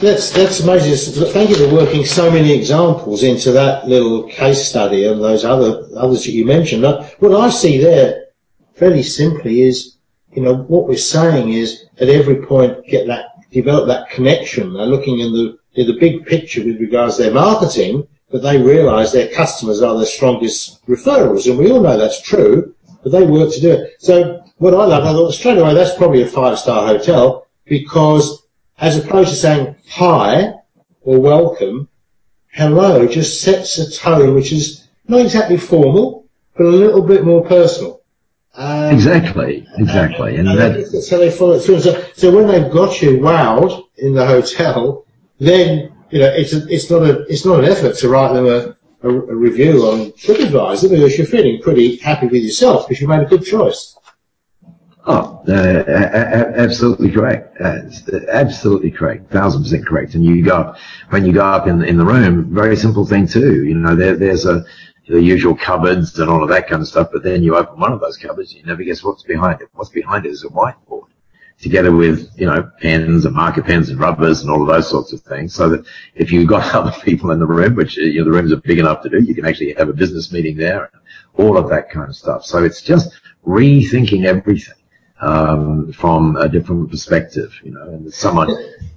That's 0.00 0.30
that's 0.30 0.60
amazing. 0.60 1.26
Thank 1.26 1.50
you 1.50 1.56
for 1.56 1.72
working 1.72 2.04
so 2.04 2.30
many 2.30 2.52
examples 2.52 3.22
into 3.22 3.52
that 3.52 3.86
little 3.86 4.24
case 4.24 4.66
study 4.66 5.04
and 5.04 5.22
those 5.22 5.44
other 5.44 5.86
others 5.96 6.24
that 6.24 6.32
you 6.32 6.46
mentioned. 6.46 6.82
What 6.82 7.38
I 7.38 7.50
see 7.50 7.78
there, 7.78 8.28
fairly 8.74 9.02
simply, 9.02 9.60
is 9.62 9.96
you 10.32 10.42
know 10.42 10.54
what 10.54 10.88
we're 10.88 10.96
saying 10.96 11.52
is 11.52 11.84
at 12.00 12.08
every 12.08 12.36
point 12.46 12.84
get 12.86 13.06
that 13.08 13.26
develop 13.50 13.86
that 13.88 14.08
connection. 14.10 14.72
They're 14.72 14.86
looking 14.86 15.20
in 15.20 15.32
the 15.32 15.58
in 15.74 15.86
the 15.86 16.00
big 16.00 16.26
picture 16.26 16.64
with 16.64 16.80
regards 16.80 17.16
to 17.16 17.24
their 17.24 17.34
marketing, 17.34 18.08
but 18.30 18.42
they 18.42 18.60
realise 18.60 19.12
their 19.12 19.28
customers 19.28 19.82
are 19.82 19.96
their 19.96 20.06
strongest 20.06 20.84
referrals, 20.86 21.48
and 21.48 21.58
we 21.58 21.70
all 21.70 21.80
know 21.80 21.96
that's 21.96 22.22
true, 22.22 22.74
but 23.02 23.12
they 23.12 23.26
work 23.26 23.52
to 23.52 23.60
do 23.60 23.72
it. 23.72 23.96
So 23.98 24.42
what 24.58 24.74
I 24.74 24.84
love, 24.84 25.04
I 25.04 25.12
thought 25.12 25.32
straight 25.32 25.58
away 25.58 25.74
that's 25.74 25.96
probably 25.96 26.22
a 26.22 26.26
five-star 26.26 26.86
hotel 26.86 27.46
because 27.64 28.42
as 28.78 28.98
opposed 28.98 29.30
to 29.30 29.36
saying 29.36 29.76
hi 29.88 30.52
or 31.02 31.20
welcome, 31.20 31.88
hello 32.52 33.06
just 33.06 33.40
sets 33.40 33.78
a 33.78 33.90
tone 33.90 34.34
which 34.34 34.52
is 34.52 34.88
not 35.08 35.20
exactly 35.20 35.56
formal, 35.56 36.26
but 36.56 36.66
a 36.66 36.70
little 36.70 37.02
bit 37.02 37.24
more 37.24 37.44
personal. 37.44 38.00
Um, 38.54 38.92
exactly, 38.92 39.66
exactly. 39.78 40.36
And, 40.36 40.48
and, 40.48 40.60
and 40.60 40.84
that, 40.84 41.02
so 41.02 41.18
they 41.18 41.30
follow 41.30 41.54
it 41.54 41.60
through. 41.60 41.80
So, 41.80 42.04
so 42.14 42.34
when 42.34 42.46
they've 42.46 42.70
got 42.70 43.00
you 43.00 43.18
wowed 43.18 43.84
in 43.96 44.14
the 44.14 44.26
hotel, 44.26 45.06
then 45.38 45.92
you 46.10 46.20
know, 46.20 46.26
it's 46.28 46.52
a, 46.52 46.66
it's 46.68 46.90
not 46.90 47.02
a 47.02 47.22
it's 47.22 47.44
not 47.44 47.60
an 47.60 47.66
effort 47.66 47.96
to 47.98 48.08
write 48.08 48.32
them 48.32 48.46
a, 48.46 48.76
a, 49.02 49.08
a 49.08 49.34
review 49.34 49.82
on 49.82 50.12
TripAdvisor 50.12 50.90
because 50.90 51.16
you're 51.16 51.26
feeling 51.26 51.60
pretty 51.62 51.96
happy 51.96 52.26
with 52.26 52.42
yourself 52.42 52.88
because 52.88 53.00
you 53.00 53.08
made 53.08 53.22
a 53.22 53.26
good 53.26 53.44
choice. 53.44 53.96
Oh, 55.06 55.42
uh, 55.48 55.84
absolutely 56.56 57.10
correct. 57.10 57.58
Uh, 57.60 57.80
absolutely 58.30 58.90
correct. 58.90 59.30
Thousand 59.30 59.62
percent 59.62 59.86
correct. 59.86 60.14
And 60.14 60.24
you 60.24 60.44
go 60.44 60.74
when 61.08 61.24
you 61.24 61.32
go 61.32 61.44
up 61.44 61.66
in 61.66 61.82
in 61.84 61.96
the 61.96 62.04
room, 62.04 62.52
very 62.52 62.76
simple 62.76 63.06
thing 63.06 63.26
too. 63.26 63.64
You 63.64 63.74
know, 63.74 63.94
there, 63.94 64.16
there's 64.16 64.46
a 64.46 64.64
the 65.08 65.20
usual 65.20 65.56
cupboards 65.56 66.18
and 66.18 66.30
all 66.30 66.42
of 66.42 66.48
that 66.50 66.68
kind 66.68 66.82
of 66.82 66.88
stuff. 66.88 67.08
But 67.12 67.22
then 67.22 67.42
you 67.42 67.56
open 67.56 67.80
one 67.80 67.92
of 67.92 68.00
those 68.00 68.16
cupboards, 68.16 68.54
you 68.54 68.62
never 68.64 68.82
guess 68.82 69.02
what's 69.02 69.24
behind 69.24 69.60
it. 69.60 69.68
What's 69.72 69.90
behind 69.90 70.26
it 70.26 70.30
is 70.30 70.44
a 70.44 70.48
whiteboard 70.48 70.99
together 71.60 71.92
with, 71.94 72.30
you 72.36 72.46
know, 72.46 72.70
pens 72.80 73.26
and 73.26 73.34
marker 73.34 73.62
pens 73.62 73.90
and 73.90 74.00
rubbers 74.00 74.42
and 74.42 74.50
all 74.50 74.62
of 74.62 74.68
those 74.68 74.88
sorts 74.88 75.12
of 75.12 75.20
things. 75.20 75.54
So 75.54 75.68
that 75.68 75.86
if 76.14 76.32
you've 76.32 76.48
got 76.48 76.74
other 76.74 76.92
people 77.02 77.30
in 77.30 77.38
the 77.38 77.46
room, 77.46 77.74
which, 77.74 77.96
you 77.96 78.18
know, 78.18 78.24
the 78.24 78.30
rooms 78.30 78.52
are 78.52 78.56
big 78.56 78.78
enough 78.78 79.02
to 79.02 79.08
do, 79.08 79.22
you 79.22 79.34
can 79.34 79.44
actually 79.44 79.74
have 79.74 79.88
a 79.88 79.92
business 79.92 80.32
meeting 80.32 80.56
there 80.56 80.90
and 80.92 81.02
all 81.34 81.56
of 81.56 81.68
that 81.68 81.90
kind 81.90 82.08
of 82.08 82.16
stuff. 82.16 82.44
So 82.44 82.64
it's 82.64 82.82
just 82.82 83.12
rethinking 83.46 84.24
everything, 84.26 84.74
um, 85.20 85.92
from 85.92 86.36
a 86.36 86.48
different 86.48 86.90
perspective, 86.90 87.54
you 87.62 87.72
know, 87.72 87.82
and 87.82 88.12
someone, 88.12 88.50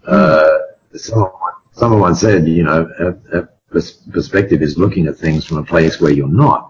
uh, 0.06 0.58
someone, 0.96 1.32
someone 1.72 2.16
said, 2.16 2.48
you 2.48 2.64
know, 2.64 2.90
a, 3.00 3.40
a 3.40 3.48
perspective 4.12 4.62
is 4.62 4.78
looking 4.78 5.08
at 5.08 5.18
things 5.18 5.46
from 5.46 5.58
a 5.58 5.64
place 5.64 6.00
where 6.00 6.12
you're 6.12 6.28
not 6.28 6.70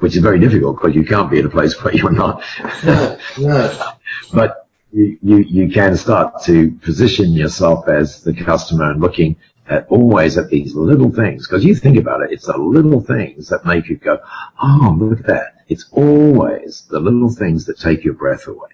which 0.00 0.16
is 0.16 0.22
very 0.22 0.38
difficult 0.38 0.80
because 0.80 0.96
you 0.96 1.04
can't 1.04 1.30
be 1.30 1.38
at 1.38 1.44
a 1.44 1.50
place 1.50 1.74
where 1.84 1.94
you're 1.94 2.10
not. 2.10 2.42
no, 2.84 3.18
no. 3.38 3.92
But 4.32 4.66
you, 4.92 5.18
you, 5.22 5.70
can 5.70 5.96
start 5.96 6.42
to 6.44 6.72
position 6.82 7.32
yourself 7.32 7.88
as 7.88 8.22
the 8.22 8.34
customer 8.34 8.90
and 8.90 9.00
looking 9.00 9.36
at 9.68 9.86
always 9.88 10.36
at 10.36 10.48
these 10.48 10.74
little 10.74 11.10
things. 11.12 11.46
Because 11.46 11.64
you 11.64 11.74
think 11.74 11.96
about 11.96 12.22
it, 12.22 12.32
it's 12.32 12.46
the 12.46 12.58
little 12.58 13.00
things 13.00 13.48
that 13.48 13.64
make 13.64 13.88
you 13.88 13.96
go, 13.96 14.18
oh, 14.62 14.96
look 14.98 15.20
at 15.20 15.26
that. 15.26 15.64
It's 15.68 15.86
always 15.92 16.82
the 16.90 16.98
little 16.98 17.30
things 17.30 17.64
that 17.66 17.78
take 17.78 18.04
your 18.04 18.14
breath 18.14 18.48
away. 18.48 18.70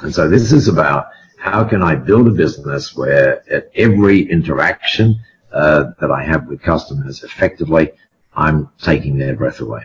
And 0.00 0.14
so 0.14 0.28
this 0.28 0.52
is 0.52 0.68
about 0.68 1.08
how 1.38 1.64
can 1.64 1.82
I 1.82 1.94
build 1.94 2.26
a 2.28 2.30
business 2.30 2.96
where 2.96 3.42
at 3.52 3.70
every 3.74 4.30
interaction 4.30 5.20
uh, 5.52 5.90
that 6.00 6.10
I 6.10 6.24
have 6.24 6.46
with 6.46 6.62
customers, 6.62 7.22
effectively, 7.22 7.92
I'm 8.34 8.70
taking 8.78 9.18
their 9.18 9.36
breath 9.36 9.60
away. 9.60 9.84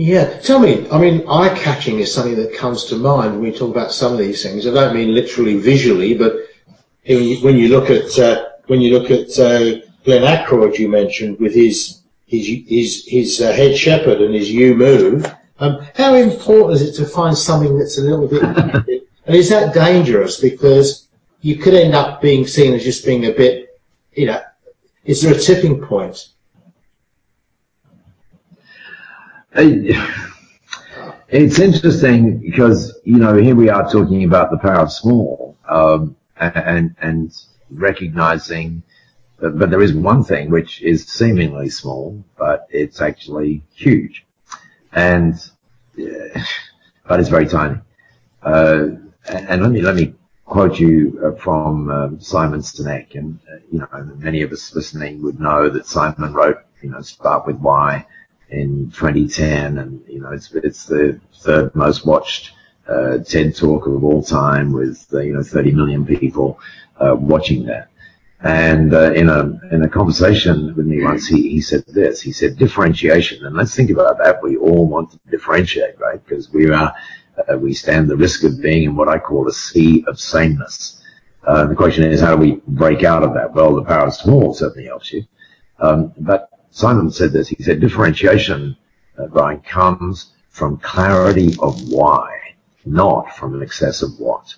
Yeah, 0.00 0.38
tell 0.38 0.60
me. 0.60 0.88
I 0.92 0.98
mean, 1.00 1.26
eye 1.28 1.52
catching 1.58 1.98
is 1.98 2.14
something 2.14 2.36
that 2.36 2.54
comes 2.54 2.84
to 2.84 2.94
mind 2.94 3.32
when 3.32 3.42
we 3.42 3.50
talk 3.50 3.72
about 3.72 3.90
some 3.90 4.12
of 4.12 4.18
these 4.18 4.44
things. 4.44 4.64
I 4.64 4.70
don't 4.72 4.94
mean 4.94 5.12
literally 5.12 5.56
visually, 5.56 6.16
but 6.16 6.36
when 7.04 7.56
you 7.56 7.68
look 7.68 7.90
at 7.90 8.16
uh, 8.16 8.44
when 8.68 8.80
you 8.80 8.96
look 8.96 9.10
at 9.10 9.36
uh, 9.40 9.80
Glenn 10.04 10.22
Ackroyd, 10.22 10.78
you 10.78 10.88
mentioned 10.88 11.40
with 11.40 11.52
his 11.52 12.02
his 12.26 12.46
his 12.68 13.06
his 13.08 13.40
uh, 13.40 13.50
head 13.50 13.76
shepherd 13.76 14.20
and 14.20 14.36
his 14.36 14.50
EweMove. 14.50 15.36
Um, 15.58 15.84
how 15.96 16.14
important 16.14 16.80
is 16.80 16.88
it 16.88 17.02
to 17.02 17.04
find 17.04 17.36
something 17.36 17.76
that's 17.76 17.98
a 17.98 18.02
little 18.02 18.28
bit, 18.28 18.42
and 19.26 19.34
is 19.34 19.48
that 19.48 19.74
dangerous 19.74 20.40
because 20.40 21.08
you 21.40 21.56
could 21.56 21.74
end 21.74 21.96
up 21.96 22.22
being 22.22 22.46
seen 22.46 22.72
as 22.72 22.84
just 22.84 23.04
being 23.04 23.26
a 23.26 23.32
bit, 23.32 23.80
you 24.12 24.26
know, 24.26 24.40
is 25.04 25.22
there 25.22 25.34
a 25.34 25.38
tipping 25.40 25.80
point? 25.80 26.28
It's 31.30 31.58
interesting 31.58 32.38
because 32.38 32.98
you 33.04 33.16
know 33.16 33.34
here 33.34 33.56
we 33.56 33.68
are 33.68 33.90
talking 33.90 34.24
about 34.24 34.50
the 34.50 34.58
power 34.58 34.80
of 34.80 34.92
small 34.92 35.56
um, 35.68 36.16
and 36.36 36.94
and 37.00 37.36
recognizing, 37.70 38.82
but, 39.38 39.58
but 39.58 39.70
there 39.70 39.82
is 39.82 39.92
one 39.92 40.22
thing 40.22 40.50
which 40.50 40.80
is 40.82 41.06
seemingly 41.06 41.70
small, 41.70 42.24
but 42.38 42.66
it's 42.70 43.00
actually 43.00 43.62
huge, 43.74 44.24
and 44.92 45.34
but 47.08 47.18
it's 47.20 47.28
very 47.28 47.46
tiny. 47.46 47.80
Uh, 48.42 48.90
and 49.28 49.60
let 49.60 49.72
me 49.72 49.82
let 49.82 49.96
me 49.96 50.14
quote 50.44 50.78
you 50.78 51.20
uh, 51.22 51.36
from 51.36 51.90
uh, 51.90 52.10
Simon 52.20 52.60
Sinek, 52.60 53.16
and 53.16 53.40
uh, 53.52 53.56
you 53.72 53.80
know 53.80 54.16
many 54.18 54.42
of 54.42 54.52
us 54.52 54.72
listening 54.74 55.20
would 55.22 55.40
know 55.40 55.68
that 55.68 55.84
Simon 55.86 56.32
wrote, 56.32 56.58
you 56.80 56.90
know, 56.90 57.02
start 57.02 57.44
with 57.46 57.56
why 57.56 58.06
in 58.50 58.90
2010, 58.90 59.78
and 59.78 60.04
you 60.08 60.20
know 60.20 60.30
it's 60.30 60.52
it's 60.54 60.86
the 60.86 61.20
third 61.40 61.74
most 61.74 62.06
watched 62.06 62.52
uh, 62.88 63.18
TED 63.18 63.56
talk 63.56 63.86
of 63.86 64.02
all 64.04 64.22
time 64.22 64.72
with 64.72 65.06
uh, 65.12 65.20
you 65.20 65.34
know 65.34 65.42
30 65.42 65.72
million 65.72 66.06
people 66.06 66.58
uh, 66.98 67.14
watching 67.18 67.66
that. 67.66 67.90
And 68.40 68.94
uh, 68.94 69.12
in 69.14 69.28
a 69.28 69.58
in 69.72 69.82
a 69.82 69.88
conversation 69.88 70.74
with 70.76 70.86
me 70.86 71.02
once, 71.02 71.26
he, 71.26 71.50
he 71.50 71.60
said 71.60 71.84
this. 71.88 72.20
He 72.20 72.32
said 72.32 72.56
differentiation, 72.56 73.44
and 73.44 73.56
let's 73.56 73.74
think 73.74 73.90
about 73.90 74.18
that. 74.18 74.42
We 74.42 74.56
all 74.56 74.86
want 74.86 75.10
to 75.10 75.18
differentiate, 75.28 75.98
right? 75.98 76.24
Because 76.24 76.48
we 76.50 76.70
are 76.70 76.94
uh, 77.36 77.58
we 77.58 77.74
stand 77.74 78.08
the 78.08 78.16
risk 78.16 78.44
of 78.44 78.60
being 78.62 78.84
in 78.84 78.96
what 78.96 79.08
I 79.08 79.18
call 79.18 79.48
a 79.48 79.52
sea 79.52 80.04
of 80.06 80.20
sameness. 80.20 81.02
Uh, 81.46 81.66
the 81.66 81.74
question 81.74 82.04
is, 82.04 82.20
how 82.20 82.36
do 82.36 82.40
we 82.40 82.60
break 82.68 83.02
out 83.02 83.22
of 83.22 83.34
that? 83.34 83.54
Well, 83.54 83.74
the 83.74 83.84
power 83.84 84.06
of 84.06 84.14
small 84.14 84.54
certainly 84.54 84.86
helps 84.86 85.12
you. 85.12 85.24
Um, 85.80 86.12
but 86.18 86.50
Simon 86.70 87.10
said 87.10 87.32
this. 87.32 87.48
He 87.48 87.62
said 87.62 87.80
differentiation, 87.80 88.76
uh, 89.18 89.26
Brian, 89.26 89.60
comes 89.60 90.32
from 90.50 90.78
clarity 90.78 91.54
of 91.60 91.88
why, 91.88 92.54
not 92.84 93.34
from 93.36 93.54
an 93.54 93.62
excess 93.62 94.02
of 94.02 94.18
what. 94.18 94.54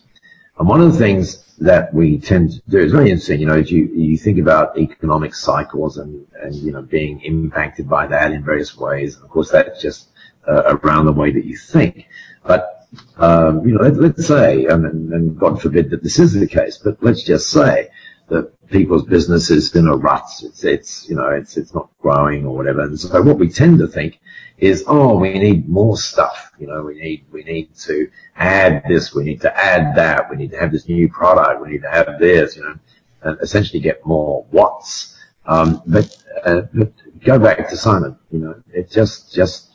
And 0.59 0.69
one 0.69 0.81
of 0.81 0.93
the 0.93 0.99
things 0.99 1.45
that 1.59 1.93
we 1.93 2.19
tend 2.19 2.53
to 2.53 2.61
do 2.69 2.79
is 2.79 2.93
very 2.93 3.11
interesting. 3.11 3.41
You 3.41 3.47
know, 3.47 3.59
as 3.59 3.71
you, 3.71 3.87
you 3.87 4.17
think 4.17 4.39
about 4.39 4.79
economic 4.79 5.35
cycles 5.35 5.99
and, 5.99 6.27
and, 6.43 6.55
you 6.55 6.73
know, 6.73 6.83
being 6.83 7.21
impacted 7.21 7.89
by 7.89 8.07
that 8.07 8.33
in 8.33 8.45
various 8.45 8.77
ways. 8.77 9.17
Of 9.17 9.29
course, 9.29 9.51
that's 9.51 9.81
just 9.81 10.09
uh, 10.49 10.79
around 10.83 11.07
the 11.07 11.13
way 11.13 11.31
that 11.33 11.45
you 11.45 11.57
think. 11.57 12.07
But, 12.45 12.89
um, 13.19 13.67
you 13.67 13.75
know, 13.75 13.83
let, 13.83 14.19
us 14.19 14.27
say, 14.27 14.65
and, 14.67 14.85
and 15.13 15.39
God 15.39 15.61
forbid 15.61 15.91
that 15.91 16.03
this 16.03 16.19
is 16.19 16.33
the 16.33 16.47
case, 16.47 16.79
but 16.79 17.03
let's 17.03 17.23
just 17.23 17.51
say 17.51 17.89
that 18.31 18.69
people's 18.69 19.05
business 19.05 19.51
is 19.51 19.75
in 19.75 19.87
a 19.87 19.97
rut. 19.97 20.25
It's, 20.43 20.65
it's, 20.65 21.09
you 21.09 21.17
know, 21.17 21.29
it's, 21.29 21.57
it's 21.57 21.75
not 21.75 21.91
growing 22.01 22.47
or 22.47 22.57
whatever. 22.57 22.83
And 22.83 22.99
so 22.99 23.21
what 23.23 23.39
we 23.39 23.49
tend 23.49 23.79
to 23.81 23.89
think 23.89 24.21
is, 24.59 24.85
oh, 24.87 25.19
we 25.19 25.39
need 25.39 25.69
more 25.69 25.97
stuff. 25.97 26.53
You 26.59 26.69
know, 26.69 26.83
we 26.83 26.95
need, 26.99 27.27
we 27.31 27.43
need 27.45 27.75
to 27.81 28.09
add 28.37 28.85
this. 28.89 29.15
We 29.15 29.25
need 29.25 29.41
to 29.43 29.57
add 29.57 29.97
that. 29.97 30.31
We 30.31 30.37
need 30.37 30.53
to 30.53 30.59
have 30.59 30.73
this 30.73 30.89
new 30.89 31.09
product. 31.09 31.61
We 31.61 31.73
need 31.73 31.83
to 31.83 31.91
have 31.91 32.19
this, 32.19 32.57
you 32.57 32.63
know, 32.63 32.77
and 33.23 33.39
essentially 33.41 33.81
get 33.81 34.07
more 34.07 34.47
what's. 34.51 35.17
Um, 35.47 35.83
but, 35.87 36.17
uh, 36.45 36.63
but 36.73 36.93
go 37.25 37.39
back 37.39 37.69
to 37.69 37.77
Simon, 37.77 38.17
you 38.31 38.39
know, 38.39 38.63
it 38.73 38.91
just, 38.91 39.35
just 39.35 39.71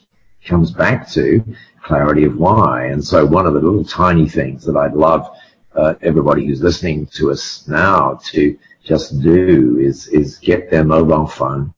comes 0.45 0.71
back 0.71 1.09
to 1.09 1.43
clarity 1.83 2.23
of 2.23 2.37
why. 2.37 2.85
And 2.85 3.03
so 3.03 3.25
one 3.25 3.45
of 3.45 3.53
the 3.53 3.59
little 3.59 3.83
tiny 3.83 4.29
things 4.29 4.63
that 4.65 4.77
I'd 4.77 4.93
love 4.93 5.35
uh, 5.75 5.95
everybody 6.01 6.45
who's 6.45 6.61
listening 6.61 7.05
to 7.07 7.31
us 7.31 7.67
now 7.67 8.19
to 8.23 8.57
just 8.83 9.21
do 9.21 9.79
is 9.79 10.07
is 10.07 10.37
get 10.37 10.69
their 10.69 10.83
mobile 10.83 11.27
phone 11.27 11.73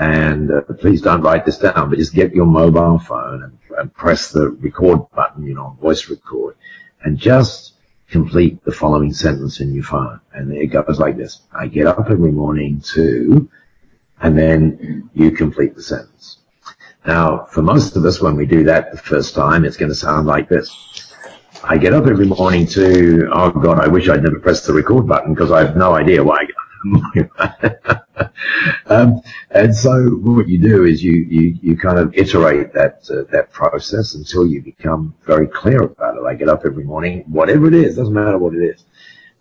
and 0.00 0.50
uh, 0.50 0.62
please 0.78 1.02
don't 1.02 1.20
write 1.20 1.44
this 1.44 1.58
down, 1.58 1.90
but 1.90 1.98
just 1.98 2.14
get 2.14 2.34
your 2.34 2.46
mobile 2.46 2.98
phone 2.98 3.42
and, 3.42 3.58
and 3.78 3.94
press 3.94 4.32
the 4.32 4.48
record 4.48 5.00
button, 5.14 5.44
you 5.44 5.54
know, 5.54 5.76
voice 5.78 6.08
record, 6.08 6.56
and 7.02 7.18
just 7.18 7.74
complete 8.08 8.64
the 8.64 8.72
following 8.72 9.12
sentence 9.12 9.60
in 9.60 9.74
your 9.74 9.84
phone. 9.84 10.18
And 10.32 10.52
it 10.52 10.68
goes 10.68 10.98
like 10.98 11.18
this. 11.18 11.42
I 11.52 11.66
get 11.66 11.86
up 11.86 12.10
every 12.10 12.32
morning 12.32 12.80
to, 12.94 13.48
and 14.22 14.38
then 14.38 15.10
you 15.12 15.32
complete 15.32 15.74
the 15.74 15.82
sentence. 15.82 16.38
Now, 17.06 17.46
for 17.50 17.60
most 17.60 17.94
of 17.94 18.04
us, 18.06 18.22
when 18.22 18.36
we 18.36 18.46
do 18.46 18.64
that 18.64 18.92
the 18.92 18.98
first 18.98 19.34
time, 19.34 19.66
it's 19.66 19.76
going 19.76 19.90
to 19.90 19.94
sound 19.94 20.26
like 20.26 20.48
this. 20.48 20.74
I 21.62 21.76
get 21.76 21.92
up 21.92 22.06
every 22.06 22.26
morning 22.26 22.66
to, 22.68 23.28
oh 23.32 23.50
God, 23.50 23.80
I 23.80 23.86
wish 23.86 24.08
I'd 24.08 24.22
never 24.22 24.40
pressed 24.40 24.66
the 24.66 24.72
record 24.72 25.06
button 25.06 25.34
because 25.34 25.52
I 25.52 25.60
have 25.60 25.76
no 25.76 25.94
idea 25.94 26.24
why 26.24 26.38
I 26.38 26.46
get 26.46 26.54
um, 28.86 29.20
and 29.50 29.74
so 29.74 30.08
what 30.22 30.48
you 30.48 30.58
do 30.58 30.84
is 30.84 31.04
you, 31.04 31.12
you, 31.12 31.58
you 31.60 31.76
kind 31.76 31.98
of 31.98 32.14
iterate 32.14 32.72
that, 32.72 33.06
uh, 33.10 33.30
that 33.30 33.52
process 33.52 34.14
until 34.14 34.46
you 34.46 34.62
become 34.62 35.14
very 35.26 35.46
clear 35.46 35.82
about 35.82 36.16
it. 36.16 36.22
I 36.22 36.34
get 36.34 36.48
up 36.48 36.62
every 36.64 36.84
morning, 36.84 37.24
whatever 37.28 37.68
it 37.68 37.74
is, 37.74 37.96
doesn't 37.96 38.14
matter 38.14 38.38
what 38.38 38.54
it 38.54 38.62
is. 38.62 38.86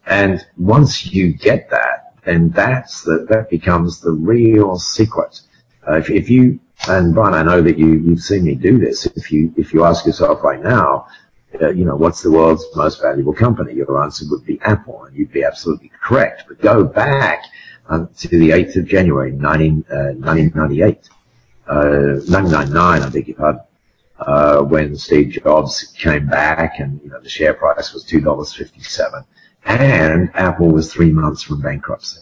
And 0.06 0.46
once 0.58 1.06
you 1.06 1.32
get 1.32 1.70
that, 1.70 2.16
then 2.26 2.50
that's 2.50 3.04
the, 3.04 3.26
that 3.30 3.50
becomes 3.50 4.02
the 4.02 4.12
real 4.12 4.78
secret. 4.78 5.40
Uh, 5.88 5.96
if, 5.96 6.10
if 6.10 6.30
you, 6.30 6.60
and 6.90 7.14
Brian, 7.14 7.34
I 7.34 7.44
know 7.44 7.62
that 7.62 7.78
you, 7.78 7.94
you've 7.94 8.22
seen 8.22 8.44
me 8.44 8.56
do 8.56 8.78
this. 8.78 9.06
If 9.06 9.32
you, 9.32 9.54
if 9.56 9.74
you 9.74 9.86
ask 9.86 10.06
yourself 10.06 10.44
right 10.44 10.62
now, 10.62 11.08
uh, 11.62 11.70
you 11.70 11.86
know, 11.86 11.96
what's 11.96 12.22
the 12.22 12.32
world's 12.32 12.66
most 12.76 13.02
valuable 13.02 13.34
company? 13.34 13.74
Your 13.74 14.04
answer 14.04 14.26
would 14.30 14.46
be 14.46 14.60
Apple, 14.62 15.06
and 15.06 15.16
you'd 15.16 15.32
be 15.32 15.44
absolutely 15.44 15.92
correct. 16.02 16.44
But 16.48 16.62
go 16.62 16.84
back 16.84 17.44
um, 17.88 18.10
to 18.18 18.28
the 18.28 18.52
8th 18.52 18.78
of 18.78 18.86
January, 18.88 19.32
19, 19.32 19.86
uh, 19.90 19.96
1998, 20.18 21.10
uh, 21.68 21.74
1999, 21.74 23.02
I 23.02 23.10
beg 23.10 23.28
your 23.28 23.38
pardon, 23.38 23.62
uh, 24.20 24.62
when 24.64 24.96
Steve 24.96 25.42
Jobs 25.44 25.94
came 25.98 26.28
back 26.28 26.80
and, 26.80 27.00
you 27.04 27.10
know, 27.10 27.20
the 27.20 27.30
share 27.30 27.54
price 27.54 27.94
was 27.94 28.06
$2.57 28.06 29.26
and 29.66 30.30
Apple 30.34 30.70
was 30.70 30.92
three 30.92 31.12
months 31.12 31.42
from 31.42 31.62
bankruptcy. 31.62 32.22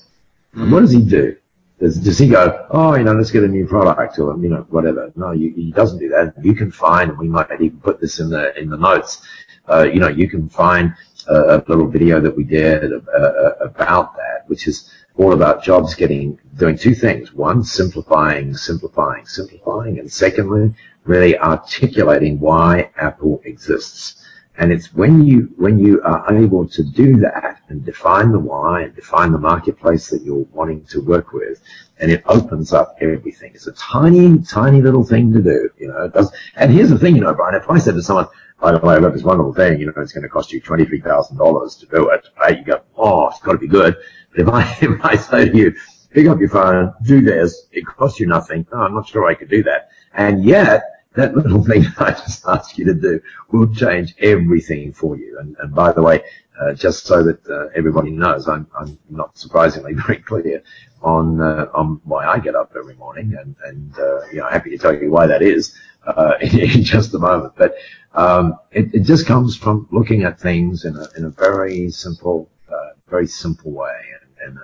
And 0.53 0.71
what 0.71 0.81
does 0.81 0.91
he 0.91 1.01
do? 1.01 1.35
Does, 1.79 1.97
does 1.97 2.17
he 2.17 2.27
go, 2.27 2.65
oh, 2.71 2.95
you 2.95 3.03
know, 3.03 3.13
let's 3.13 3.29
get 3.29 3.43
a 3.43 3.47
new 3.47 3.67
product 3.67 4.17
or, 4.17 4.35
you 4.37 4.49
know, 4.49 4.65
whatever? 4.69 5.11
No, 5.15 5.31
you, 5.31 5.53
he 5.53 5.71
doesn't 5.71 5.99
do 5.99 6.09
that. 6.09 6.33
You 6.43 6.55
can 6.55 6.71
find, 6.71 7.11
and 7.11 7.19
we 7.19 7.27
might 7.27 7.61
even 7.61 7.79
put 7.79 8.01
this 8.01 8.19
in 8.19 8.29
the, 8.29 8.57
in 8.59 8.69
the 8.69 8.77
notes, 8.77 9.21
uh, 9.69 9.83
you 9.83 9.99
know, 9.99 10.07
you 10.07 10.27
can 10.27 10.49
find 10.49 10.93
a, 11.27 11.57
a 11.57 11.63
little 11.67 11.87
video 11.87 12.19
that 12.19 12.35
we 12.35 12.43
did 12.43 12.93
uh, 12.93 13.19
uh, 13.19 13.53
about 13.61 14.15
that, 14.15 14.47
which 14.47 14.67
is 14.67 14.91
all 15.17 15.33
about 15.33 15.63
jobs 15.63 15.93
getting, 15.93 16.39
doing 16.55 16.77
two 16.77 16.95
things. 16.95 17.33
One, 17.33 17.63
simplifying, 17.63 18.55
simplifying, 18.55 19.25
simplifying. 19.25 19.99
And 19.99 20.11
secondly, 20.11 20.73
really 21.03 21.37
articulating 21.37 22.39
why 22.39 22.89
Apple 22.97 23.41
exists. 23.45 24.23
And 24.59 24.71
it's 24.71 24.93
when 24.93 25.23
you, 25.23 25.53
when 25.57 25.77
you 25.77 26.01
are 26.01 26.35
able 26.35 26.67
to 26.67 26.83
do 26.83 27.17
that 27.17 27.61
and 27.69 27.85
define 27.85 28.31
the 28.31 28.39
why 28.39 28.83
and 28.83 28.95
define 28.95 29.31
the 29.31 29.37
marketplace 29.37 30.09
that 30.09 30.23
you're 30.23 30.47
wanting 30.51 30.83
to 30.85 31.01
work 31.01 31.31
with, 31.31 31.61
and 31.99 32.11
it 32.11 32.23
opens 32.25 32.73
up 32.73 32.97
everything. 32.99 33.51
It's 33.53 33.67
a 33.67 33.73
tiny, 33.73 34.39
tiny 34.39 34.81
little 34.81 35.03
thing 35.03 35.31
to 35.33 35.41
do, 35.41 35.69
you 35.77 35.89
know. 35.89 36.11
And 36.55 36.71
here's 36.71 36.89
the 36.89 36.97
thing, 36.97 37.15
you 37.15 37.21
know, 37.21 37.33
Brian, 37.33 37.55
if 37.55 37.69
I 37.69 37.77
said 37.77 37.95
to 37.95 38.01
someone, 38.01 38.27
by 38.59 38.71
the 38.71 38.79
way, 38.79 38.95
I've 38.95 39.01
got 39.01 39.13
this 39.13 39.23
wonderful 39.23 39.53
thing, 39.53 39.79
you 39.79 39.85
know, 39.85 39.93
it's 39.97 40.13
going 40.13 40.23
to 40.23 40.29
cost 40.29 40.51
you 40.51 40.59
$23,000 40.61 41.79
to 41.79 41.85
do 41.85 42.09
it, 42.09 42.27
right? 42.39 42.57
You 42.57 42.63
go, 42.63 42.81
oh, 42.95 43.29
it's 43.29 43.39
got 43.39 43.51
to 43.51 43.57
be 43.59 43.67
good. 43.67 43.95
But 44.31 44.39
if 44.41 44.47
I, 44.47 44.77
if 44.81 45.05
I 45.05 45.15
say 45.15 45.49
to 45.49 45.55
you, 45.55 45.75
pick 46.09 46.25
up 46.27 46.39
your 46.39 46.49
phone, 46.49 46.93
do 47.03 47.21
this, 47.21 47.67
it 47.71 47.85
costs 47.85 48.19
you 48.19 48.25
nothing. 48.25 48.65
Oh, 48.71 48.79
I'm 48.79 48.95
not 48.95 49.07
sure 49.07 49.27
I 49.27 49.35
could 49.35 49.49
do 49.49 49.61
that. 49.63 49.89
And 50.13 50.43
yet, 50.43 50.81
that 51.17 51.35
little 51.35 51.63
thing 51.69 51.85
I 51.97 52.11
just 52.11 52.45
asked 52.47 52.77
you 52.77 52.85
to 52.85 52.93
do 52.93 53.19
will 53.51 53.73
change 53.73 54.15
everything 54.19 54.93
for 54.93 55.17
you. 55.17 55.37
And, 55.39 55.55
and 55.59 55.75
by 55.75 55.91
the 55.91 56.01
way, 56.01 56.23
uh, 56.61 56.73
just 56.73 57.05
so 57.05 57.23
that 57.23 57.45
uh, 57.49 57.67
everybody 57.75 58.11
knows, 58.11 58.47
I'm, 58.47 58.67
I'm 58.79 58.97
not 59.09 59.37
surprisingly 59.37 59.93
very 60.07 60.19
clear 60.19 60.63
on 61.03 61.39
uh, 61.41 61.67
on 61.75 62.01
why 62.05 62.25
I 62.25 62.39
get 62.39 62.55
up 62.55 62.73
every 62.75 62.95
morning, 62.95 63.35
and 63.39 63.55
and 63.65 63.93
uh, 63.99 64.25
you 64.31 64.37
know, 64.37 64.47
happy 64.47 64.71
to 64.71 64.77
tell 64.77 64.95
you 64.95 65.11
why 65.11 65.27
that 65.27 65.43
is 65.43 65.75
uh, 66.07 66.33
in, 66.41 66.59
in, 66.59 66.83
just 66.83 67.13
a 67.13 67.19
moment. 67.19 67.53
But 67.55 67.75
um, 68.13 68.57
it, 68.71 68.95
it, 68.95 69.03
just 69.03 69.27
comes 69.27 69.55
from 69.55 69.87
looking 69.91 70.23
at 70.23 70.39
things 70.39 70.85
in 70.85 70.95
a 70.95 71.07
in 71.15 71.25
a 71.25 71.29
very 71.29 71.91
simple, 71.91 72.49
uh, 72.71 72.93
very 73.07 73.27
simple 73.27 73.71
way, 73.71 73.95
and 74.43 74.57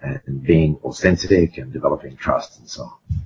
and, 0.00 0.20
and 0.26 0.42
being 0.42 0.76
authentic 0.82 1.58
and 1.58 1.72
developing 1.72 2.16
trust 2.16 2.58
and 2.58 2.68
so 2.68 2.82
on. 2.82 3.25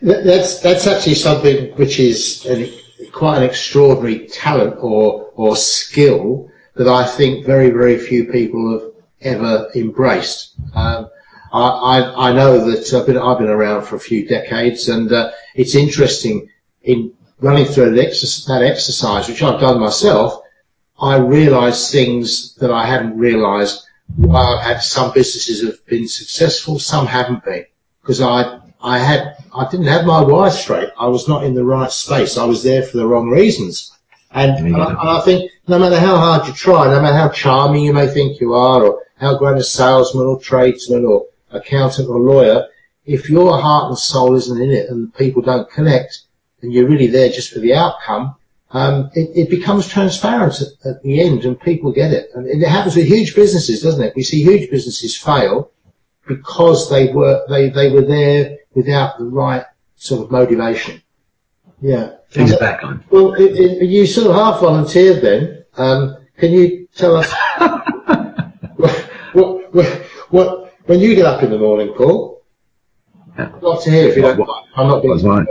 That's 0.00 0.60
that's 0.60 0.86
actually 0.86 1.14
something 1.14 1.74
which 1.76 1.98
is 1.98 2.46
an, 2.46 2.70
quite 3.12 3.38
an 3.38 3.44
extraordinary 3.44 4.28
talent 4.28 4.76
or 4.78 5.30
or 5.34 5.56
skill 5.56 6.50
that 6.74 6.88
I 6.88 7.04
think 7.06 7.46
very 7.46 7.70
very 7.70 7.98
few 7.98 8.26
people 8.26 8.72
have 8.72 8.92
ever 9.20 9.70
embraced. 9.74 10.54
Um, 10.74 11.10
I, 11.52 11.68
I, 11.68 12.28
I 12.30 12.32
know 12.32 12.70
that 12.70 12.92
I've 12.92 13.06
been 13.06 13.18
I've 13.18 13.38
been 13.38 13.48
around 13.48 13.84
for 13.86 13.96
a 13.96 14.00
few 14.00 14.28
decades, 14.28 14.88
and 14.88 15.10
uh, 15.12 15.32
it's 15.54 15.74
interesting 15.74 16.48
in 16.82 17.12
running 17.40 17.64
through 17.66 17.94
that, 17.94 18.04
exercise, 18.04 18.46
that 18.46 18.62
exercise, 18.62 19.28
which 19.28 19.42
I've 19.42 19.60
done 19.60 19.80
myself. 19.80 20.42
I 21.00 21.16
realised 21.16 21.92
things 21.92 22.54
that 22.56 22.70
I 22.70 22.86
hadn't 22.86 23.18
realised. 23.18 23.84
While 24.16 24.58
had 24.58 24.82
some 24.82 25.12
businesses 25.12 25.62
have 25.62 25.84
been 25.84 26.08
successful, 26.08 26.78
some 26.78 27.06
haven't 27.06 27.44
been, 27.44 27.66
because 28.00 28.22
I 28.22 28.60
I 28.80 28.98
had, 28.98 29.36
I 29.54 29.68
didn't 29.70 29.86
have 29.86 30.06
my 30.06 30.22
wire 30.22 30.50
straight. 30.50 30.90
I 30.98 31.06
was 31.06 31.28
not 31.28 31.44
in 31.44 31.54
the 31.54 31.64
right 31.64 31.90
space. 31.90 32.36
I 32.36 32.44
was 32.44 32.62
there 32.62 32.82
for 32.82 32.96
the 32.96 33.06
wrong 33.06 33.30
reasons. 33.30 33.92
And, 34.30 34.52
and, 34.66 34.76
I, 34.76 34.90
and, 34.90 35.08
I, 35.08 35.20
think 35.22 35.50
no 35.68 35.78
matter 35.78 35.98
how 35.98 36.16
hard 36.16 36.46
you 36.46 36.52
try, 36.52 36.86
no 36.86 37.00
matter 37.00 37.16
how 37.16 37.30
charming 37.30 37.84
you 37.84 37.94
may 37.94 38.06
think 38.06 38.40
you 38.40 38.52
are, 38.52 38.84
or 38.84 39.02
how 39.16 39.38
great 39.38 39.56
a 39.56 39.64
salesman 39.64 40.26
or 40.26 40.38
tradesman 40.38 41.04
or 41.04 41.26
accountant 41.50 42.08
or 42.08 42.18
lawyer, 42.18 42.66
if 43.06 43.30
your 43.30 43.58
heart 43.58 43.88
and 43.88 43.98
soul 43.98 44.34
isn't 44.34 44.60
in 44.60 44.70
it 44.70 44.90
and 44.90 45.14
people 45.14 45.40
don't 45.40 45.70
connect, 45.70 46.20
and 46.60 46.72
you're 46.72 46.88
really 46.88 47.06
there 47.06 47.30
just 47.30 47.52
for 47.52 47.60
the 47.60 47.74
outcome, 47.74 48.34
um, 48.72 49.10
it, 49.14 49.30
it, 49.34 49.50
becomes 49.50 49.88
transparent 49.88 50.60
at, 50.60 50.68
at, 50.84 51.02
the 51.02 51.22
end 51.22 51.46
and 51.46 51.58
people 51.58 51.90
get 51.90 52.12
it. 52.12 52.28
And 52.34 52.46
it 52.46 52.68
happens 52.68 52.96
with 52.96 53.06
huge 53.06 53.34
businesses, 53.34 53.82
doesn't 53.82 54.04
it? 54.04 54.14
We 54.14 54.22
see 54.22 54.42
huge 54.42 54.70
businesses 54.70 55.16
fail 55.16 55.70
because 56.26 56.90
they 56.90 57.10
were, 57.10 57.42
they, 57.48 57.70
they 57.70 57.90
were 57.90 58.02
there 58.02 58.57
without 58.74 59.18
the 59.18 59.24
right 59.24 59.64
sort 59.96 60.24
of 60.24 60.30
motivation. 60.30 61.02
Yeah. 61.80 62.16
Things 62.30 62.56
back 62.56 62.84
on. 62.84 63.04
Well, 63.10 63.34
it, 63.34 63.52
it, 63.52 63.86
you 63.88 64.06
sort 64.06 64.28
of 64.28 64.34
half 64.34 64.60
volunteered 64.60 65.22
then. 65.22 65.64
Um, 65.76 66.16
can 66.36 66.52
you 66.52 66.88
tell 66.94 67.16
us 67.16 67.32
what, 68.76 69.74
what, 69.74 69.86
what, 70.30 70.74
when 70.86 71.00
you 71.00 71.14
get 71.14 71.26
up 71.26 71.42
in 71.42 71.50
the 71.50 71.58
morning, 71.58 71.94
Paul? 71.94 72.42
Yeah. 73.38 73.52
Love 73.60 73.82
to 73.84 73.90
hear 73.90 74.08
if 74.08 74.16
you 74.16 74.22
don't 74.22 74.38
mind. 74.38 74.66
I'm 74.76 74.88
not 74.88 75.02
being. 75.02 75.46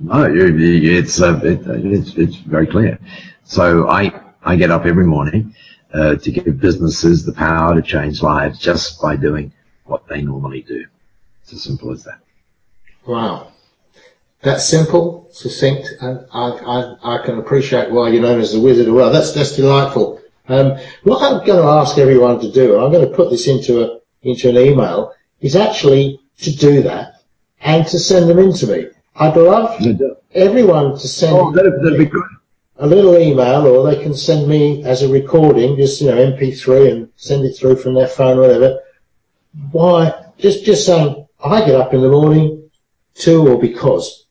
No, 0.00 0.26
it's, 0.28 1.22
uh, 1.22 1.40
it, 1.42 1.66
it's 1.66 2.14
it's 2.16 2.36
very 2.36 2.66
clear. 2.66 2.98
So 3.44 3.88
I 3.88 4.12
I 4.42 4.56
get 4.56 4.70
up 4.70 4.84
every 4.84 5.06
morning 5.06 5.54
uh, 5.94 6.16
to 6.16 6.30
give 6.30 6.60
businesses 6.60 7.24
the 7.24 7.32
power 7.32 7.74
to 7.74 7.80
change 7.80 8.22
lives 8.22 8.58
just 8.58 9.00
by 9.00 9.16
doing 9.16 9.52
what 9.84 10.06
they 10.08 10.20
normally 10.20 10.62
do. 10.62 10.84
It's 11.42 11.54
as 11.54 11.62
simple 11.62 11.92
as 11.92 12.04
that. 12.04 12.18
Wow. 13.06 13.52
That's 14.42 14.64
simple, 14.64 15.28
succinct, 15.32 15.88
and 16.00 16.26
I, 16.32 16.50
I, 16.50 17.14
I 17.16 17.24
can 17.24 17.38
appreciate 17.38 17.90
why 17.90 18.10
you're 18.10 18.22
known 18.22 18.40
as 18.40 18.52
the 18.52 18.60
Wizard 18.60 18.88
of 18.88 18.94
Well. 18.94 19.10
That's, 19.10 19.32
that's 19.32 19.56
delightful. 19.56 20.20
Um, 20.48 20.76
what 21.04 21.22
I'm 21.22 21.46
going 21.46 21.62
to 21.62 21.68
ask 21.68 21.96
everyone 21.96 22.40
to 22.40 22.52
do, 22.52 22.74
and 22.74 22.84
I'm 22.84 22.92
going 22.92 23.08
to 23.08 23.16
put 23.16 23.30
this 23.30 23.48
into 23.48 23.82
a, 23.82 24.00
into 24.22 24.50
an 24.50 24.58
email, 24.58 25.14
is 25.40 25.56
actually 25.56 26.20
to 26.38 26.54
do 26.54 26.82
that 26.82 27.22
and 27.60 27.86
to 27.86 27.98
send 27.98 28.28
them 28.28 28.38
in 28.38 28.52
to 28.54 28.66
me. 28.66 28.88
I'd 29.16 29.36
love 29.36 29.80
everyone 30.34 30.92
to 30.98 31.08
send 31.08 31.36
oh, 31.36 31.52
that'd, 31.52 31.72
that'd 31.82 32.12
a 32.78 32.86
little 32.86 33.16
email 33.16 33.66
or 33.66 33.88
they 33.88 34.02
can 34.02 34.14
send 34.14 34.48
me 34.48 34.84
as 34.84 35.02
a 35.02 35.08
recording, 35.08 35.76
just, 35.76 36.00
you 36.00 36.08
know, 36.08 36.16
MP3 36.16 36.92
and 36.92 37.08
send 37.16 37.44
it 37.44 37.56
through 37.56 37.76
from 37.76 37.94
their 37.94 38.08
phone 38.08 38.38
or 38.38 38.42
whatever. 38.42 38.80
Why, 39.70 40.26
just, 40.38 40.64
just 40.64 40.84
saying, 40.84 41.26
I 41.42 41.60
get 41.60 41.76
up 41.76 41.94
in 41.94 42.02
the 42.02 42.10
morning, 42.10 42.63
to 43.14 43.48
or 43.48 43.58
because. 43.58 44.26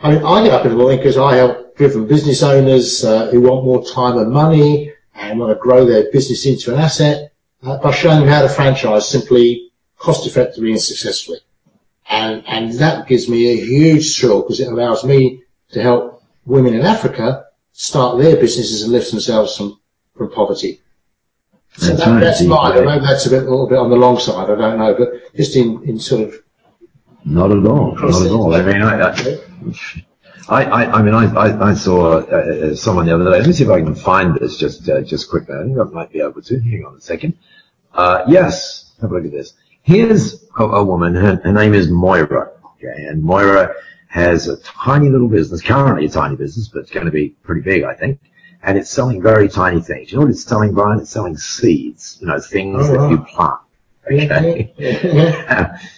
I 0.00 0.10
mean, 0.10 0.24
I 0.24 0.42
get 0.42 0.52
up 0.52 0.64
in 0.64 0.72
the 0.72 0.76
morning 0.76 0.98
because 0.98 1.16
I 1.16 1.36
help 1.36 1.76
driven 1.76 2.06
business 2.06 2.42
owners 2.42 3.04
uh, 3.04 3.30
who 3.30 3.40
want 3.40 3.64
more 3.64 3.84
time 3.84 4.18
and 4.18 4.32
money 4.32 4.92
and 5.14 5.38
want 5.38 5.56
to 5.56 5.60
grow 5.60 5.84
their 5.84 6.10
business 6.10 6.46
into 6.46 6.72
an 6.74 6.80
asset 6.80 7.32
uh, 7.62 7.78
by 7.78 7.92
showing 7.92 8.20
them 8.20 8.28
how 8.28 8.42
to 8.42 8.48
franchise 8.48 9.08
simply, 9.08 9.70
cost 9.98 10.26
effectively 10.26 10.72
and 10.72 10.80
successfully. 10.80 11.38
And, 12.10 12.42
and 12.46 12.72
that 12.74 13.06
gives 13.06 13.28
me 13.28 13.52
a 13.52 13.64
huge 13.64 14.18
thrill 14.18 14.42
because 14.42 14.60
it 14.60 14.68
allows 14.68 15.04
me 15.04 15.44
to 15.70 15.80
help 15.80 16.22
women 16.44 16.74
in 16.74 16.82
Africa 16.82 17.46
start 17.72 18.18
their 18.18 18.36
businesses 18.36 18.82
and 18.82 18.92
lift 18.92 19.10
themselves 19.10 19.56
from, 19.56 19.80
from 20.16 20.30
poverty. 20.30 20.80
So 21.76 21.86
that's, 21.86 22.04
that, 22.04 22.10
right. 22.10 22.20
that's 22.20 22.42
mine. 22.42 22.72
I 22.72 22.80
know 22.80 23.00
that's 23.00 23.26
a 23.26 23.30
bit, 23.30 23.44
a 23.44 23.50
little 23.50 23.68
bit 23.68 23.78
on 23.78 23.88
the 23.88 23.96
long 23.96 24.18
side. 24.18 24.50
I 24.50 24.56
don't 24.56 24.78
know, 24.78 24.94
but 24.98 25.34
just 25.34 25.56
in, 25.56 25.82
in 25.88 25.98
sort 25.98 26.28
of 26.28 26.34
not 27.24 27.50
at 27.50 27.64
all. 27.64 27.94
Not 27.96 28.22
at 28.22 28.30
all. 28.30 28.54
I 28.54 28.62
mean, 28.62 28.82
I, 28.82 29.10
I, 30.48 30.64
I, 30.64 30.84
I 30.98 31.02
mean, 31.02 31.14
I, 31.14 31.32
I, 31.34 31.70
I 31.70 31.74
saw 31.74 32.18
uh, 32.18 32.20
uh, 32.20 32.74
someone 32.74 33.06
the 33.06 33.14
other 33.14 33.24
day. 33.24 33.38
Let 33.38 33.46
me 33.46 33.52
see 33.52 33.64
if 33.64 33.70
I 33.70 33.80
can 33.80 33.94
find 33.94 34.34
this 34.34 34.56
just, 34.56 34.88
uh, 34.88 35.02
just 35.02 35.30
quickly. 35.30 35.54
I 35.54 35.64
think 35.64 35.78
I 35.78 35.84
might 35.84 36.12
be 36.12 36.20
able 36.20 36.42
to. 36.42 36.60
Hang 36.60 36.84
on 36.84 36.96
a 36.96 37.00
second. 37.00 37.38
Uh, 37.94 38.24
yes, 38.26 38.92
have 39.00 39.10
a 39.10 39.14
look 39.14 39.24
at 39.24 39.30
this. 39.30 39.54
Here's 39.82 40.44
a, 40.58 40.64
a 40.64 40.84
woman. 40.84 41.14
Her, 41.14 41.36
her, 41.36 41.52
name 41.52 41.74
is 41.74 41.90
Moira. 41.90 42.50
Okay, 42.76 43.04
and 43.04 43.22
Moira 43.22 43.74
has 44.08 44.48
a 44.48 44.56
tiny 44.62 45.08
little 45.08 45.28
business. 45.28 45.62
Currently, 45.62 46.06
a 46.06 46.08
tiny 46.08 46.36
business, 46.36 46.68
but 46.68 46.80
it's 46.80 46.90
going 46.90 47.06
to 47.06 47.12
be 47.12 47.30
pretty 47.42 47.60
big, 47.60 47.84
I 47.84 47.94
think. 47.94 48.20
And 48.64 48.78
it's 48.78 48.90
selling 48.90 49.22
very 49.22 49.48
tiny 49.48 49.80
things. 49.80 50.10
You 50.10 50.18
know 50.18 50.24
what 50.24 50.30
it's 50.30 50.44
selling, 50.44 50.72
Brian? 50.72 51.00
It's 51.00 51.10
selling 51.10 51.36
seeds. 51.36 52.18
You 52.20 52.28
know, 52.28 52.38
things 52.40 52.88
oh, 52.88 52.92
that 52.92 53.10
you 53.10 53.18
plant. 53.18 53.60
Okay. 54.06 54.72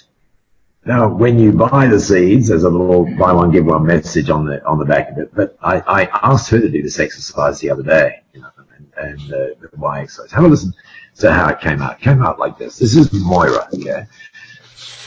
Now, 0.87 1.09
when 1.09 1.39
you 1.39 1.51
buy 1.51 1.87
the 1.87 1.99
seeds, 1.99 2.49
there's 2.49 2.64
a 2.64 2.68
little 2.68 3.07
buy 3.16 3.32
one 3.32 3.51
give 3.51 3.64
one 3.64 3.87
message 3.87 4.28
on 4.28 4.45
the 4.45 4.62
on 4.66 4.78
the 4.78 4.85
back 4.85 5.11
of 5.11 5.18
it. 5.18 5.35
But 5.35 5.57
I, 5.62 5.78
I 5.80 6.09
asked 6.22 6.51
her 6.51 6.61
to 6.61 6.68
do 6.68 6.82
this 6.82 6.99
exercise 6.99 7.59
the 7.59 7.70
other 7.70 7.82
day, 7.82 8.20
you 8.35 8.43
know, 8.43 8.51
and, 8.76 8.93
and 8.99 9.32
uh, 9.32 9.37
the 9.61 9.70
why 9.76 10.03
exercise. 10.03 10.30
Have 10.32 10.45
a 10.45 10.49
listen 10.49 10.74
to 11.20 11.32
how 11.32 11.49
it 11.49 11.61
came 11.61 11.80
out. 11.80 11.95
It 11.95 12.01
came 12.03 12.22
out 12.22 12.39
like 12.39 12.59
this. 12.59 12.78
This 12.78 12.97
is 12.97 13.11
Moira. 13.14 13.66
Okay. 13.72 14.05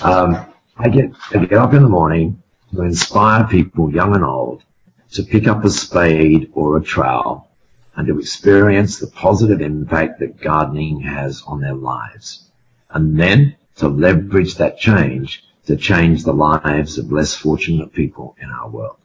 Um, 0.01 0.51
I 0.77 0.89
get 0.89 1.11
I 1.31 1.45
get 1.45 1.59
up 1.59 1.73
in 1.75 1.83
the 1.83 1.89
morning 1.89 2.41
to 2.73 2.81
inspire 2.81 3.45
people, 3.45 3.93
young 3.93 4.15
and 4.15 4.23
old, 4.23 4.63
to 5.11 5.21
pick 5.23 5.47
up 5.47 5.63
a 5.63 5.69
spade 5.69 6.49
or 6.53 6.77
a 6.77 6.83
trowel 6.83 7.49
and 7.95 8.07
to 8.07 8.19
experience 8.19 8.97
the 8.97 9.07
positive 9.07 9.61
impact 9.61 10.19
that 10.19 10.41
gardening 10.41 11.01
has 11.01 11.43
on 11.45 11.61
their 11.61 11.75
lives, 11.75 12.49
and 12.91 13.19
then 13.19 13.55
to 13.75 13.87
leverage 13.87 14.55
that 14.55 14.79
change 14.79 15.43
to 15.67 15.75
change 15.75 16.23
the 16.23 16.33
lives 16.33 16.97
of 16.97 17.11
less 17.11 17.35
fortunate 17.35 17.93
people 17.93 18.35
in 18.41 18.49
our 18.49 18.69
world. 18.69 18.97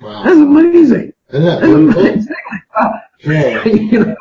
Wow. 0.00 0.24
That's 0.24 0.36
amazing. 0.36 1.12
Isn't 1.30 1.90
that. 1.90 2.14
Exactly. 2.14 2.98
Yeah. 3.24 3.64
you 3.64 3.98
know, 4.04 4.16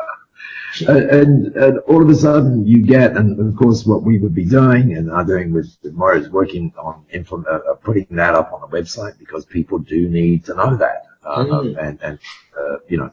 and, 0.88 1.56
and 1.56 1.80
all 1.80 2.02
of 2.02 2.10
a 2.10 2.16
sudden 2.16 2.66
you 2.66 2.82
get, 2.82 3.18
and 3.18 3.40
of 3.40 3.56
course 3.56 3.86
what 3.86 4.04
we 4.04 4.20
would 4.20 4.36
be 4.36 4.46
doing 4.46 4.96
and 4.96 5.12
are 5.12 5.24
doing 5.24 5.52
with, 5.52 5.76
with 5.84 5.94
Moira 5.94 6.20
is 6.20 6.30
working 6.30 6.74
on 6.78 7.04
implement, 7.14 7.48
uh, 7.48 7.74
putting 7.76 8.08
that 8.12 8.36
up 8.36 8.52
on 8.54 8.62
the 8.62 8.68
website 8.68 9.18
because 9.18 9.46
people 9.46 9.80
do 9.80 10.08
need 10.10 10.46
to 10.46 10.54
know 10.56 10.76
that. 10.76 11.06
Uh, 11.24 11.46
mm. 11.46 11.84
And, 11.84 12.00
and 12.02 12.20
uh, 12.60 12.78
you 12.88 12.98
know, 12.98 13.12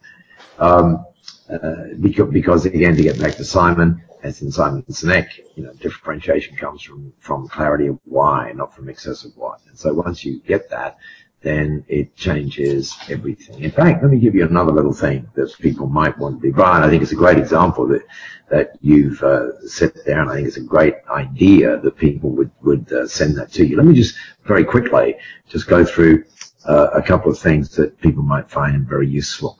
um, 0.59 1.07
uh, 1.51 1.85
because, 2.01 2.31
because 2.31 2.67
again, 2.67 2.97
to 2.97 3.03
get 3.03 3.19
back 3.21 3.37
to 3.37 3.45
Simon, 3.45 4.03
as 4.25 4.41
in 4.41 4.51
Simon 4.51 4.83
Sinek, 4.85 5.29
you 5.55 5.63
know, 5.63 5.73
differentiation 5.75 6.57
comes 6.57 6.83
from, 6.83 7.13
from 7.21 7.47
clarity 7.47 7.89
of 7.89 7.99
why, 8.05 8.53
not 8.53 8.75
from 8.75 8.89
excessive 8.89 9.33
what. 9.37 9.61
And 9.69 9.79
so 9.79 9.93
once 9.93 10.25
you 10.25 10.41
get 10.41 10.71
that, 10.71 10.97
then 11.43 11.85
it 11.89 12.17
changes 12.17 12.97
everything. 13.11 13.63
In 13.63 13.71
fact, 13.71 14.03
let 14.03 14.11
me 14.11 14.19
give 14.19 14.35
you 14.35 14.47
another 14.47 14.73
little 14.73 14.95
thing 14.95 15.29
that 15.35 15.55
people 15.59 15.87
might 15.87 16.19
want 16.19 16.41
to 16.41 16.49
do. 16.49 16.55
Brian, 16.55 16.83
I 16.83 16.89
think 16.89 17.03
it's 17.03 17.13
a 17.13 17.17
great 17.17 17.37
example 17.37 17.87
that, 17.89 18.03
that 18.49 18.79
you've 18.81 19.23
uh, 19.23 19.61
set 19.69 19.93
there, 20.07 20.23
and 20.23 20.31
I 20.31 20.37
think 20.37 20.49
it's 20.49 20.57
a 20.57 20.63
great 20.63 20.95
idea 21.11 21.77
that 21.81 21.99
people 21.99 22.31
would, 22.31 22.51
would 22.63 22.91
uh, 22.91 23.07
send 23.07 23.37
that 23.37 23.53
to 23.53 23.67
you. 23.67 23.77
Let 23.77 23.85
me 23.85 23.95
just 23.95 24.17
very 24.45 24.65
quickly 24.65 25.17
just 25.47 25.67
go 25.69 25.85
through 25.85 26.25
uh, 26.67 26.89
a 26.95 27.03
couple 27.03 27.31
of 27.31 27.39
things 27.39 27.77
that 27.77 28.01
people 28.01 28.23
might 28.23 28.51
find 28.51 28.89
very 28.89 29.07
useful. 29.07 29.59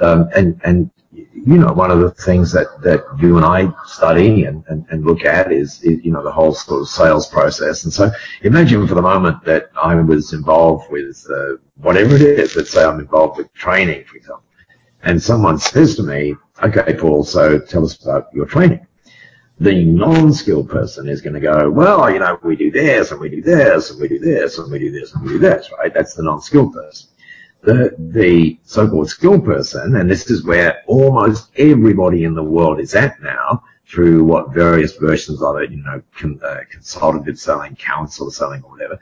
Um, 0.00 0.28
and, 0.36 0.60
and 0.64 0.90
you 1.44 1.58
know, 1.58 1.72
one 1.72 1.90
of 1.90 2.00
the 2.00 2.10
things 2.10 2.52
that, 2.52 2.66
that 2.82 3.04
you 3.20 3.36
and 3.36 3.44
I 3.44 3.72
study 3.84 4.44
and, 4.44 4.64
and, 4.68 4.86
and 4.90 5.04
look 5.04 5.24
at 5.24 5.50
is, 5.50 5.82
is, 5.82 6.04
you 6.04 6.12
know, 6.12 6.22
the 6.22 6.30
whole 6.30 6.54
sort 6.54 6.82
of 6.82 6.88
sales 6.88 7.26
process. 7.26 7.84
And 7.84 7.92
so 7.92 8.10
imagine 8.42 8.86
for 8.86 8.94
the 8.94 9.02
moment 9.02 9.44
that 9.44 9.70
I 9.80 9.94
was 9.96 10.32
involved 10.32 10.90
with 10.90 11.26
uh, 11.34 11.56
whatever 11.76 12.14
it 12.14 12.22
is. 12.22 12.54
Let's 12.54 12.70
say 12.70 12.84
I'm 12.84 13.00
involved 13.00 13.38
with 13.38 13.52
training, 13.54 14.04
for 14.04 14.16
example. 14.16 14.44
And 15.02 15.20
someone 15.20 15.58
says 15.58 15.96
to 15.96 16.04
me, 16.04 16.36
okay, 16.62 16.94
Paul, 16.94 17.24
so 17.24 17.58
tell 17.58 17.84
us 17.84 18.00
about 18.00 18.28
your 18.32 18.46
training. 18.46 18.86
The 19.58 19.84
non-skilled 19.84 20.70
person 20.70 21.08
is 21.08 21.20
going 21.20 21.34
to 21.34 21.40
go, 21.40 21.70
well, 21.70 22.10
you 22.12 22.20
know, 22.20 22.38
we 22.42 22.56
do 22.56 22.70
this 22.70 23.10
and 23.10 23.20
we 23.20 23.28
do 23.28 23.42
this 23.42 23.90
and 23.90 24.00
we 24.00 24.08
do 24.08 24.18
this 24.18 24.58
and 24.58 24.70
we 24.70 24.78
do 24.78 24.92
this 24.92 25.12
and 25.14 25.24
we 25.24 25.30
do 25.30 25.38
this, 25.38 25.70
right? 25.78 25.92
That's 25.92 26.14
the 26.14 26.22
non-skilled 26.22 26.72
person 26.72 27.08
the, 27.62 27.94
the 27.98 28.58
so-called 28.64 29.08
skilled 29.08 29.44
person, 29.44 29.96
and 29.96 30.10
this 30.10 30.30
is 30.30 30.44
where 30.44 30.82
almost 30.86 31.50
everybody 31.56 32.24
in 32.24 32.34
the 32.34 32.42
world 32.42 32.80
is 32.80 32.94
at 32.94 33.20
now 33.22 33.62
through 33.86 34.24
what 34.24 34.52
various 34.52 34.96
versions 34.96 35.42
of 35.42 35.56
it, 35.56 35.70
you 35.70 35.82
know, 35.82 36.02
con, 36.16 36.40
uh, 36.44 36.58
consultative 36.70 37.38
selling, 37.38 37.76
counsel 37.76 38.30
selling, 38.30 38.62
or 38.62 38.70
whatever, 38.70 38.98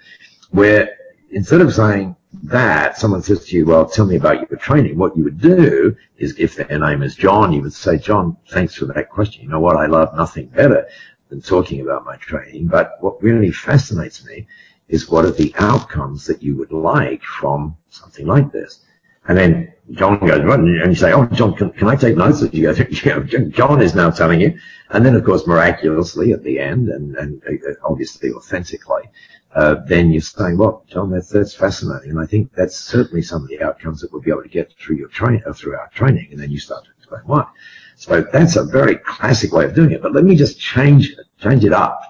where 0.51 0.97
instead 1.31 1.61
of 1.61 1.73
saying 1.73 2.15
that, 2.43 2.99
someone 2.99 3.23
says 3.23 3.47
to 3.47 3.57
you, 3.57 3.67
well, 3.67 3.87
tell 3.87 4.07
me 4.07 4.17
about 4.17 4.51
your 4.51 4.59
training. 4.59 4.99
What 4.99 5.17
you 5.17 5.25
would 5.25 5.41
do 5.41 5.97
is 6.19 6.39
if 6.39 6.57
their 6.57 6.79
name 6.79 7.03
is 7.03 7.15
John, 7.15 7.53
you 7.53 7.63
would 7.63 7.73
say, 7.73 7.99
John, 7.99 8.37
thanks 8.51 8.75
for 8.75 8.87
that 8.87 9.11
question. 9.11 9.43
You 9.43 9.49
know 9.49 9.61
what? 9.61 9.77
I 9.77 9.87
love 9.87 10.15
nothing 10.15 10.49
better 10.49 10.87
than 11.29 11.41
talking 11.41 11.81
about 11.81 12.05
my 12.05 12.17
training. 12.17 12.69
But 12.69 12.97
what 13.01 13.23
really 13.23 13.51
fascinates 13.51 14.25
me 14.25 14.47
is 14.89 15.09
what 15.09 15.25
are 15.25 15.31
the 15.31 15.55
outcomes 15.59 16.27
that 16.27 16.43
you 16.43 16.57
would 16.57 16.73
like 16.73 17.23
from 17.23 17.77
something 17.91 18.27
like 18.27 18.53
this? 18.53 18.81
And 19.29 19.37
then 19.37 19.73
John 19.93 20.19
goes, 20.19 20.43
right, 20.43 20.59
and 20.59 20.89
you 20.89 20.95
say, 20.95 21.13
oh, 21.13 21.27
John, 21.27 21.55
can, 21.55 21.71
can 21.71 21.89
I 21.89 21.97
take 21.97 22.17
notes? 22.17 22.41
And 22.41 22.55
you 22.55 22.73
go, 22.73 23.23
John 23.51 23.83
is 23.83 23.95
now 23.95 24.11
telling 24.11 24.41
you. 24.41 24.59
And 24.91 25.05
then, 25.05 25.15
of 25.15 25.25
course, 25.25 25.47
miraculously 25.47 26.33
at 26.33 26.43
the 26.43 26.59
end, 26.59 26.89
and, 26.89 27.15
and 27.17 27.43
uh, 27.45 27.73
obviously 27.85 28.31
authentically, 28.33 29.03
uh, 29.55 29.77
then 29.87 30.11
you're 30.11 30.21
saying, 30.23 30.59
well, 30.59 30.85
John, 30.89 31.11
that's, 31.11 31.29
that's 31.29 31.55
fascinating. 31.55 32.11
And 32.11 32.21
I 32.21 32.27
think 32.27 32.53
that's 32.55 32.77
certainly 32.77 33.23
some 33.23 33.43
of 33.43 33.49
the 33.49 33.63
outcomes 33.63 34.01
that 34.01 34.13
we'll 34.13 34.23
be 34.23 34.31
able 34.31 34.43
to 34.43 34.49
get 34.49 34.73
through 34.79 34.97
your 34.97 35.09
train, 35.09 35.43
uh, 35.47 35.53
through 35.53 35.77
our 35.77 35.89
training. 35.89 36.29
And 36.31 36.41
then 36.41 36.51
you 36.51 36.59
start 36.59 36.85
to 36.85 36.91
explain 36.97 37.23
why. 37.27 37.47
So 37.97 38.23
that's 38.33 38.57
a 38.57 38.65
very 38.65 38.97
classic 38.97 39.53
way 39.53 39.65
of 39.65 39.75
doing 39.75 39.91
it. 39.91 40.03
But 40.03 40.13
let 40.13 40.25
me 40.25 40.37
just 40.37 40.59
change 40.59 41.11
it, 41.11 41.19
change 41.39 41.65
it 41.65 41.73
up 41.73 42.01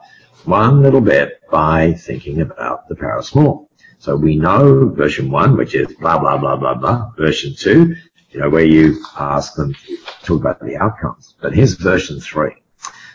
one 0.45 0.83
little 0.83 1.01
bit 1.01 1.41
by 1.51 1.95
thinking 1.95 2.41
about 2.43 2.89
the 2.89 2.97
power 2.97 3.19
of 3.19 3.27
small. 3.27 3.70
So 4.01 4.17
we 4.17 4.35
know 4.37 4.89
version 4.89 5.31
one, 5.31 5.59
which 5.59 5.75
is 5.75 5.95
blah, 5.97 6.19
blah, 6.19 6.39
blah, 6.39 6.57
blah, 6.57 6.73
blah. 6.73 7.11
Version 7.19 7.55
two, 7.55 7.95
you 8.31 8.41
know, 8.41 8.49
where 8.49 8.65
you 8.65 9.05
ask 9.19 9.57
them 9.57 9.75
to 9.75 9.99
talk 10.23 10.41
about 10.41 10.59
the 10.61 10.75
outcomes. 10.75 11.35
But 11.43 11.53
here's 11.53 11.75
version 11.75 12.19
three. 12.19 12.55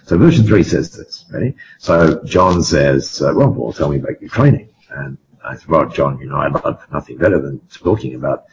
So 0.03 0.15
version 0.15 0.45
three 0.45 0.61
says 0.61 0.95
this, 0.95 1.25
ready? 1.31 1.55
So 1.79 2.23
John 2.23 2.61
says, 2.61 3.19
uh, 3.19 3.33
well, 3.35 3.51
Paul, 3.51 3.73
tell 3.73 3.89
me 3.89 3.97
about 3.97 4.21
your 4.21 4.29
training. 4.29 4.69
And 4.91 5.17
I 5.43 5.55
said, 5.55 5.67
well, 5.67 5.89
John, 5.89 6.19
you 6.19 6.29
know, 6.29 6.37
I 6.37 6.49
love 6.49 6.85
nothing 6.93 7.17
better 7.17 7.41
than 7.41 7.59
talking 7.73 8.13
about 8.13 8.45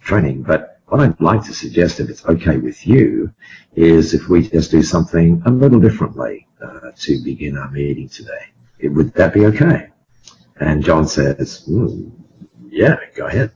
training, 0.00 0.42
but 0.42 0.80
what 0.86 1.00
I'd 1.00 1.20
like 1.20 1.42
to 1.44 1.54
suggest, 1.54 1.98
if 1.98 2.08
it's 2.08 2.24
okay 2.24 2.58
with 2.58 2.86
you, 2.86 3.32
is 3.74 4.14
if 4.14 4.28
we 4.28 4.48
just 4.48 4.70
do 4.70 4.82
something 4.82 5.42
a 5.44 5.50
little 5.50 5.80
differently 5.80 6.46
uh, 6.62 6.92
to 6.96 7.22
begin 7.24 7.58
our 7.58 7.70
meeting 7.72 8.08
today. 8.08 8.46
It, 8.78 8.88
would 8.90 9.12
that 9.14 9.34
be 9.34 9.46
okay? 9.46 9.88
And 10.60 10.84
John 10.84 11.08
says, 11.08 11.64
mm, 11.68 12.10
yeah, 12.68 12.96
go 13.16 13.26
ahead. 13.26 13.52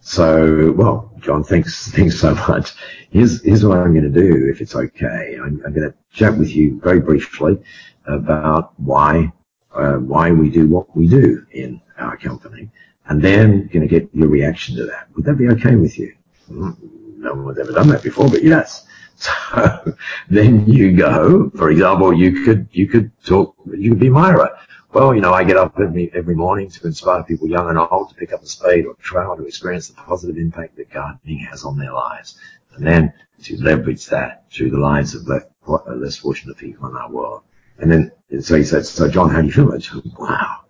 So, 0.00 0.72
well, 0.72 1.12
John, 1.18 1.42
thanks, 1.42 1.90
thanks 1.96 2.18
so 2.18 2.34
much. 2.34 2.72
Here's, 3.10 3.42
here's 3.44 3.64
what 3.64 3.78
I'm 3.78 3.92
going 3.92 4.10
to 4.12 4.20
do, 4.20 4.48
if 4.48 4.60
it's 4.60 4.76
okay. 4.76 5.36
I'm, 5.42 5.60
I'm 5.66 5.74
going 5.74 5.90
to 5.90 5.94
chat 6.12 6.36
with 6.38 6.50
you 6.50 6.80
very 6.80 7.00
briefly 7.00 7.58
about 8.06 8.72
why, 8.78 9.32
uh, 9.74 9.94
why 9.94 10.30
we 10.30 10.48
do 10.48 10.68
what 10.68 10.96
we 10.96 11.08
do 11.08 11.44
in 11.50 11.80
our 11.98 12.16
company, 12.16 12.70
and 13.06 13.20
then 13.20 13.66
going 13.68 13.86
to 13.86 13.88
get 13.88 14.08
your 14.14 14.28
reaction 14.28 14.76
to 14.76 14.86
that. 14.86 15.08
Would 15.16 15.24
that 15.24 15.34
be 15.34 15.48
okay 15.48 15.74
with 15.74 15.98
you? 15.98 16.14
no 16.48 17.34
one's 17.34 17.58
ever 17.58 17.72
done 17.72 17.88
that 17.88 18.02
before, 18.02 18.28
but 18.28 18.42
yes. 18.42 18.86
So 19.18 19.94
then 20.28 20.66
you 20.66 20.94
go, 20.94 21.50
for 21.56 21.70
example, 21.70 22.12
you 22.12 22.44
could, 22.44 22.68
you 22.72 22.86
could 22.86 23.10
talk, 23.24 23.56
you 23.74 23.90
could 23.92 23.98
be 23.98 24.10
Myra. 24.10 24.50
Well, 24.92 25.14
you 25.14 25.20
know, 25.20 25.32
I 25.32 25.44
get 25.44 25.56
up 25.56 25.78
every, 25.78 26.10
every 26.14 26.34
morning 26.34 26.70
to 26.70 26.86
inspire 26.86 27.22
people 27.22 27.48
young 27.48 27.68
and 27.68 27.78
old 27.78 28.08
to 28.08 28.14
pick 28.14 28.32
up 28.32 28.42
a 28.42 28.46
spade 28.46 28.86
or 28.86 28.94
trowel 28.94 29.36
to 29.36 29.44
experience 29.44 29.88
the 29.88 29.94
positive 29.94 30.38
impact 30.38 30.76
that 30.76 30.90
gardening 30.90 31.40
has 31.40 31.64
on 31.64 31.78
their 31.78 31.92
lives. 31.92 32.38
And 32.74 32.86
then 32.86 33.12
to 33.42 33.56
leverage 33.62 34.06
that 34.06 34.50
through 34.50 34.70
the 34.70 34.78
lives 34.78 35.14
of 35.14 35.26
less, 35.28 35.44
less 35.88 36.16
fortunate 36.16 36.56
people 36.56 36.88
in 36.88 36.96
our 36.96 37.10
world. 37.10 37.42
And 37.78 37.90
then, 37.90 38.12
so 38.40 38.56
he 38.56 38.64
said, 38.64 38.86
so 38.86 39.08
John, 39.08 39.28
how 39.28 39.40
do 39.40 39.46
you 39.46 39.52
feel? 39.52 39.72
I 39.72 39.78
said, 39.78 40.02
wow, 40.18 40.60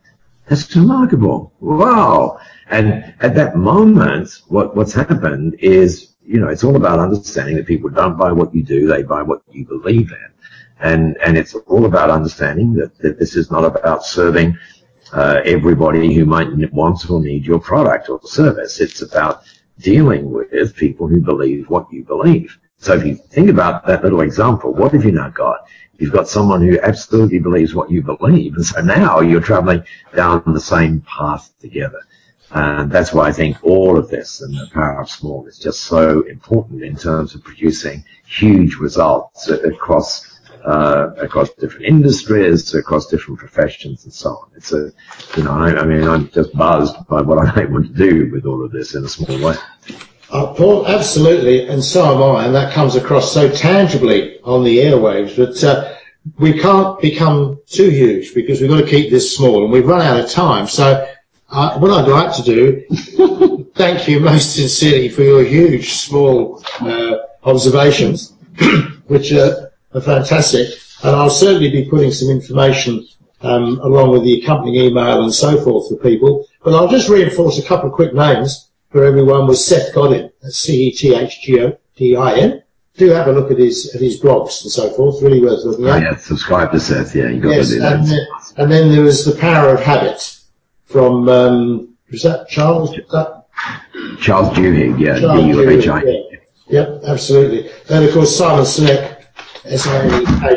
that's 0.47 0.75
remarkable. 0.75 1.53
Wow. 1.61 2.41
And 2.69 3.15
at 3.21 3.35
that 3.37 3.57
moment, 3.57 4.43
what, 4.49 4.75
what's 4.75 4.93
happened 4.93 5.55
is, 5.61 6.15
you 6.25 6.41
know, 6.41 6.49
it's 6.49 6.65
all 6.65 6.75
about 6.75 6.99
understanding 6.99 7.57
that 7.57 7.67
people 7.67 7.91
don't 7.91 8.17
buy 8.17 8.33
what 8.33 8.53
you 8.55 8.65
do, 8.65 8.89
they 8.89 9.03
buy 9.03 9.23
what 9.23 9.43
you 9.53 9.65
believe 9.65 10.11
in. 10.11 10.33
And, 10.81 11.17
and 11.25 11.39
it's 11.39 11.55
all 11.55 11.87
about 11.87 12.11
understanding 12.11 12.75
that, 12.75 12.99
that 12.99 13.19
this 13.19 13.35
is 13.35 13.51
not 13.51 13.65
about 13.65 14.05
serving 14.05 14.59
uh, 15.13 15.41
everybody 15.45 16.15
who 16.15 16.25
might 16.25 16.49
want 16.73 17.09
or 17.09 17.21
need 17.21 17.45
your 17.47 17.61
product 17.61 18.09
or 18.09 18.21
service. 18.25 18.81
It's 18.81 19.03
about 19.03 19.43
dealing 19.79 20.31
with 20.31 20.75
people 20.77 21.07
who 21.07 21.21
believe 21.21 21.69
what 21.69 21.91
you 21.93 22.05
believe. 22.05 22.59
So 22.79 22.95
if 22.95 23.07
you 23.07 23.15
think 23.15 23.49
about 23.49 23.87
that 23.87 24.03
little 24.03 24.21
example, 24.21 24.75
what 24.75 24.93
have 24.93 25.05
you 25.05 25.13
now 25.13 25.31
got? 25.31 25.67
You've 25.99 26.13
got 26.13 26.29
someone 26.29 26.61
who 26.61 26.79
absolutely 26.81 27.39
believes 27.39 27.75
what 27.75 27.91
you 27.91 28.03
believe. 28.03 28.57
And 28.57 28.67
so 28.67 28.83
now 28.83 29.21
you're 29.21 29.41
traveling 29.41 29.83
down 30.15 30.43
the 30.47 30.61
same 30.61 31.01
path 31.03 31.53
together. 31.59 32.03
And 32.51 32.93
that's 32.93 33.13
why 33.13 33.29
I 33.29 33.33
think 33.33 33.57
all 33.65 33.99
of 33.99 34.09
this 34.09 34.41
and 34.41 34.55
the 34.55 34.69
power 34.73 35.01
of 35.01 35.11
small 35.11 35.47
is 35.47 35.59
just 35.59 35.81
so 35.81 36.21
important 36.23 36.83
in 36.83 36.97
terms 36.97 37.35
of 37.35 37.43
producing 37.43 38.05
huge 38.27 38.77
results 38.77 39.49
across 39.49 40.36
uh, 40.67 41.13
across 41.19 41.51
different 41.55 41.87
industries, 41.87 42.75
across 42.75 43.07
different 43.07 43.39
professions, 43.39 44.05
and 44.05 44.13
so 44.13 44.31
on. 44.31 44.51
It's 44.57 44.73
a, 44.73 44.93
you 45.37 45.45
know, 45.45 45.53
I, 45.53 45.77
I, 45.79 45.85
mean, 45.85 46.07
I'm 46.07 46.29
just 46.31 46.53
buzzed 46.55 46.97
by 47.07 47.23
what 47.23 47.39
I'm 47.39 47.59
able 47.59 47.83
to 47.83 47.89
do 47.89 48.31
with 48.33 48.45
all 48.47 48.65
of 48.65 48.73
this 48.73 48.95
in 48.95 49.05
a 49.05 49.09
small 49.09 49.41
way. 49.41 49.55
Uh, 50.29 50.53
Paul, 50.55 50.89
absolutely, 50.89 51.69
and 51.69 51.83
so 51.83 52.15
am 52.15 52.37
I, 52.37 52.47
and 52.47 52.55
that 52.55 52.73
comes 52.73 52.97
across 52.97 53.33
so 53.33 53.49
tangibly 53.49 54.41
on 54.43 54.65
the 54.65 54.79
airwaves. 54.79 55.37
But 55.37 55.63
uh, 55.63 55.95
we 56.39 56.59
can't 56.59 57.01
become 57.01 57.61
too 57.67 57.91
huge 57.91 58.35
because 58.35 58.61
we've 58.61 58.71
got 58.71 58.81
to 58.81 58.87
keep 58.87 59.11
this 59.11 59.37
small, 59.37 59.63
and 59.63 59.73
we've 59.73 59.87
run 59.87 60.01
out 60.01 60.19
of 60.19 60.29
time. 60.29 60.67
So 60.67 61.09
uh, 61.49 61.79
what 61.79 61.93
I'd 61.93 62.09
like 62.09 62.35
to 62.37 62.43
do, 62.43 63.69
thank 63.77 64.09
you 64.09 64.19
most 64.19 64.57
sincerely 64.57 65.09
for 65.09 65.23
your 65.23 65.45
huge, 65.45 65.93
small 65.93 66.63
uh, 66.81 67.19
observations, 67.45 68.33
which 69.07 69.31
are, 69.33 69.39
are, 69.39 69.66
fantastic. 70.05 70.69
And 71.03 71.15
I'll 71.15 71.31
certainly 71.31 71.71
be 71.71 71.89
putting 71.89 72.11
some 72.11 72.31
information 72.31 73.07
um, 73.43 73.79
along 73.81 74.11
with 74.11 74.23
the 74.23 74.41
accompanying 74.41 74.87
email 74.87 75.23
and 75.23 75.33
so 75.33 75.63
forth 75.63 75.89
for 75.89 75.97
people. 75.97 76.47
But 76.65 76.75
I'll 76.75 76.89
just 76.89 77.09
reinforce 77.09 77.59
a 77.59 77.63
couple 77.63 77.89
of 77.89 77.95
quick 77.95 78.15
names 78.15 78.69
for 78.91 79.05
everyone. 79.05 79.47
Was 79.47 79.65
Seth 79.65 79.95
Godin, 79.95 80.31
C-E-T-H-G-O-D-I-N. 80.43 81.83
Do 82.97 83.11
have 83.11 83.29
a 83.29 83.33
look 83.33 83.51
at 83.51 83.59
his 83.59 83.95
at 83.95 84.01
his 84.01 84.19
blogs 84.19 84.63
and 84.63 84.73
so 84.73 84.89
forth. 84.91 85.21
Really 85.23 85.43
worth 85.43 85.65
looking 85.65 85.87
at. 85.87 85.97
Oh, 85.97 86.01
yeah, 86.01 86.17
subscribe 86.17 86.73
to 86.73 86.81
Seth. 86.81 87.15
Yeah, 87.15 87.29
you 87.29 87.41
got 87.41 87.51
yes, 87.51 87.69
to 87.69 87.75
do 87.75 87.81
that. 87.81 87.93
And, 87.99 88.11
and 88.57 88.73
then 88.73 88.91
there 88.91 89.03
was 89.03 89.23
the 89.27 89.37
power 89.39 89.75
of 89.75 89.81
habit 89.81 90.41
from, 90.87 91.29
um, 91.29 91.95
was 92.11 92.23
that 92.23 92.49
Charles? 92.49 92.93
That? 92.93 93.45
Charles 94.19 94.57
Duhigg, 94.57 94.99
yeah, 94.99 95.19
D-U-H-I. 95.19 96.03
Yeah. 96.03 96.21
Yep, 96.69 97.03
absolutely. 97.05 97.71
And 97.91 98.05
of 98.05 98.13
course, 98.13 98.37
Simon 98.37 98.65
Sinek, 98.65 99.16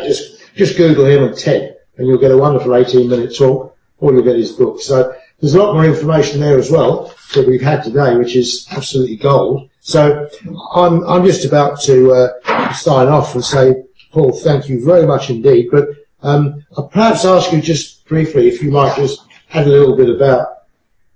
Just, 0.00 0.54
just 0.54 0.76
Google 0.76 1.06
him 1.06 1.24
and 1.24 1.36
TED, 1.36 1.76
and 1.96 2.06
you'll 2.06 2.18
get 2.18 2.30
a 2.30 2.36
wonderful 2.36 2.74
18 2.74 3.08
minute 3.08 3.36
talk, 3.36 3.76
or 3.98 4.12
you'll 4.12 4.22
get 4.22 4.36
his 4.36 4.52
book. 4.52 4.80
So 4.80 5.14
there's 5.40 5.54
a 5.54 5.58
lot 5.58 5.74
more 5.74 5.84
information 5.84 6.40
there 6.40 6.58
as 6.58 6.70
well 6.70 7.14
that 7.34 7.46
we've 7.46 7.62
had 7.62 7.82
today, 7.82 8.16
which 8.16 8.36
is 8.36 8.66
absolutely 8.70 9.16
gold. 9.16 9.68
So 9.80 10.28
I'm, 10.74 11.06
I'm 11.06 11.24
just 11.24 11.44
about 11.44 11.80
to 11.82 12.12
uh, 12.12 12.72
sign 12.72 13.08
off 13.08 13.34
and 13.34 13.44
say, 13.44 13.84
Paul, 14.12 14.32
thank 14.32 14.68
you 14.68 14.84
very 14.84 15.06
much 15.06 15.30
indeed. 15.30 15.68
But 15.70 15.88
um, 16.22 16.64
I'll 16.76 16.88
perhaps 16.88 17.24
ask 17.24 17.52
you 17.52 17.60
just 17.60 18.06
briefly 18.06 18.48
if 18.48 18.62
you 18.62 18.70
might 18.70 18.96
just 18.96 19.22
add 19.52 19.66
a 19.66 19.70
little 19.70 19.96
bit 19.96 20.10
about 20.10 20.48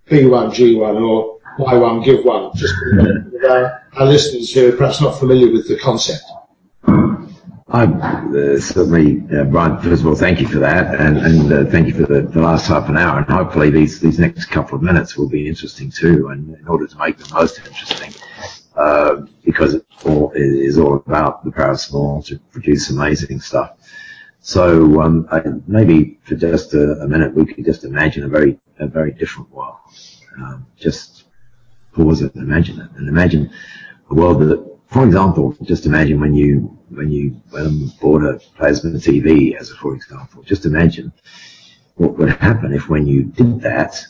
B1, 0.09 0.55
G1 0.55 1.03
or 1.03 1.39
buy 1.59 1.75
one, 1.75 2.03
give 2.03 2.25
one, 2.25 2.57
just 2.57 2.75
for 2.75 3.81
our 3.97 4.07
listeners 4.07 4.53
who 4.53 4.69
are 4.73 4.77
perhaps 4.77 5.01
not 5.01 5.19
familiar 5.19 5.53
with 5.53 5.69
the 5.69 5.79
concept. 5.79 6.25
I 7.75 7.87
uh, 7.87 8.61
certainly, 8.61 9.25
uh, 9.37 9.43
Brian. 9.43 9.83
First 9.83 10.03
of 10.03 10.07
all, 10.07 10.15
thank 10.15 10.41
you 10.41 10.47
for 10.47 10.61
that, 10.61 10.95
and, 10.95 11.53
uh, 11.53 11.65
thank 11.73 11.89
you 11.89 11.95
for 11.95 12.07
the, 12.07 12.23
the, 12.23 12.41
last 12.41 12.69
half 12.69 12.89
an 12.89 12.97
hour. 12.97 13.19
And 13.19 13.27
hopefully, 13.27 13.69
these 13.69 14.01
next 14.17 14.47
couple 14.47 14.77
of 14.77 14.83
minutes 14.83 15.17
will 15.17 15.29
be 15.29 15.49
interesting 15.49 15.91
too. 15.91 16.29
In 16.29 16.65
order 16.69 16.87
to 16.87 16.97
make 16.99 17.19
them 17.19 17.27
most 17.33 17.59
interesting, 17.59 18.15
because 19.45 19.83
all 20.05 20.31
is 20.37 20.79
all 20.79 20.95
about 20.95 21.45
the 21.45 21.51
power 21.51 21.73
of 21.73 21.81
small 21.81 22.23
to 22.23 22.39
produce 22.53 22.91
amazing 22.91 23.41
stuff. 23.41 23.73
So 24.39 25.01
um, 25.01 25.27
maybe 25.67 26.21
for 26.23 26.37
just 26.37 26.75
a, 26.75 27.09
minute 27.09 27.35
we 27.35 27.45
could 27.45 27.65
just 27.65 27.83
imagine 27.83 28.23
a 28.23 28.29
very 28.29 28.57
a 28.79 28.87
very 28.87 29.11
different 29.11 29.51
world. 29.51 29.79
Um, 30.39 30.65
just 30.77 31.25
pause 31.93 32.23
it 32.23 32.37
and 32.37 32.45
imagine 32.45 32.81
it, 32.81 32.91
and 32.93 33.09
imagine 33.09 33.51
a 34.11 34.15
world 34.15 34.43
that, 34.43 34.74
for 34.95 35.05
example, 35.05 35.57
just 35.63 35.87
imagine 35.87 36.21
when 36.21 36.37
you 36.37 36.79
when 36.91 37.11
you 37.11 37.31
bought 38.01 38.23
a 38.23 38.39
plasma 38.57 38.91
TV, 38.93 39.57
as 39.57 39.73
a 39.73 39.75
for 39.75 39.93
example. 39.93 40.41
Just 40.45 40.67
imagine 40.67 41.13
what 41.97 42.17
would 42.17 42.29
happen 42.29 42.73
if 42.73 42.89
when 42.89 43.05
you 43.05 43.25
did 43.25 43.61
that, 43.63 44.07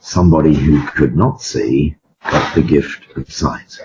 somebody 0.00 0.54
who 0.54 0.86
could 0.86 1.16
not 1.16 1.42
see 1.42 1.96
got 2.30 2.54
the 2.54 2.62
gift 2.62 3.16
of 3.16 3.32
sight. 3.32 3.76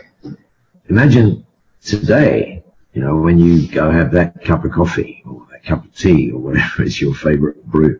Imagine 0.87 1.47
today, 1.81 2.63
you 2.93 3.01
know, 3.01 3.15
when 3.17 3.39
you 3.39 3.67
go 3.67 3.89
have 3.89 4.11
that 4.11 4.43
cup 4.43 4.63
of 4.65 4.71
coffee 4.71 5.23
or 5.25 5.47
that 5.51 5.63
cup 5.63 5.83
of 5.83 5.95
tea 5.95 6.29
or 6.29 6.39
whatever 6.39 6.83
is 6.89 7.01
your 7.01 7.15
favorite 7.15 7.65
brew. 7.65 7.99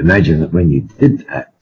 Imagine 0.00 0.40
that 0.40 0.52
when 0.52 0.70
you 0.70 0.80
did 0.98 1.24
that, 1.28 1.54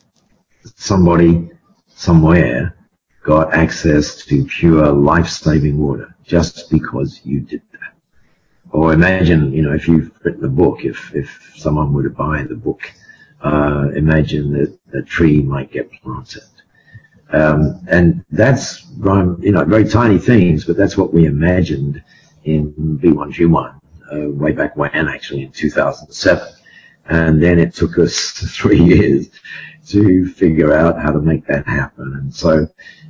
somebody 0.75 1.51
somewhere 1.89 2.82
got 3.23 3.55
access 3.55 4.25
to 4.25 4.45
pure 4.45 4.91
life-saving 4.91 5.79
water 5.79 6.15
just 6.25 6.71
because 6.71 7.21
you 7.25 7.41
did 7.41 7.63
that. 7.73 7.93
Or 8.71 8.93
imagine, 8.93 9.53
you 9.53 9.63
know, 9.63 9.73
if 9.73 9.87
you've 9.87 10.11
written 10.25 10.45
a 10.45 10.49
book, 10.49 10.85
if, 10.85 11.15
if 11.15 11.53
someone 11.57 11.93
were 11.93 12.03
to 12.03 12.11
buy 12.11 12.43
the 12.43 12.55
book, 12.55 12.93
uh, 13.43 13.89
imagine 13.95 14.53
that 14.53 14.79
a 14.99 15.03
tree 15.03 15.43
might 15.43 15.71
get 15.71 15.93
planted. 15.93 16.43
Um, 17.31 17.81
and 17.89 18.25
that's, 18.31 18.87
you 18.91 19.53
know, 19.53 19.65
very 19.65 19.89
tiny 19.89 20.19
things, 20.19 20.65
but 20.65 20.77
that's 20.77 20.97
what 20.97 21.15
we 21.15 21.27
imagined 21.27 22.03
in 22.45 22.73
B1G1, 23.03 23.81
uh, 24.13 24.31
way 24.31 24.53
back 24.53 24.77
when, 24.77 24.91
actually, 25.09 25.43
in 25.43 25.53
2007. 25.53 26.49
And 27.07 27.43
then 27.43 27.59
it 27.59 27.75
took 27.75 27.99
us 27.99 28.31
three 28.57 28.83
years 28.83 29.29
to 29.89 30.27
figure 30.27 30.73
out 30.73 31.01
how 31.01 31.13
to 31.13 31.21
make 31.21 31.47
that 31.47 31.67
happen. 31.67 32.15
And 32.15 32.35
so, 32.35 32.67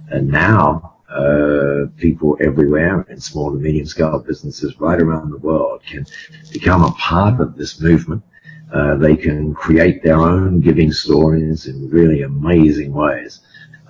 and 0.08 0.28
now, 0.28 0.96
uh, 1.08 1.86
people 1.96 2.38
everywhere 2.40 3.02
in 3.10 3.20
small 3.20 3.52
and 3.52 3.62
medium 3.62 3.86
scale 3.86 4.18
businesses 4.18 4.80
right 4.80 5.00
around 5.00 5.30
the 5.30 5.38
world 5.38 5.82
can 5.84 6.06
become 6.52 6.82
a 6.84 6.90
part 6.92 7.40
of 7.40 7.56
this 7.56 7.80
movement. 7.80 8.22
Uh, 8.72 8.96
they 8.96 9.14
can 9.14 9.52
create 9.52 10.02
their 10.02 10.18
own 10.18 10.60
giving 10.60 10.90
stories 10.90 11.66
in 11.66 11.90
really 11.90 12.22
amazing 12.22 12.92
ways 12.92 13.40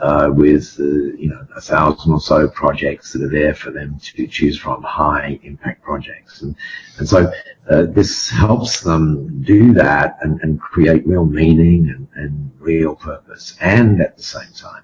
uh, 0.03 0.29
with 0.33 0.77
uh, 0.81 0.85
you 0.85 1.29
know 1.29 1.47
a 1.57 1.61
thousand 1.61 2.13
or 2.13 2.21
so 2.21 2.49
projects 2.49 3.13
that 3.13 3.23
are 3.23 3.29
there 3.29 3.55
for 3.55 3.71
them 3.71 3.99
to 4.01 4.27
choose 4.27 4.59
from, 4.59 4.83
high 4.83 5.39
impact 5.45 5.83
projects, 5.83 6.43
and 6.43 6.57
and 6.99 7.09
so 7.09 7.33
uh, 7.71 7.85
this 7.89 8.29
helps 8.29 8.81
them 8.81 9.43
do 9.43 9.73
that 9.73 10.19
and, 10.23 10.41
and 10.43 10.61
create 10.61 11.07
real 11.07 11.25
meaning 11.25 11.89
and, 11.89 12.09
and 12.17 12.51
real 12.59 12.97
purpose, 12.97 13.57
and 13.61 14.01
at 14.01 14.17
the 14.17 14.23
same 14.23 14.53
time 14.55 14.83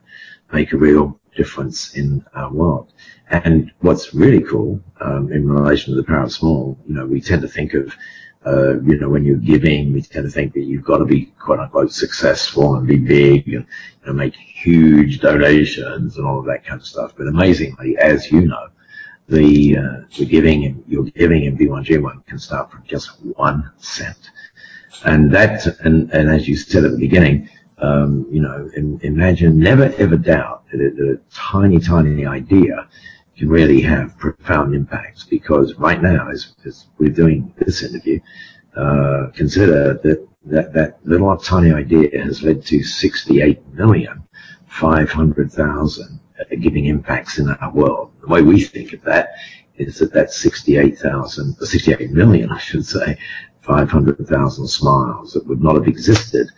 make 0.53 0.73
a 0.73 0.77
real 0.77 1.19
difference 1.37 1.95
in 1.95 2.25
our 2.35 2.53
world. 2.53 2.93
And 3.31 3.71
what's 3.81 4.15
really 4.15 4.43
cool 4.43 4.81
um, 5.01 5.31
in 5.33 5.49
relation 5.49 5.93
to 5.93 6.01
the 6.01 6.07
power 6.07 6.25
of 6.25 6.33
small, 6.33 6.79
you 6.87 6.95
know, 6.95 7.07
we 7.07 7.21
tend 7.21 7.43
to 7.43 7.49
think 7.49 7.75
of 7.75 7.95
uh, 8.49 8.81
you 8.81 8.99
know, 8.99 9.11
when 9.11 9.25
you're 9.25 9.37
giving, 9.37 9.93
we 9.93 10.01
tend 10.01 10.25
to 10.25 10.31
think 10.31 10.55
that 10.55 10.63
you've 10.63 10.85
got 10.85 10.99
to 10.99 11.05
be 11.05 11.27
quote 11.39 11.61
unquote 11.61 11.93
successful 11.93 12.77
and 12.77 12.87
be 12.87 12.97
big 12.97 13.47
and 13.49 13.67
you 14.01 14.07
know, 14.07 14.13
make 14.13 14.35
huge 14.35 15.21
donations 15.21 16.17
and 16.17 16.27
all 16.27 16.39
of 16.39 16.47
that 16.47 16.65
kind 16.65 16.81
of 16.81 16.87
stuff. 16.87 17.13
But 17.17 17.29
amazingly, 17.29 17.99
as 17.99 18.31
you 18.33 18.47
know, 18.47 18.69
the 19.29 19.77
uh, 19.77 19.97
the 20.17 20.25
giving 20.25 20.65
and 20.65 20.83
your 20.89 21.05
giving 21.05 21.45
in 21.45 21.59
B1G1 21.59 22.25
can 22.27 22.39
start 22.39 22.71
from 22.71 22.85
just 22.87 23.11
one 23.37 23.71
cent, 23.77 24.31
and 25.05 25.31
that 25.33 25.67
and 25.85 26.11
and 26.13 26.31
as 26.31 26.49
you 26.49 26.57
said 26.57 26.85
at 26.85 26.93
the 26.93 26.99
beginning, 26.99 27.51
um, 27.79 28.27
you 28.31 28.41
know, 28.41 28.71
in, 28.75 28.99
imagine 29.03 29.59
never 29.59 29.93
ever 29.99 30.17
doubt 30.17 30.65
that 30.73 30.81
a 30.81 31.19
tiny 31.35 31.81
tiny 31.81 32.25
idea 32.25 32.89
can 33.39 33.49
really 33.49 33.81
have 33.81 34.19
profound 34.19 34.75
impacts 34.75 35.25
because 35.25 35.75
right 35.75 36.03
now, 36.03 36.29
as, 36.29 36.55
as 36.67 36.87
we're 36.99 37.09
doing 37.09 37.55
this 37.59 37.83
interview, 37.83 38.21
uh, 38.77 39.29
consider 39.35 39.95
that, 39.95 40.29
that 40.45 40.73
that 40.73 40.99
little 41.05 41.37
tiny 41.37 41.73
idea 41.73 42.23
has 42.23 42.43
led 42.43 42.65
to 42.67 42.83
68 42.83 43.67
million 43.75 44.25
500,000 44.67 46.21
giving 46.61 46.87
impacts 46.87 47.39
in 47.39 47.49
our 47.49 47.73
world. 47.73 48.13
The 48.21 48.29
way 48.29 48.43
we 48.43 48.63
think 48.63 48.93
of 48.93 49.03
that 49.03 49.31
is 49.77 49.99
that 49.99 50.13
that's 50.13 50.37
68,000, 50.37 51.57
68 51.57 52.11
million, 52.11 52.51
I 52.51 52.59
should 52.59 52.85
say, 52.85 53.19
500,000 53.63 54.67
smiles 54.67 55.33
that 55.33 55.47
would 55.47 55.63
not 55.63 55.77
have 55.77 55.87
existed 55.87 56.49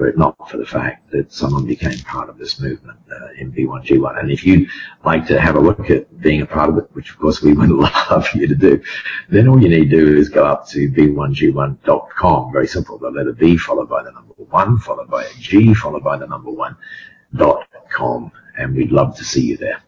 were 0.00 0.08
it 0.08 0.18
not 0.18 0.34
for 0.48 0.56
the 0.56 0.66
fact 0.66 1.10
that 1.10 1.30
someone 1.30 1.66
became 1.66 1.98
part 2.00 2.30
of 2.30 2.38
this 2.38 2.58
movement 2.58 2.98
uh, 3.12 3.28
in 3.38 3.52
B1G1. 3.52 4.18
And 4.18 4.30
if 4.30 4.44
you'd 4.44 4.68
like 5.04 5.26
to 5.26 5.38
have 5.38 5.56
a 5.56 5.60
look 5.60 5.90
at 5.90 6.20
being 6.20 6.40
a 6.40 6.46
part 6.46 6.70
of 6.70 6.78
it, 6.78 6.88
which 6.94 7.10
of 7.10 7.18
course 7.18 7.42
we 7.42 7.52
would 7.52 7.68
love 8.10 8.26
you 8.34 8.48
to 8.48 8.54
do, 8.54 8.82
then 9.28 9.46
all 9.46 9.62
you 9.62 9.68
need 9.68 9.90
to 9.90 9.96
do 9.96 10.16
is 10.16 10.30
go 10.30 10.46
up 10.46 10.66
to 10.68 10.90
b1g1.com. 10.90 12.52
Very 12.52 12.66
simple. 12.66 12.98
The 12.98 13.10
letter 13.10 13.32
B 13.34 13.58
followed 13.58 13.90
by 13.90 14.02
the 14.02 14.12
number 14.12 14.32
one, 14.36 14.78
followed 14.78 15.10
by 15.10 15.24
a 15.24 15.32
G, 15.38 15.74
followed 15.74 16.02
by 16.02 16.16
the 16.16 16.26
number 16.26 16.50
one 16.50 16.76
dot 17.34 17.68
com. 17.92 18.32
And 18.56 18.74
we'd 18.74 18.92
love 18.92 19.16
to 19.18 19.24
see 19.24 19.42
you 19.42 19.56
there. 19.58 19.82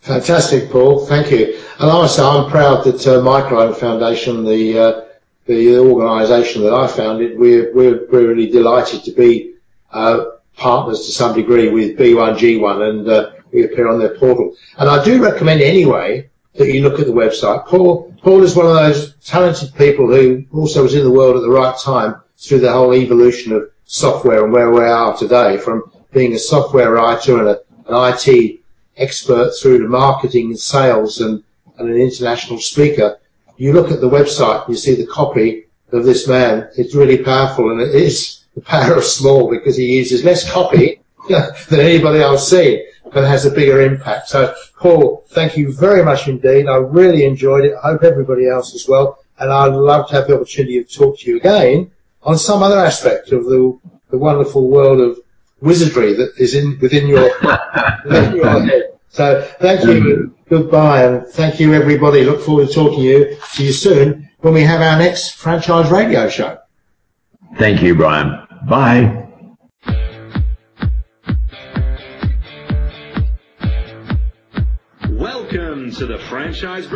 Fantastic, 0.00 0.70
Paul. 0.70 1.06
Thank 1.06 1.30
you. 1.30 1.58
And 1.78 1.90
I 1.90 1.94
must 1.94 2.16
say, 2.16 2.22
I'm 2.22 2.50
proud 2.50 2.84
that 2.84 3.06
uh, 3.06 3.22
MicroLoan 3.22 3.74
Foundation, 3.76 4.44
the 4.44 4.78
uh, 4.78 5.03
the 5.46 5.78
organisation 5.78 6.62
that 6.62 6.72
I 6.72 6.86
founded, 6.86 7.38
we're, 7.38 7.74
we're, 7.74 8.06
we're 8.10 8.28
really 8.28 8.50
delighted 8.50 9.04
to 9.04 9.12
be 9.12 9.54
uh, 9.92 10.24
partners 10.56 11.06
to 11.06 11.12
some 11.12 11.34
degree 11.34 11.68
with 11.68 11.98
B1G1 11.98 12.88
and 12.88 13.08
uh, 13.08 13.32
we 13.52 13.64
appear 13.64 13.88
on 13.88 13.98
their 13.98 14.16
portal. 14.16 14.56
And 14.78 14.88
I 14.88 15.04
do 15.04 15.22
recommend 15.22 15.60
anyway 15.60 16.28
that 16.54 16.72
you 16.72 16.82
look 16.82 17.00
at 17.00 17.06
the 17.06 17.12
website. 17.12 17.66
Paul, 17.66 18.14
Paul 18.22 18.42
is 18.42 18.56
one 18.56 18.66
of 18.66 18.74
those 18.74 19.14
talented 19.24 19.74
people 19.74 20.06
who 20.06 20.44
also 20.52 20.82
was 20.82 20.94
in 20.94 21.04
the 21.04 21.10
world 21.10 21.36
at 21.36 21.42
the 21.42 21.50
right 21.50 21.76
time 21.78 22.20
through 22.38 22.60
the 22.60 22.72
whole 22.72 22.94
evolution 22.94 23.52
of 23.52 23.70
software 23.84 24.44
and 24.44 24.52
where 24.52 24.70
we 24.70 24.80
are 24.80 25.16
today 25.16 25.58
from 25.58 25.90
being 26.12 26.32
a 26.32 26.38
software 26.38 26.92
writer 26.92 27.38
and 27.38 27.48
a, 27.48 27.60
an 27.88 28.14
IT 28.14 28.60
expert 28.96 29.52
through 29.60 29.78
to 29.78 29.88
marketing 29.88 30.46
and 30.46 30.58
sales 30.58 31.20
and, 31.20 31.42
and 31.78 31.88
an 31.88 31.96
international 31.96 32.58
speaker 32.58 33.18
you 33.56 33.72
look 33.72 33.90
at 33.90 34.00
the 34.00 34.08
website, 34.08 34.68
you 34.68 34.76
see 34.76 34.94
the 34.94 35.06
copy 35.06 35.66
of 35.92 36.04
this 36.04 36.26
man. 36.26 36.68
It's 36.76 36.94
really 36.94 37.18
powerful, 37.18 37.70
and 37.70 37.80
it 37.80 37.94
is 37.94 38.44
the 38.54 38.60
power 38.60 38.94
of 38.94 39.04
small 39.04 39.50
because 39.50 39.76
he 39.76 39.98
uses 39.98 40.24
less 40.24 40.50
copy 40.50 41.00
than 41.28 41.80
anybody 41.80 42.22
I've 42.22 42.40
seen, 42.40 42.84
but 43.12 43.24
has 43.24 43.46
a 43.46 43.50
bigger 43.50 43.80
impact. 43.82 44.28
So, 44.28 44.54
Paul, 44.78 45.24
thank 45.30 45.56
you 45.56 45.72
very 45.72 46.04
much 46.04 46.28
indeed. 46.28 46.66
I 46.66 46.76
really 46.76 47.24
enjoyed 47.24 47.64
it. 47.64 47.74
I 47.82 47.92
hope 47.92 48.02
everybody 48.02 48.48
else 48.48 48.74
as 48.74 48.86
well. 48.88 49.18
And 49.38 49.52
I'd 49.52 49.74
love 49.74 50.08
to 50.08 50.14
have 50.14 50.28
the 50.28 50.34
opportunity 50.34 50.82
to 50.82 50.98
talk 50.98 51.18
to 51.20 51.30
you 51.30 51.36
again 51.38 51.90
on 52.22 52.38
some 52.38 52.62
other 52.62 52.78
aspect 52.78 53.32
of 53.32 53.44
the, 53.44 53.78
the 54.10 54.18
wonderful 54.18 54.68
world 54.68 55.00
of 55.00 55.18
wizardry 55.60 56.12
that 56.14 56.34
is 56.38 56.54
in 56.54 56.78
within 56.80 57.08
your, 57.08 57.30
within 58.04 58.36
your 58.36 58.60
head. 58.60 58.92
So 59.08 59.42
thank 59.60 59.84
you, 59.84 60.33
goodbye, 60.48 61.04
and 61.04 61.26
thank 61.26 61.60
you 61.60 61.74
everybody. 61.74 62.24
Look 62.24 62.42
forward 62.42 62.68
to 62.68 62.74
talking 62.74 63.00
to 63.00 63.04
you, 63.04 63.36
to 63.54 63.64
you 63.64 63.72
soon 63.72 64.28
when 64.38 64.54
we 64.54 64.62
have 64.62 64.80
our 64.80 64.98
next 64.98 65.36
franchise 65.36 65.90
radio 65.90 66.28
show. 66.28 66.58
Thank 67.58 67.82
you, 67.82 67.94
Brian. 67.94 68.46
Bye. 68.68 69.20
Welcome 75.10 75.92
to 75.92 76.06
the 76.06 76.18
Franchise 76.28 76.86
Radio. 76.86 76.92